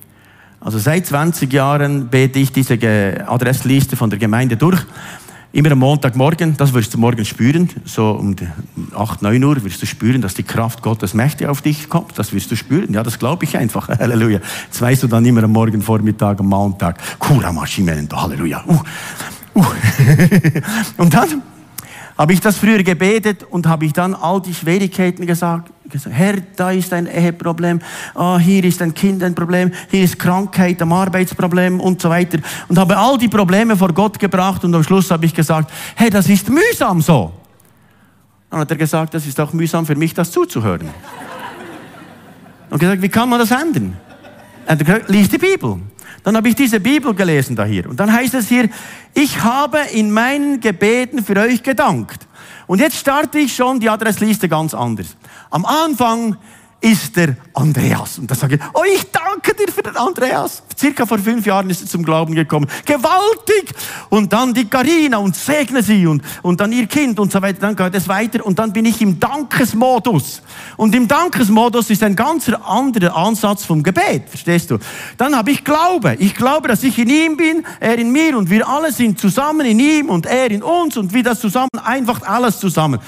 Also 0.60 0.80
seit 0.80 1.06
20 1.06 1.52
Jahren 1.54 2.08
bete 2.10 2.40
ich 2.40 2.52
diese 2.52 2.78
Adressliste 3.28 3.96
von 3.96 4.10
der 4.10 4.20
Gemeinde 4.20 4.58
durch. 4.58 4.80
Immer 5.54 5.72
am 5.72 5.80
Montagmorgen, 5.80 6.58
das 6.58 6.74
wirst 6.74 6.94
du 6.94 6.98
morgen 6.98 7.24
spüren, 7.24 7.70
so 7.86 8.12
um 8.12 8.36
8, 8.94 9.22
9 9.22 9.44
Uhr 9.44 9.64
wirst 9.64 9.82
du 9.82 9.86
spüren, 9.86 10.22
dass 10.22 10.34
die 10.34 10.44
Kraft 10.44 10.82
Gottes 10.82 11.14
mächtig 11.14 11.48
auf 11.48 11.62
dich 11.62 11.88
kommt. 11.88 12.20
Das 12.20 12.34
wirst 12.34 12.52
du 12.52 12.56
spüren. 12.56 12.94
Ja, 12.94 13.02
das 13.02 13.18
glaube 13.18 13.46
ich 13.46 13.58
einfach. 13.58 13.88
Halleluja. 14.00 14.40
Das 14.70 14.82
weißt 14.82 15.04
du 15.04 15.08
dann 15.08 15.26
immer 15.26 15.44
am 15.44 15.52
Morgen, 15.52 15.82
Vormittag, 15.82 16.40
am 16.40 16.48
Montag. 16.48 17.00
Kura 17.18 17.54
Halleluja. 17.56 18.64
Uh, 18.68 18.80
uh. 19.56 19.66
Und 20.98 21.14
dann 21.14 21.42
habe 22.18 22.34
ich 22.34 22.42
das 22.42 22.58
früher 22.58 22.82
gebetet 22.82 23.46
und 23.50 23.68
habe 23.68 23.86
ich 23.86 23.94
dann 23.94 24.16
all 24.16 24.42
die 24.42 24.54
Schwierigkeiten 24.54 25.26
gesagt, 25.26 25.72
gesagt 25.90 26.16
Herr, 26.16 26.36
da 26.56 26.72
ist 26.72 26.92
ein 26.92 27.06
Eheproblem, 27.06 27.80
oh, 28.16 28.38
hier 28.40 28.64
ist 28.64 28.82
ein 28.82 28.94
Kind 28.94 29.22
ein 29.24 29.36
Problem, 29.36 29.72
hier 29.90 30.04
ist 30.04 30.18
Krankheit, 30.18 30.82
ein 30.82 30.92
Arbeitsproblem 30.92 31.80
und 31.80 32.02
so 32.02 32.10
weiter. 32.10 32.40
Und 32.68 32.78
habe 32.78 32.98
all 32.98 33.18
die 33.18 33.28
Probleme 33.28 33.78
vor 33.78 33.94
Gott 33.94 34.18
gebracht 34.20 34.64
und 34.64 34.74
am 34.74 34.84
Schluss 34.84 35.12
habe 35.12 35.26
ich 35.26 35.34
gesagt, 35.34 35.72
hey, 35.96 36.10
das 36.10 36.28
ist 36.28 36.50
mühsam 36.50 37.02
so. 37.02 37.32
Dann 38.50 38.62
hat 38.62 38.72
er 38.72 38.78
gesagt, 38.78 39.14
das 39.14 39.28
ist 39.28 39.40
auch 39.40 39.54
mühsam 39.54 39.86
für 39.86 39.96
mich, 39.96 40.14
das 40.14 40.32
zuzuhören. 40.32 40.90
Und 42.70 42.80
gesagt, 42.80 43.02
wie 43.02 43.10
kann 43.10 43.30
man 43.30 43.40
das 43.40 43.52
ändern? 43.52 43.96
Er 44.66 44.72
hat 44.74 44.80
gesagt, 44.80 45.10
lies 45.10 45.30
die 45.30 45.38
Bibel. 45.38 45.80
Dann 46.28 46.36
habe 46.36 46.50
ich 46.50 46.56
diese 46.56 46.82
Bibel 46.82 47.14
gelesen 47.14 47.56
da 47.56 47.64
hier. 47.64 47.90
Und 47.90 48.02
dann 48.02 48.12
heißt 48.12 48.34
es 48.34 48.50
hier, 48.50 48.68
ich 49.14 49.44
habe 49.44 49.80
in 49.94 50.12
meinen 50.12 50.60
Gebeten 50.60 51.24
für 51.24 51.38
euch 51.38 51.64
gedankt. 51.64 52.28
Und 52.66 52.80
jetzt 52.80 52.98
starte 52.98 53.40
ich 53.40 53.56
schon 53.56 53.80
die 53.80 53.90
Adressliste 53.90 54.50
ganz 54.50 54.74
anders. 54.74 55.16
Am 55.50 55.64
Anfang 55.64 56.36
ist 56.80 57.16
der 57.16 57.36
Andreas. 57.54 58.20
Und 58.20 58.30
da 58.30 58.36
sage 58.36 58.56
ich, 58.56 58.62
oh, 58.74 58.84
ich 58.86 59.04
danke 59.12 59.56
dir 59.56 59.72
für 59.72 59.82
den 59.82 59.98
Andreas. 59.98 60.62
Circa 60.78 61.08
vor 61.08 61.18
fünf 61.18 61.46
Jahren 61.46 61.70
ist 61.72 61.82
er 61.82 61.88
zum 61.88 62.04
Glauben 62.04 62.36
gekommen. 62.36 62.68
Gewaltig! 62.86 63.74
Und 64.10 64.32
dann 64.32 64.54
die 64.54 64.66
Karina 64.66 65.18
und 65.18 65.36
segne 65.36 65.82
sie 65.82 66.06
und, 66.06 66.22
und 66.44 66.62
dann 66.62 66.72
ihr 66.72 66.86
Kind 66.86 67.20
und 67.20 67.32
so 67.32 67.42
weiter. 67.42 67.60
Dann 67.62 67.76
geht 67.76 67.96
es 67.96 68.08
weiter 68.08 68.46
und 68.46 68.60
dann 68.60 68.72
bin 68.74 68.86
ich 68.86 69.02
im 69.02 69.20
Dankesmodus. 69.20 70.44
Und 70.78 70.94
im 70.94 71.08
Dankesmodus 71.08 71.90
ist 71.90 72.04
ein 72.04 72.16
ganz 72.16 72.48
anderer 72.50 73.16
Ansatz 73.16 73.66
vom 73.66 73.82
Gebet. 73.82 74.30
Verstehst 74.30 74.70
du? 74.70 74.78
Dann 75.18 75.36
habe 75.36 75.50
ich 75.50 75.64
Glaube. 75.64 76.16
Ich 76.20 76.36
glaube, 76.36 76.68
dass 76.68 76.84
ich 76.84 77.00
in 77.00 77.10
ihm 77.10 77.38
bin, 77.38 77.66
er 77.80 77.98
in 77.98 78.12
mir 78.12 78.38
und 78.38 78.52
wir 78.52 78.68
alle 78.68 78.92
sind 78.92 79.20
zusammen 79.20 79.66
in 79.66 79.80
ihm 79.80 80.10
und 80.10 80.28
er 80.28 80.52
in 80.52 80.62
uns 80.62 80.96
und 80.96 81.12
wie 81.14 81.24
das 81.24 81.40
zusammen, 81.40 81.70
einfach 81.84 82.22
alles 82.22 82.60
zusammen. 82.60 83.00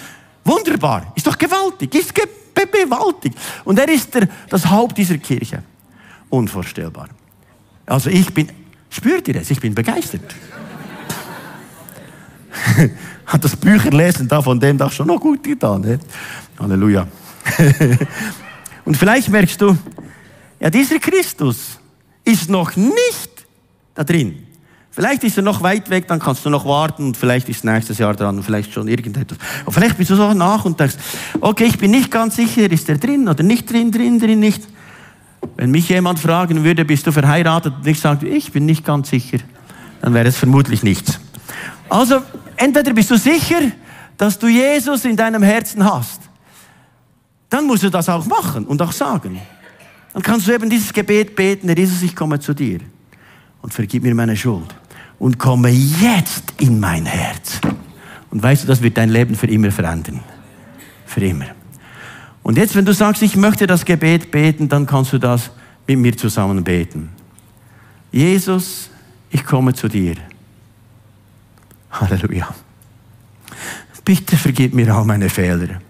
Wunderbar. 0.43 1.11
Ist 1.15 1.27
doch 1.27 1.37
gewaltig. 1.37 1.93
Ist 1.93 2.15
gewaltig 2.15 2.39
gewaltig. 2.67 3.33
Und 3.63 3.79
er 3.79 3.89
ist 3.89 4.13
der, 4.13 4.27
das 4.49 4.65
Haupt 4.69 4.97
dieser 4.97 5.17
Kirche. 5.17 5.63
Unvorstellbar. 6.29 7.09
Also 7.85 8.09
ich 8.09 8.33
bin, 8.33 8.51
spürt 8.89 9.27
ihr 9.27 9.35
es? 9.37 9.49
Ich 9.49 9.59
bin 9.59 9.73
begeistert. 9.73 10.35
Hat 13.25 13.43
das 13.43 13.55
Bücherlesen 13.55 14.27
da 14.27 14.41
von 14.41 14.59
dem 14.59 14.77
doch 14.77 14.91
schon 14.91 15.07
noch 15.07 15.19
gut 15.19 15.43
getan. 15.43 15.81
Ne? 15.81 15.99
Halleluja. 16.59 17.07
Und 18.85 18.97
vielleicht 18.97 19.29
merkst 19.29 19.61
du, 19.61 19.77
ja, 20.59 20.69
dieser 20.69 20.99
Christus 20.99 21.79
ist 22.25 22.49
noch 22.49 22.75
nicht 22.75 23.45
da 23.93 24.03
drin. 24.03 24.45
Vielleicht 24.99 25.23
ist 25.23 25.37
er 25.37 25.43
noch 25.43 25.63
weit 25.63 25.89
weg, 25.89 26.09
dann 26.09 26.19
kannst 26.19 26.43
du 26.43 26.49
noch 26.49 26.65
warten 26.65 27.05
und 27.05 27.15
vielleicht 27.15 27.47
ist 27.47 27.63
nächstes 27.63 27.99
Jahr 27.99 28.13
dran 28.13 28.35
und 28.35 28.43
vielleicht 28.43 28.73
schon 28.73 28.89
irgendetwas. 28.89 29.37
Und 29.63 29.71
vielleicht 29.71 29.97
bist 29.97 30.09
du 30.09 30.15
so 30.17 30.33
nach 30.33 30.65
und 30.65 30.77
denkst, 30.77 30.97
okay, 31.39 31.63
ich 31.63 31.77
bin 31.77 31.91
nicht 31.91 32.11
ganz 32.11 32.35
sicher, 32.35 32.69
ist 32.69 32.89
er 32.89 32.97
drin 32.97 33.29
oder 33.29 33.41
nicht 33.41 33.71
drin, 33.71 33.93
drin, 33.93 34.19
drin, 34.19 34.41
nicht. 34.41 34.61
Wenn 35.55 35.71
mich 35.71 35.87
jemand 35.87 36.19
fragen 36.19 36.65
würde, 36.65 36.83
bist 36.83 37.07
du 37.07 37.13
verheiratet 37.13 37.75
und 37.77 37.87
ich 37.87 37.97
sage, 37.97 38.27
ich 38.27 38.51
bin 38.51 38.65
nicht 38.65 38.83
ganz 38.83 39.09
sicher, 39.09 39.37
dann 40.01 40.13
wäre 40.13 40.27
es 40.27 40.35
vermutlich 40.35 40.83
nichts. 40.83 41.17
Also, 41.87 42.21
entweder 42.57 42.91
bist 42.91 43.09
du 43.09 43.17
sicher, 43.17 43.71
dass 44.17 44.37
du 44.37 44.47
Jesus 44.47 45.05
in 45.05 45.15
deinem 45.15 45.43
Herzen 45.43 45.81
hast. 45.85 46.23
Dann 47.49 47.65
musst 47.65 47.83
du 47.83 47.89
das 47.89 48.09
auch 48.09 48.25
machen 48.25 48.65
und 48.65 48.81
auch 48.81 48.91
sagen. 48.91 49.39
Dann 50.11 50.21
kannst 50.21 50.45
du 50.45 50.51
eben 50.51 50.69
dieses 50.69 50.91
Gebet 50.91 51.37
beten, 51.37 51.73
Jesus, 51.73 52.01
ich 52.01 52.13
komme 52.13 52.37
zu 52.41 52.53
dir 52.53 52.81
und 53.61 53.73
vergib 53.73 54.03
mir 54.03 54.13
meine 54.13 54.35
Schuld 54.35 54.75
und 55.19 55.37
komme 55.37 55.69
jetzt 55.69 56.53
in 56.57 56.79
mein 56.79 57.05
Herz. 57.05 57.59
Und 58.31 58.41
weißt 58.41 58.63
du, 58.63 58.67
das 58.67 58.81
wird 58.81 58.97
dein 58.97 59.09
Leben 59.09 59.35
für 59.35 59.47
immer 59.47 59.71
verändern. 59.71 60.21
Für 61.05 61.21
immer. 61.21 61.47
Und 62.43 62.57
jetzt, 62.57 62.75
wenn 62.75 62.85
du 62.85 62.93
sagst, 62.93 63.21
ich 63.21 63.35
möchte 63.35 63.67
das 63.67 63.85
Gebet 63.85 64.31
beten, 64.31 64.69
dann 64.69 64.85
kannst 64.85 65.13
du 65.13 65.17
das 65.17 65.51
mit 65.85 65.99
mir 65.99 66.15
zusammen 66.15 66.63
beten. 66.63 67.09
Jesus, 68.11 68.89
ich 69.29 69.45
komme 69.45 69.73
zu 69.73 69.87
dir. 69.87 70.15
Halleluja. 71.91 72.47
Bitte 74.05 74.37
vergib 74.37 74.73
mir 74.73 74.93
all 74.95 75.05
meine 75.05 75.29
Fehler. 75.29 75.81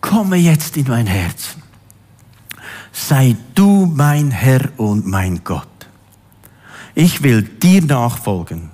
Komme 0.00 0.36
jetzt 0.36 0.76
in 0.76 0.88
mein 0.88 1.06
Herz. 1.06 1.56
Sei 2.92 3.36
du 3.54 3.86
mein 3.86 4.30
Herr 4.30 4.68
und 4.76 5.06
mein 5.06 5.44
Gott. 5.44 5.71
Ich 6.94 7.22
will 7.22 7.42
dir 7.42 7.82
nachfolgen. 7.82 8.70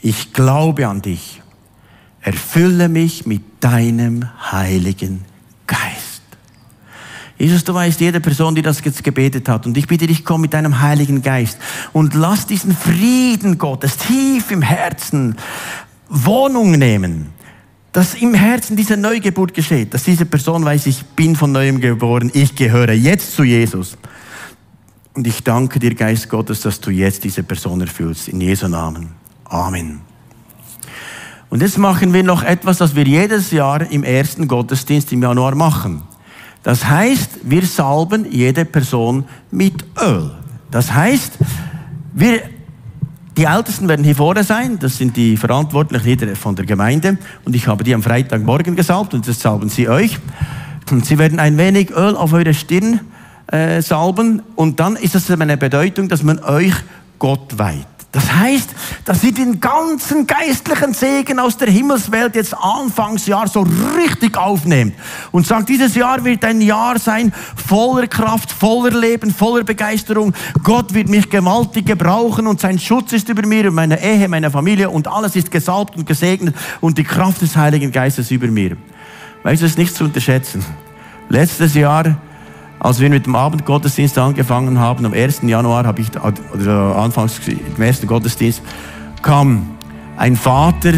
Ich 0.00 0.32
glaube 0.32 0.86
an 0.88 1.02
dich. 1.02 1.42
Erfülle 2.20 2.88
mich 2.88 3.26
mit 3.26 3.42
deinem 3.60 4.28
Heiligen 4.52 5.24
Geist. 5.66 6.22
Jesus, 7.36 7.64
du 7.64 7.74
weißt, 7.74 8.00
jede 8.00 8.20
Person, 8.20 8.54
die 8.54 8.62
das 8.62 8.82
jetzt 8.84 9.02
gebetet 9.02 9.48
hat, 9.48 9.66
und 9.66 9.76
ich 9.76 9.86
bitte 9.86 10.06
dich, 10.06 10.24
komm 10.24 10.42
mit 10.42 10.54
deinem 10.54 10.80
Heiligen 10.80 11.20
Geist 11.20 11.58
und 11.92 12.14
lass 12.14 12.46
diesen 12.46 12.74
Frieden 12.74 13.58
Gottes 13.58 13.96
tief 13.96 14.50
im 14.50 14.62
Herzen 14.62 15.36
Wohnung 16.08 16.72
nehmen 16.72 17.34
dass 17.94 18.14
im 18.14 18.34
Herzen 18.34 18.74
diese 18.76 18.96
Neugeburt 18.96 19.54
geschieht, 19.54 19.94
dass 19.94 20.02
diese 20.02 20.26
Person 20.26 20.64
weiß, 20.64 20.86
ich 20.86 21.04
bin 21.04 21.36
von 21.36 21.52
neuem 21.52 21.80
geboren, 21.80 22.28
ich 22.34 22.56
gehöre 22.56 22.92
jetzt 22.92 23.36
zu 23.36 23.44
Jesus. 23.44 23.96
Und 25.14 25.28
ich 25.28 25.44
danke 25.44 25.78
dir, 25.78 25.94
Geist 25.94 26.28
Gottes, 26.28 26.62
dass 26.62 26.80
du 26.80 26.90
jetzt 26.90 27.22
diese 27.22 27.44
Person 27.44 27.80
erfüllst. 27.80 28.28
In 28.28 28.40
Jesu 28.40 28.66
Namen. 28.66 29.10
Amen. 29.44 30.00
Und 31.50 31.62
jetzt 31.62 31.78
machen 31.78 32.12
wir 32.12 32.24
noch 32.24 32.42
etwas, 32.42 32.78
das 32.78 32.96
wir 32.96 33.04
jedes 33.04 33.52
Jahr 33.52 33.88
im 33.88 34.02
ersten 34.02 34.48
Gottesdienst 34.48 35.12
im 35.12 35.22
Januar 35.22 35.54
machen. 35.54 36.02
Das 36.64 36.84
heißt, 36.84 37.40
wir 37.44 37.64
salben 37.64 38.26
jede 38.28 38.64
Person 38.64 39.24
mit 39.52 39.84
Öl. 40.02 40.32
Das 40.72 40.92
heißt, 40.92 41.38
wir, 42.12 42.42
die 43.36 43.44
Ältesten 43.44 43.86
werden 43.86 44.04
hier 44.04 44.16
vorne 44.16 44.42
sein, 44.42 44.80
das 44.80 44.96
sind 44.96 45.16
die 45.16 45.36
Verantwortlichen 45.36 46.34
von 46.34 46.56
der 46.56 46.64
Gemeinde 46.64 47.18
und 47.44 47.54
ich 47.54 47.68
habe 47.68 47.84
die 47.84 47.94
am 47.94 48.02
Freitagmorgen 48.02 48.74
gesalbt 48.74 49.14
und 49.14 49.28
das 49.28 49.38
salben 49.38 49.68
sie 49.68 49.88
euch. 49.88 50.18
Und 50.90 51.06
sie 51.06 51.18
werden 51.18 51.38
ein 51.38 51.56
wenig 51.56 51.90
Öl 51.92 52.16
auf 52.16 52.32
eure 52.32 52.54
Stirn 52.54 53.00
äh, 53.46 53.82
salben 53.82 54.42
und 54.56 54.80
dann 54.80 54.96
ist 54.96 55.14
das 55.14 55.30
eine 55.30 55.56
Bedeutung, 55.56 56.08
dass 56.08 56.22
man 56.22 56.38
euch 56.40 56.74
Gott 57.18 57.58
weiht. 57.58 57.86
Das 58.14 58.32
heißt, 58.32 58.70
dass 59.06 59.24
ihr 59.24 59.34
den 59.34 59.58
ganzen 59.58 60.24
geistlichen 60.28 60.94
Segen 60.94 61.40
aus 61.40 61.56
der 61.56 61.68
Himmelswelt 61.68 62.36
jetzt 62.36 62.54
Anfangsjahr 62.56 63.48
so 63.48 63.66
richtig 63.96 64.36
aufnehmt 64.36 64.94
und 65.32 65.48
sagt, 65.48 65.68
dieses 65.68 65.96
Jahr 65.96 66.24
wird 66.24 66.44
ein 66.44 66.60
Jahr 66.60 66.96
sein 67.00 67.32
voller 67.56 68.06
Kraft, 68.06 68.52
voller 68.52 68.96
Leben, 68.96 69.34
voller 69.34 69.64
Begeisterung. 69.64 70.32
Gott 70.62 70.94
wird 70.94 71.08
mich 71.08 71.28
gewaltig 71.28 71.86
gebrauchen 71.86 72.46
und 72.46 72.60
sein 72.60 72.78
Schutz 72.78 73.12
ist 73.12 73.28
über 73.28 73.44
mir 73.44 73.66
und 73.68 73.74
meine 73.74 74.00
Ehe, 74.00 74.28
meine 74.28 74.48
Familie 74.48 74.90
und 74.90 75.08
alles 75.08 75.34
ist 75.34 75.50
gesalbt 75.50 75.96
und 75.96 76.06
gesegnet 76.06 76.54
und 76.80 76.96
die 76.96 77.04
Kraft 77.04 77.42
des 77.42 77.56
Heiligen 77.56 77.90
Geistes 77.90 78.30
über 78.30 78.46
mir. 78.46 78.76
Weißt 79.42 79.60
du, 79.60 79.66
es 79.66 79.72
ist 79.72 79.78
nicht 79.78 79.96
zu 79.96 80.04
unterschätzen. 80.04 80.64
Letztes 81.28 81.74
Jahr 81.74 82.16
als 82.84 83.00
wir 83.00 83.08
mit 83.08 83.24
dem 83.24 83.34
Abendgottesdienst 83.34 84.18
angefangen 84.18 84.78
haben, 84.78 85.06
am 85.06 85.14
1. 85.14 85.40
Januar, 85.44 85.86
habe 85.86 86.02
ich, 86.02 86.08
oder 86.52 86.96
anfangs 86.96 87.40
im 87.48 87.82
ersten 87.82 88.06
Gottesdienst, 88.06 88.60
kam 89.22 89.70
ein 90.18 90.36
Vater 90.36 90.92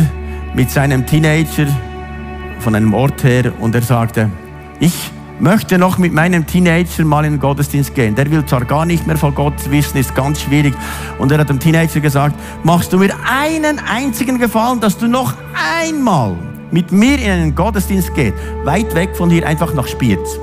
mit 0.53 0.68
seinem 0.68 1.07
Teenager 1.07 1.68
von 2.59 2.74
einem 2.74 2.93
Ort 2.93 3.22
her 3.22 3.53
und 3.61 3.76
er 3.76 3.82
sagte, 3.82 4.28
ich 4.80 5.12
möchte 5.39 5.78
noch 5.78 5.97
mit 5.97 6.12
meinem 6.12 6.45
Teenager 6.45 7.05
mal 7.05 7.24
in 7.24 7.34
den 7.34 7.41
Gottesdienst 7.41 7.95
gehen. 7.95 8.16
Der 8.16 8.28
will 8.32 8.45
zwar 8.45 8.64
gar 8.64 8.84
nicht 8.84 9.07
mehr 9.07 9.16
von 9.16 9.32
Gott 9.32 9.70
wissen, 9.70 9.99
ist 9.99 10.12
ganz 10.12 10.41
schwierig. 10.41 10.74
Und 11.18 11.30
er 11.30 11.39
hat 11.39 11.51
dem 11.51 11.61
Teenager 11.61 12.01
gesagt, 12.01 12.34
machst 12.64 12.93
du 12.93 12.99
mir 12.99 13.14
einen 13.30 13.78
einzigen 13.78 14.41
Gefallen, 14.41 14.80
dass 14.80 14.99
du 14.99 15.07
noch 15.07 15.34
einmal 15.78 16.34
mit 16.72 16.91
mir 16.91 17.16
in 17.20 17.30
einen 17.30 17.55
Gottesdienst 17.55 18.12
geht, 18.16 18.34
weit 18.64 18.93
weg 18.97 19.16
von 19.16 19.30
hier, 19.30 19.47
einfach 19.47 19.72
nach 19.72 19.87
Spiez. 19.87 20.41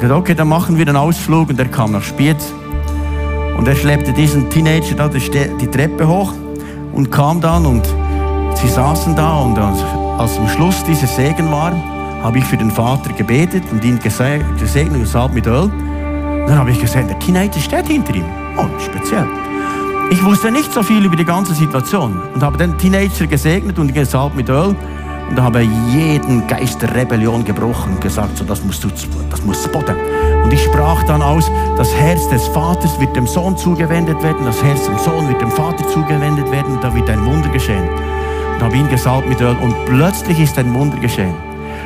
Gesagt, 0.00 0.12
okay, 0.12 0.34
dann 0.34 0.48
machen 0.48 0.76
wir 0.76 0.86
einen 0.86 0.96
Ausflug 0.96 1.48
und 1.50 1.58
er 1.58 1.68
kam 1.68 1.92
nach 1.92 2.02
Spiez. 2.02 2.52
Und 3.56 3.68
er 3.68 3.76
schleppte 3.76 4.12
diesen 4.12 4.50
Teenager 4.50 4.94
da 4.96 5.08
die 5.08 5.66
Treppe 5.68 6.06
hoch 6.06 6.32
und 6.92 7.10
kam 7.10 7.40
dann 7.40 7.64
und 7.64 7.86
sie 8.54 8.68
saßen 8.68 9.14
da 9.14 9.38
und 9.38 9.58
als 9.58 10.38
am 10.38 10.48
Schluss 10.48 10.84
dieser 10.84 11.06
Segen 11.06 11.50
war, 11.50 11.72
habe 12.22 12.38
ich 12.38 12.44
für 12.44 12.56
den 12.56 12.70
Vater 12.70 13.12
gebetet 13.12 13.62
und 13.70 13.84
ihn 13.84 13.98
gesegnet 13.98 14.46
und 14.52 15.00
gesagt 15.00 15.34
mit 15.34 15.46
Öl. 15.46 15.70
Dann 16.46 16.58
habe 16.58 16.70
ich 16.70 16.80
gesehen, 16.80 17.06
der 17.08 17.18
Teenager 17.18 17.60
steht 17.60 17.86
hinter 17.86 18.14
ihm. 18.14 18.24
Oh, 18.56 18.66
speziell. 18.78 19.26
Ich 20.10 20.22
wusste 20.24 20.50
nicht 20.50 20.72
so 20.72 20.82
viel 20.82 21.04
über 21.04 21.16
die 21.16 21.24
ganze 21.24 21.54
Situation 21.54 22.20
und 22.34 22.42
habe 22.42 22.58
den 22.58 22.76
Teenager 22.78 23.26
gesegnet 23.26 23.78
und 23.78 23.94
gesalbt 23.94 24.36
mit 24.36 24.48
Öl 24.48 24.74
und 25.30 25.40
habe 25.40 25.62
jeden 25.62 26.46
Geist 26.46 26.82
der 26.82 26.94
Rebellion 26.94 27.44
gebrochen 27.44 27.94
und 27.94 28.00
gesagt, 28.00 28.36
so, 28.36 28.44
das 28.44 28.62
musst 28.62 28.84
du, 28.84 28.88
das 29.30 29.44
muss 29.44 29.66
Boden. 29.68 29.96
Und 30.42 30.52
ich 30.52 30.62
sprach 30.62 31.02
dann 31.04 31.22
aus, 31.22 31.50
das 31.76 31.94
Herz 31.94 32.28
des 32.28 32.46
Vaters 32.48 32.98
wird 33.00 33.16
dem 33.16 33.26
Sohn 33.26 33.56
zugewendet 33.56 34.22
werden, 34.22 34.44
das 34.44 34.62
Herz 34.62 34.86
des 34.86 35.04
Sohn 35.04 35.28
wird 35.28 35.40
dem 35.40 35.50
Vater 35.50 35.86
zugewendet 35.88 36.50
werden 36.50 36.74
und 36.74 36.84
da 36.84 36.94
wird 36.94 37.08
ein 37.08 37.24
Wunder 37.24 37.48
geschehen. 37.48 37.88
Und 38.54 38.62
habe 38.62 38.76
ihn 38.76 38.88
gesalbt 38.88 39.28
mit 39.28 39.40
Öl 39.40 39.56
und 39.60 39.74
plötzlich 39.86 40.38
ist 40.40 40.58
ein 40.58 40.72
Wunder 40.74 40.98
geschehen. 40.98 41.34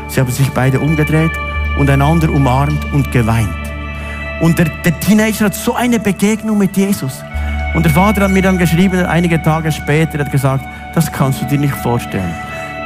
Sie 0.08 0.20
haben 0.20 0.30
sich 0.30 0.50
beide 0.50 0.80
umgedreht 0.80 1.32
und 1.78 1.88
einander 1.88 2.30
umarmt 2.30 2.92
und 2.92 3.10
geweint. 3.12 3.48
Und 4.40 4.58
der, 4.58 4.66
der 4.84 4.98
Teenager 5.00 5.46
hat 5.46 5.54
so 5.54 5.74
eine 5.74 5.98
Begegnung 5.98 6.58
mit 6.58 6.76
Jesus. 6.76 7.22
Und 7.74 7.84
der 7.84 7.92
Vater 7.92 8.22
hat 8.22 8.30
mir 8.30 8.42
dann 8.42 8.58
geschrieben, 8.58 9.04
einige 9.04 9.40
Tage 9.42 9.70
später, 9.72 10.18
hat 10.18 10.32
gesagt, 10.32 10.64
das 10.94 11.10
kannst 11.12 11.42
du 11.42 11.46
dir 11.46 11.58
nicht 11.58 11.74
vorstellen. 11.74 12.34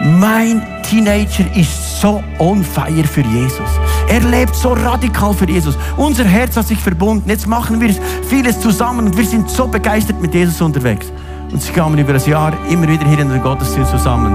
Mein 0.00 0.62
Teenager 0.82 1.44
ist 1.54 2.00
so 2.00 2.22
on 2.38 2.64
fire 2.64 3.04
für 3.04 3.22
Jesus. 3.22 3.68
Er 4.08 4.20
lebt 4.20 4.54
so 4.54 4.72
radikal 4.72 5.32
für 5.32 5.48
Jesus. 5.48 5.76
Unser 5.96 6.24
Herz 6.24 6.56
hat 6.56 6.66
sich 6.66 6.78
verbunden. 6.78 7.28
Jetzt 7.28 7.46
machen 7.46 7.80
wir 7.80 7.94
vieles 8.28 8.60
zusammen 8.60 9.06
und 9.06 9.16
wir 9.16 9.24
sind 9.24 9.48
so 9.48 9.68
begeistert 9.68 10.20
mit 10.20 10.34
Jesus 10.34 10.60
unterwegs. 10.60 11.12
Und 11.52 11.62
sie 11.62 11.72
kamen 11.72 11.98
über 11.98 12.12
das 12.12 12.26
Jahr 12.26 12.52
immer 12.68 12.88
wieder 12.88 13.06
hier 13.06 13.20
in 13.20 13.28
den 13.28 13.42
Gottesdienst 13.42 13.90
zusammen. 13.90 14.34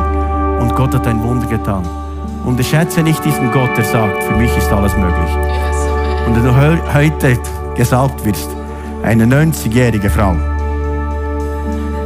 Und 0.59 0.75
Gott 0.75 0.95
hat 0.95 1.05
ein 1.07 1.21
Wunder 1.21 1.47
getan. 1.47 1.83
Unterschätze 2.45 3.03
nicht 3.03 3.23
diesen 3.25 3.51
Gott, 3.51 3.75
der 3.75 3.83
sagt, 3.83 4.23
für 4.23 4.35
mich 4.35 4.55
ist 4.55 4.71
alles 4.71 4.95
möglich. 4.95 5.29
Und 6.25 6.35
wenn 6.35 6.43
du 6.43 6.93
heute 6.93 7.37
gesalbt 7.75 8.23
wirst, 8.23 8.49
eine 9.03 9.25
90-jährige 9.25 10.09
Frau 10.09 10.35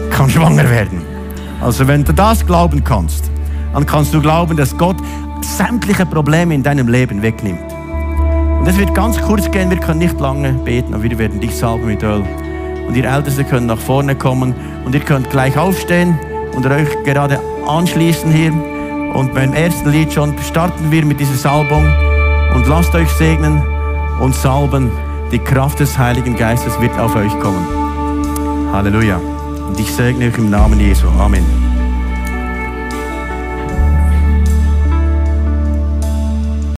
kann 0.09 0.29
schwanger 0.29 0.69
werden. 0.69 1.01
Also 1.61 1.87
wenn 1.87 2.03
du 2.03 2.13
das 2.13 2.45
glauben 2.45 2.83
kannst, 2.83 3.31
dann 3.73 3.85
kannst 3.85 4.13
du 4.13 4.21
glauben, 4.21 4.57
dass 4.57 4.77
Gott 4.77 4.97
sämtliche 5.41 6.05
Probleme 6.05 6.53
in 6.53 6.63
deinem 6.63 6.87
Leben 6.87 7.21
wegnimmt. 7.21 7.59
Und 8.59 8.67
es 8.67 8.77
wird 8.77 8.93
ganz 8.93 9.19
kurz 9.19 9.49
gehen, 9.49 9.69
wir 9.69 9.77
können 9.77 9.99
nicht 9.99 10.19
lange 10.19 10.53
beten, 10.53 10.93
aber 10.93 11.03
wir 11.03 11.17
werden 11.17 11.39
dich 11.39 11.55
salben 11.55 11.87
mit 11.87 12.03
Öl. 12.03 12.23
Und 12.87 12.95
ihr 12.95 13.05
Ältesten 13.05 13.47
können 13.47 13.65
nach 13.67 13.79
vorne 13.79 14.15
kommen 14.15 14.53
und 14.85 14.93
ihr 14.93 15.01
könnt 15.01 15.29
gleich 15.29 15.57
aufstehen 15.57 16.19
und 16.55 16.65
euch 16.65 16.89
gerade 17.03 17.39
anschließen 17.67 18.31
hier. 18.31 18.53
Und 19.13 19.33
beim 19.33 19.53
ersten 19.53 19.89
Lied 19.89 20.13
schon 20.13 20.35
starten 20.47 20.91
wir 20.91 21.03
mit 21.05 21.19
dieser 21.19 21.35
Salbung 21.35 21.85
und 22.53 22.67
lasst 22.67 22.93
euch 22.93 23.09
segnen 23.09 23.61
und 24.19 24.35
salben. 24.35 24.91
Die 25.31 25.39
Kraft 25.39 25.79
des 25.79 25.97
Heiligen 25.97 26.35
Geistes 26.35 26.79
wird 26.81 26.97
auf 26.99 27.15
euch 27.15 27.31
kommen. 27.39 27.65
Halleluja. 28.71 29.19
Und 29.67 29.79
ich 29.79 29.91
segne 29.91 30.27
euch 30.27 30.37
im 30.37 30.49
Namen 30.49 30.79
Jesu. 30.79 31.07
Amen. 31.17 31.70